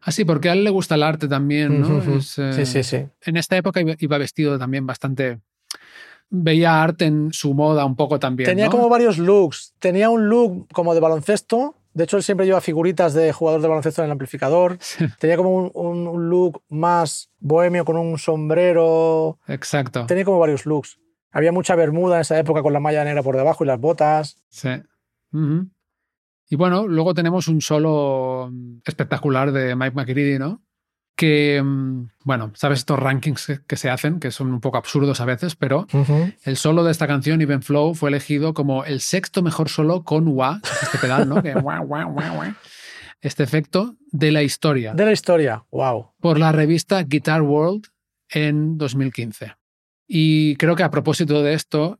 Ah, 0.02 0.10
sí, 0.12 0.24
porque 0.24 0.50
a 0.50 0.52
él 0.52 0.64
le 0.64 0.70
gusta 0.70 0.96
el 0.96 1.02
arte 1.02 1.26
también, 1.28 1.80
¿no? 1.80 1.98
Es, 2.16 2.38
eh, 2.38 2.52
Sí, 2.52 2.66
sí, 2.66 2.82
sí. 2.82 3.06
En 3.22 3.36
esta 3.36 3.56
época 3.56 3.80
iba- 3.80 3.94
iba 3.98 4.18
vestido 4.18 4.58
también 4.58 4.86
bastante. 4.86 5.40
Veía 6.30 6.82
arte 6.82 7.06
en 7.06 7.32
su 7.32 7.54
moda 7.54 7.84
un 7.86 7.96
poco 7.96 8.18
también. 8.18 8.46
Tenía 8.50 8.66
¿no? 8.66 8.70
como 8.72 8.88
varios 8.90 9.16
looks. 9.18 9.72
Tenía 9.78 10.10
un 10.10 10.28
look 10.28 10.68
como 10.72 10.92
de 10.94 11.00
baloncesto. 11.00 11.76
De 11.98 12.04
hecho, 12.04 12.16
él 12.16 12.22
siempre 12.22 12.46
lleva 12.46 12.60
figuritas 12.60 13.12
de 13.12 13.32
jugador 13.32 13.60
de 13.60 13.66
baloncesto 13.66 14.02
en 14.02 14.06
el 14.06 14.12
amplificador. 14.12 14.76
Sí, 14.78 15.04
Tenía 15.18 15.36
como 15.36 15.66
un, 15.66 16.30
look 16.30 16.62
más 16.68 17.28
bohemio 17.40 17.84
con 17.84 17.96
un 17.96 18.16
sombrero. 18.18 19.40
exacto. 19.48 20.06
Tenía 20.06 20.24
como 20.24 20.38
varios 20.38 20.64
looks. 20.64 21.00
Había 21.32 21.50
mucha 21.50 21.74
bermuda 21.74 22.14
en 22.14 22.20
esa 22.20 22.38
época 22.38 22.62
con 22.62 22.72
la 22.72 22.78
malla 22.78 23.02
negra 23.02 23.24
por 23.24 23.36
debajo 23.36 23.64
y 23.64 23.66
las 23.66 23.80
botas. 23.80 24.40
Sí. 24.48 24.68
Y 26.48 26.54
bueno, 26.54 26.86
luego 26.86 27.14
tenemos 27.14 27.48
un 27.48 27.60
solo 27.60 28.48
mm, 28.52 28.82
espectacular 28.84 29.50
de 29.50 29.74
Mike 29.74 29.96
McCready, 29.96 30.38
¿no? 30.38 30.62
Que, 31.18 31.60
mm, 31.60 32.10
bueno, 32.22 32.52
sabes 32.54 32.78
estos 32.78 32.96
rankings 32.96 33.44
que, 33.44 33.58
que 33.66 33.76
se 33.76 33.90
hacen, 33.90 34.20
que 34.20 34.30
son 34.30 34.52
un 34.52 34.60
poco 34.60 34.76
absurdos 34.76 35.20
a 35.20 35.24
veces, 35.24 35.56
pero 35.56 35.88
el 36.44 36.56
solo 36.56 36.84
de 36.84 36.92
esta 36.92 37.08
canción, 37.08 37.42
Even 37.42 37.60
Flow, 37.60 37.94
fue 37.94 38.10
elegido 38.10 38.54
como 38.54 38.84
el 38.84 39.00
sexto 39.00 39.42
mejor 39.42 39.68
solo 39.68 40.04
con 40.04 40.28
wah, 40.28 40.60
este 40.62 40.98
pedal, 40.98 41.28
¿no? 41.28 41.42
Que 41.42 41.54
wah, 41.54 41.80
wah, 41.80 42.06
wah, 42.06 42.32
wah. 42.34 42.54
Este 43.20 43.42
efecto 43.42 43.96
de 44.12 44.30
la 44.30 44.44
historia 44.44 44.94
De 44.94 45.04
la 45.04 45.10
historia. 45.10 45.64
¡Wow! 45.72 46.12
por 46.20 46.38
la 46.38 46.52
revista 46.52 47.02
Guitar 47.02 47.42
World 47.42 47.88
en 48.28 48.78
2015. 48.78 49.56
Y 50.06 50.54
creo 50.54 50.76
que 50.76 50.84
a 50.84 50.90
propósito 50.92 51.42
de 51.42 51.54
esto, 51.54 51.98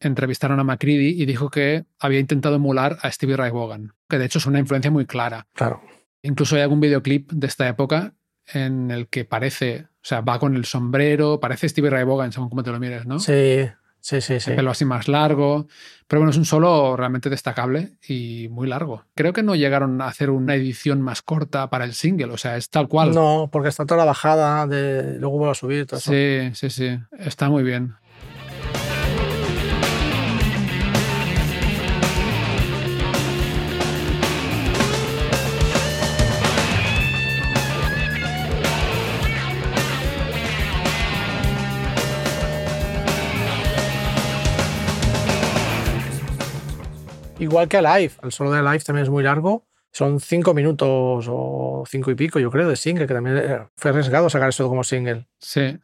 entrevistaron 0.00 0.60
a 0.60 0.64
McCready 0.64 1.20
y 1.20 1.26
dijo 1.26 1.50
que 1.50 1.84
había 1.98 2.20
intentado 2.20 2.56
emular 2.56 2.96
a 3.02 3.12
Stevie 3.12 3.36
Ray 3.36 3.50
Vaughan, 3.50 3.92
que 4.08 4.18
de 4.18 4.24
hecho 4.24 4.38
es 4.38 4.46
una 4.46 4.60
influencia 4.60 4.90
muy 4.90 5.04
clara. 5.04 5.46
Claro. 5.52 5.82
Incluso 6.22 6.56
hay 6.56 6.62
algún 6.62 6.80
videoclip 6.80 7.30
de 7.32 7.46
esta 7.46 7.68
época 7.68 8.14
en 8.52 8.90
el 8.90 9.08
que 9.08 9.24
parece, 9.24 9.86
o 9.90 10.04
sea, 10.04 10.20
va 10.20 10.38
con 10.38 10.56
el 10.56 10.64
sombrero, 10.64 11.40
parece 11.40 11.68
Stevie 11.68 11.90
Ray 11.90 12.04
Vaughan, 12.04 12.32
según 12.32 12.48
como 12.48 12.62
te 12.62 12.70
lo 12.70 12.78
mires, 12.78 13.06
¿no? 13.06 13.18
Sí, 13.18 13.68
sí, 14.00 14.20
sí, 14.20 14.40
sí. 14.40 14.50
El 14.50 14.56
pelo 14.56 14.70
así 14.70 14.84
más 14.84 15.08
largo. 15.08 15.66
Pero 16.08 16.20
bueno, 16.20 16.30
es 16.30 16.36
un 16.36 16.44
solo 16.44 16.96
realmente 16.96 17.28
destacable 17.28 17.96
y 18.06 18.48
muy 18.50 18.68
largo. 18.68 19.04
Creo 19.16 19.32
que 19.32 19.42
no 19.42 19.56
llegaron 19.56 20.00
a 20.00 20.06
hacer 20.06 20.30
una 20.30 20.54
edición 20.54 21.02
más 21.02 21.20
corta 21.22 21.68
para 21.68 21.84
el 21.84 21.94
single, 21.94 22.32
o 22.32 22.38
sea, 22.38 22.56
es 22.56 22.70
tal 22.70 22.86
cual. 22.86 23.12
No, 23.12 23.48
porque 23.50 23.68
está 23.68 23.84
toda 23.84 23.98
la 23.98 24.04
bajada, 24.04 24.66
de... 24.68 25.18
luego 25.18 25.38
vuelve 25.38 25.52
a 25.52 25.54
subir, 25.54 25.86
todo 25.86 25.98
eso. 25.98 26.12
Sí, 26.12 26.50
sí, 26.54 26.70
sí. 26.70 26.98
Está 27.18 27.48
muy 27.48 27.64
bien. 27.64 27.94
Igual 47.38 47.68
que 47.68 47.76
Alive, 47.76 48.14
el 48.22 48.32
solo 48.32 48.50
de 48.50 48.60
Alive 48.60 48.80
también 48.80 49.04
es 49.04 49.10
muy 49.10 49.22
largo. 49.22 49.66
Son 49.92 50.20
cinco 50.20 50.54
minutos 50.54 51.26
o 51.28 51.84
cinco 51.88 52.10
y 52.10 52.14
pico, 52.14 52.38
yo 52.38 52.50
creo, 52.50 52.68
de 52.68 52.76
single, 52.76 53.06
que 53.06 53.14
también 53.14 53.36
eh, 53.38 53.58
fue 53.76 53.90
arriesgado 53.90 54.28
sacar 54.28 54.48
esto 54.50 54.68
como 54.68 54.84
single. 54.84 55.26
Sí. 55.38 55.78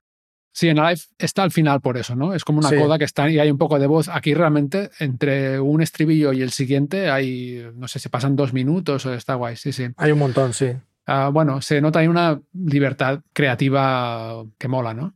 Sí, 0.54 0.68
en 0.68 0.78
Alive 0.78 1.00
está 1.18 1.42
al 1.42 1.50
final 1.50 1.80
por 1.80 1.96
eso, 1.96 2.14
¿no? 2.14 2.34
Es 2.34 2.44
como 2.44 2.58
una 2.58 2.68
Sí. 2.68 2.76
coda 2.76 2.98
que 2.98 3.04
está 3.04 3.30
y 3.30 3.38
hay 3.38 3.50
un 3.50 3.56
poco 3.56 3.78
de 3.78 3.86
voz. 3.86 4.08
Aquí 4.08 4.34
realmente, 4.34 4.90
entre 4.98 5.58
un 5.60 5.80
estribillo 5.80 6.32
y 6.34 6.42
el 6.42 6.50
siguiente, 6.50 7.10
hay, 7.10 7.66
no 7.74 7.88
sé, 7.88 7.98
se 7.98 8.10
pasan 8.10 8.36
dos 8.36 8.52
minutos 8.52 9.06
o 9.06 9.14
está 9.14 9.34
guay, 9.34 9.56
sí, 9.56 9.72
sí. 9.72 9.88
Hay 9.96 10.12
un 10.12 10.18
montón, 10.18 10.52
sí. 10.52 10.72
Ah, 11.06 11.30
bueno, 11.32 11.62
se 11.62 11.80
nota 11.80 12.00
ahí 12.00 12.06
una 12.08 12.38
libertad 12.52 13.20
creativa 13.32 14.44
que 14.58 14.68
mola, 14.68 14.92
¿no? 14.92 15.14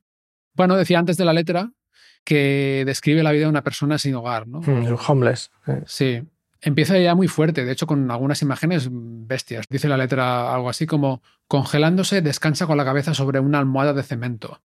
Bueno, 0.54 0.74
decía 0.76 0.98
antes 0.98 1.18
de 1.18 1.26
la 1.26 1.34
letra 1.34 1.70
que 2.26 2.82
describe 2.84 3.22
la 3.22 3.30
vida 3.32 3.44
de 3.44 3.50
una 3.50 3.62
persona 3.62 3.96
sin 3.96 4.14
hogar, 4.16 4.48
¿no? 4.48 4.60
Mm, 4.60 4.86
el 4.86 4.96
homeless. 5.06 5.50
sí. 5.64 5.72
Sí. 5.86 6.22
Empieza 6.62 6.98
ya 6.98 7.14
muy 7.14 7.28
fuerte, 7.28 7.64
de 7.64 7.70
hecho 7.70 7.86
con 7.86 8.10
algunas 8.10 8.42
imágenes 8.42 8.88
bestias. 8.90 9.66
Dice 9.68 9.88
la 9.88 9.96
letra 9.96 10.52
algo 10.52 10.68
así 10.68 10.84
como 10.84 11.22
congelándose, 11.46 12.22
descansa 12.22 12.66
con 12.66 12.76
la 12.76 12.84
cabeza 12.84 13.14
sobre 13.14 13.38
una 13.38 13.58
almohada 13.58 13.92
de 13.92 14.02
cemento. 14.02 14.60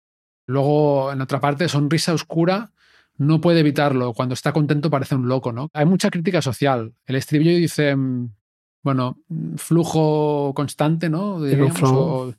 Luego, 0.47 1.11
en 1.11 1.21
otra 1.21 1.39
parte, 1.39 1.67
sonrisa 1.69 2.13
oscura, 2.13 2.71
no 3.17 3.39
puede 3.39 3.59
evitarlo. 3.59 4.13
Cuando 4.13 4.33
está 4.33 4.51
contento 4.51 4.89
parece 4.89 5.15
un 5.15 5.27
loco, 5.27 5.51
¿no? 5.51 5.69
Hay 5.73 5.85
mucha 5.85 6.09
crítica 6.09 6.41
social. 6.41 6.93
El 7.05 7.17
estribillo 7.17 7.55
dice, 7.55 7.95
mm, 7.95 8.31
bueno, 8.81 9.19
mm, 9.27 9.55
flujo 9.57 10.53
constante, 10.55 11.09
¿no? 11.09 11.43
Diríamos, 11.43 11.83
o 11.83 12.33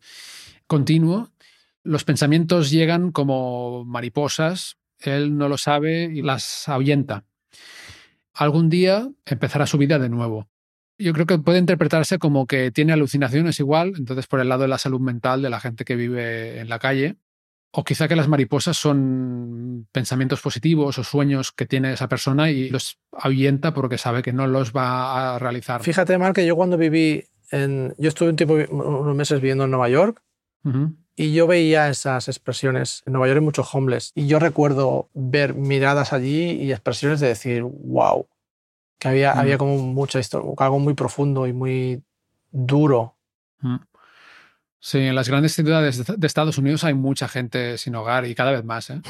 continuo. 0.66 1.28
Los 1.84 2.02
pensamientos 2.02 2.70
llegan 2.70 3.12
como 3.12 3.84
mariposas, 3.84 4.76
él 5.04 5.36
no 5.36 5.48
lo 5.48 5.58
sabe 5.58 6.04
y 6.12 6.22
las 6.22 6.68
ahuyenta. 6.68 7.24
Algún 8.34 8.68
día 8.68 9.08
empezará 9.26 9.66
su 9.66 9.78
vida 9.78 9.98
de 9.98 10.08
nuevo. 10.08 10.48
Yo 10.98 11.12
creo 11.12 11.26
que 11.26 11.38
puede 11.38 11.58
interpretarse 11.58 12.18
como 12.18 12.46
que 12.46 12.70
tiene 12.70 12.92
alucinaciones 12.92 13.58
igual, 13.60 13.94
entonces 13.96 14.26
por 14.26 14.40
el 14.40 14.48
lado 14.48 14.62
de 14.62 14.68
la 14.68 14.78
salud 14.78 15.00
mental 15.00 15.42
de 15.42 15.50
la 15.50 15.60
gente 15.60 15.84
que 15.84 15.96
vive 15.96 16.60
en 16.60 16.68
la 16.68 16.78
calle, 16.78 17.16
o 17.72 17.84
quizá 17.84 18.06
que 18.06 18.16
las 18.16 18.28
mariposas 18.28 18.76
son 18.76 19.88
pensamientos 19.92 20.40
positivos 20.40 20.98
o 20.98 21.04
sueños 21.04 21.52
que 21.52 21.66
tiene 21.66 21.94
esa 21.94 22.08
persona 22.08 22.50
y 22.50 22.68
los 22.68 22.98
ahuyenta 23.12 23.72
porque 23.72 23.98
sabe 23.98 24.22
que 24.22 24.32
no 24.32 24.46
los 24.46 24.72
va 24.72 25.34
a 25.34 25.38
realizar. 25.38 25.82
Fíjate, 25.82 26.18
Mark, 26.18 26.34
que 26.34 26.46
yo 26.46 26.54
cuando 26.54 26.76
viví 26.76 27.24
en. 27.50 27.94
Yo 27.98 28.08
estuve 28.08 28.28
un 28.28 28.36
tiempo, 28.36 28.54
unos 28.70 29.16
meses 29.16 29.40
viviendo 29.40 29.64
en 29.64 29.70
Nueva 29.70 29.88
York 29.88 30.22
Ujú. 30.64 30.94
Y 31.16 31.32
yo 31.32 31.46
veía 31.46 31.88
esas 31.88 32.28
expresiones. 32.28 33.02
En 33.06 33.12
Nueva 33.12 33.26
York 33.28 33.38
hay 33.38 33.44
muchos 33.44 33.74
homeless. 33.74 34.12
Y 34.14 34.26
yo 34.26 34.38
recuerdo 34.38 35.08
ver 35.14 35.54
miradas 35.54 36.12
allí 36.12 36.52
y 36.52 36.72
expresiones 36.72 37.20
de 37.20 37.28
decir, 37.28 37.62
wow. 37.62 38.26
Que 38.98 39.08
había, 39.08 39.34
Mm. 39.34 39.38
había 39.38 39.58
como 39.58 39.76
mucha 39.78 40.18
historia, 40.20 40.48
algo 40.58 40.78
muy 40.78 40.94
profundo 40.94 41.46
y 41.46 41.52
muy 41.52 42.02
duro. 42.50 43.16
Mm. 43.60 43.76
Sí, 44.78 44.98
en 44.98 45.14
las 45.14 45.28
grandes 45.28 45.54
ciudades 45.54 46.04
de 46.06 46.26
Estados 46.26 46.58
Unidos 46.58 46.82
hay 46.84 46.94
mucha 46.94 47.28
gente 47.28 47.78
sin 47.78 47.94
hogar 47.94 48.26
y 48.26 48.34
cada 48.34 48.50
vez 48.52 48.64
más. 48.64 48.90
¿eh? 48.90 49.00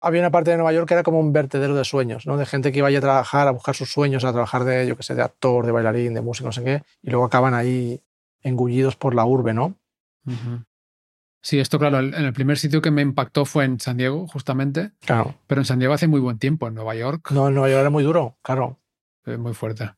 Había 0.00 0.20
una 0.22 0.30
parte 0.30 0.50
de 0.50 0.56
Nueva 0.56 0.72
York 0.72 0.88
que 0.88 0.94
era 0.94 1.02
como 1.02 1.20
un 1.20 1.32
vertedero 1.32 1.74
de 1.74 1.84
sueños, 1.84 2.26
¿no? 2.26 2.36
De 2.36 2.46
gente 2.46 2.70
que 2.72 2.78
iba 2.78 2.88
allí 2.88 2.96
a 2.96 3.00
trabajar, 3.00 3.46
a 3.48 3.50
buscar 3.52 3.74
sus 3.76 3.90
sueños, 3.92 4.24
a 4.24 4.30
trabajar 4.32 4.64
de, 4.64 4.86
yo 4.86 4.96
qué 4.96 5.02
sé, 5.02 5.14
de 5.14 5.22
actor, 5.22 5.66
de 5.66 5.72
bailarín, 5.72 6.14
de 6.14 6.20
músico, 6.20 6.46
no 6.48 6.52
sé 6.52 6.62
qué, 6.64 6.82
y 7.02 7.10
luego 7.10 7.24
acaban 7.26 7.54
ahí 7.54 8.00
engullidos 8.42 8.94
por 8.96 9.14
la 9.14 9.24
urbe, 9.24 9.52
¿no? 9.54 9.74
Ujú. 10.26 10.62
Sí, 11.40 11.58
esto 11.60 11.78
claro, 11.78 12.00
en 12.00 12.14
el 12.14 12.32
primer 12.32 12.58
sitio 12.58 12.82
que 12.82 12.90
me 12.90 13.00
impactó 13.02 13.44
fue 13.44 13.64
en 13.64 13.78
San 13.80 13.96
Diego, 13.96 14.26
justamente, 14.26 14.90
Claro. 15.00 15.36
pero 15.46 15.60
en 15.60 15.64
San 15.64 15.78
Diego 15.78 15.94
hace 15.94 16.08
muy 16.08 16.20
buen 16.20 16.38
tiempo, 16.38 16.66
en 16.66 16.74
Nueva 16.74 16.94
York, 16.96 17.30
No, 17.30 17.46
en 17.48 17.54
Nueva 17.54 17.68
York 17.68 17.80
era 17.80 17.90
muy 17.90 18.02
duro, 18.02 18.36
claro. 18.42 18.78
muy 19.24 19.54
fuerte. 19.54 19.90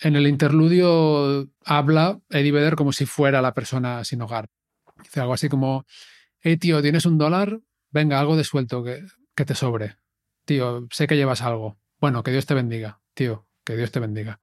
En 0.00 0.16
el 0.16 0.26
interludio 0.26 1.48
habla 1.64 2.18
Eddie 2.30 2.52
Vedder 2.52 2.74
como 2.74 2.92
si 2.92 3.06
fuera 3.06 3.40
la 3.42 3.54
persona 3.54 4.02
sin 4.04 4.20
hogar. 4.22 4.48
Dice 5.02 5.20
algo 5.20 5.34
así 5.34 5.48
como, 5.48 5.84
hey 6.40 6.56
tío, 6.56 6.82
¿tienes 6.82 7.04
un 7.06 7.16
dólar? 7.18 7.60
Venga, 7.90 8.18
algo 8.18 8.36
de 8.36 8.44
suelto 8.44 8.82
que, 8.82 9.04
que 9.36 9.44
te 9.44 9.54
sobre. 9.54 9.96
Tío, 10.46 10.86
sé 10.90 11.06
que 11.06 11.16
llevas 11.16 11.42
algo. 11.42 11.78
Bueno, 12.00 12.22
que 12.22 12.30
Dios 12.32 12.46
te 12.46 12.54
bendiga. 12.54 13.00
Tío, 13.14 13.46
que 13.64 13.76
Dios 13.76 13.90
te 13.92 14.00
bendiga. 14.00 14.40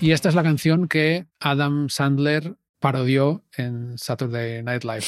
Y 0.00 0.12
esta 0.12 0.28
es 0.28 0.34
la 0.34 0.42
canción 0.42 0.86
que 0.86 1.26
Adam 1.40 1.88
Sandler 1.88 2.54
parodió 2.78 3.42
en 3.56 3.98
Saturday 3.98 4.62
Night 4.62 4.84
Live. 4.84 5.04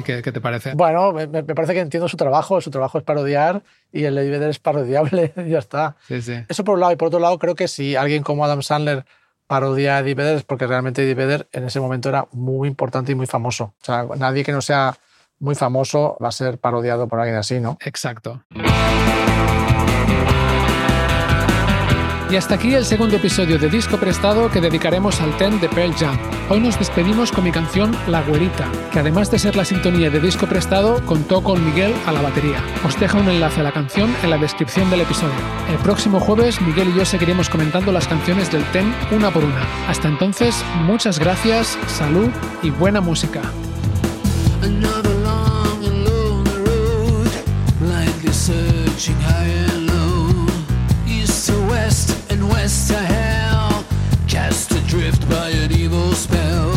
¿Y 0.00 0.02
qué, 0.02 0.22
qué 0.22 0.32
te 0.32 0.40
parece? 0.40 0.74
Bueno, 0.74 1.12
me, 1.12 1.26
me 1.26 1.42
parece 1.42 1.74
que 1.74 1.80
entiendo 1.80 2.08
su 2.08 2.16
trabajo. 2.16 2.60
Su 2.60 2.70
trabajo 2.70 2.98
es 2.98 3.04
parodiar 3.04 3.62
y 3.92 4.04
el 4.04 4.14
Vedder 4.14 4.50
es 4.50 4.58
parodiable 4.58 5.32
y 5.36 5.48
ya 5.50 5.58
está. 5.58 5.96
Sí, 6.08 6.20
sí. 6.22 6.34
Eso 6.48 6.64
por 6.64 6.74
un 6.74 6.80
lado. 6.80 6.92
Y 6.92 6.96
por 6.96 7.08
otro 7.08 7.20
lado, 7.20 7.38
creo 7.38 7.54
que 7.54 7.68
si 7.68 7.96
alguien 7.96 8.22
como 8.22 8.44
Adam 8.44 8.62
Sandler 8.62 9.04
parodia 9.46 9.96
a 9.96 10.00
Eddie 10.00 10.14
Vedder 10.14 10.36
es 10.36 10.44
porque 10.44 10.66
realmente 10.66 11.02
Eddie 11.02 11.14
Vedder 11.14 11.48
en 11.52 11.64
ese 11.64 11.80
momento 11.80 12.08
era 12.08 12.26
muy 12.32 12.68
importante 12.68 13.12
y 13.12 13.14
muy 13.14 13.26
famoso. 13.26 13.74
O 13.80 13.84
sea, 13.84 14.06
nadie 14.16 14.44
que 14.44 14.52
no 14.52 14.62
sea 14.62 14.96
muy 15.40 15.54
famoso 15.54 16.16
va 16.22 16.28
a 16.28 16.32
ser 16.32 16.58
parodiado 16.58 17.08
por 17.08 17.18
alguien 17.18 17.36
así, 17.36 17.58
¿no? 17.60 17.76
Exacto. 17.84 18.44
Y 22.30 22.36
hasta 22.36 22.54
aquí 22.54 22.72
el 22.74 22.84
segundo 22.84 23.16
episodio 23.16 23.58
de 23.58 23.68
Disco 23.68 23.96
Prestado 23.96 24.48
que 24.52 24.60
dedicaremos 24.60 25.20
al 25.20 25.36
Ten 25.36 25.60
de 25.60 25.68
Pearl 25.68 25.92
Jam. 25.94 26.16
Hoy 26.48 26.60
nos 26.60 26.78
despedimos 26.78 27.32
con 27.32 27.42
mi 27.42 27.50
canción 27.50 27.90
La 28.06 28.22
Güerita, 28.22 28.70
que 28.92 29.00
además 29.00 29.32
de 29.32 29.40
ser 29.40 29.56
la 29.56 29.64
sintonía 29.64 30.10
de 30.10 30.20
Disco 30.20 30.46
Prestado, 30.46 31.04
contó 31.06 31.42
con 31.42 31.64
Miguel 31.64 31.92
a 32.06 32.12
la 32.12 32.22
batería. 32.22 32.62
Os 32.86 32.98
dejo 33.00 33.18
un 33.18 33.28
enlace 33.28 33.58
a 33.60 33.64
la 33.64 33.72
canción 33.72 34.14
en 34.22 34.30
la 34.30 34.38
descripción 34.38 34.88
del 34.90 35.00
episodio. 35.00 35.34
El 35.72 35.78
próximo 35.78 36.20
jueves, 36.20 36.60
Miguel 36.60 36.90
y 36.90 36.98
yo 36.98 37.04
seguiremos 37.04 37.48
comentando 37.48 37.90
las 37.90 38.06
canciones 38.06 38.52
del 38.52 38.62
Ten 38.66 38.94
una 39.10 39.32
por 39.32 39.42
una. 39.42 39.66
Hasta 39.88 40.06
entonces, 40.06 40.64
muchas 40.84 41.18
gracias, 41.18 41.76
salud 41.88 42.28
y 42.62 42.70
buena 42.70 43.00
música. 43.00 43.42
Searching 48.32 49.39
spell. 56.20 56.69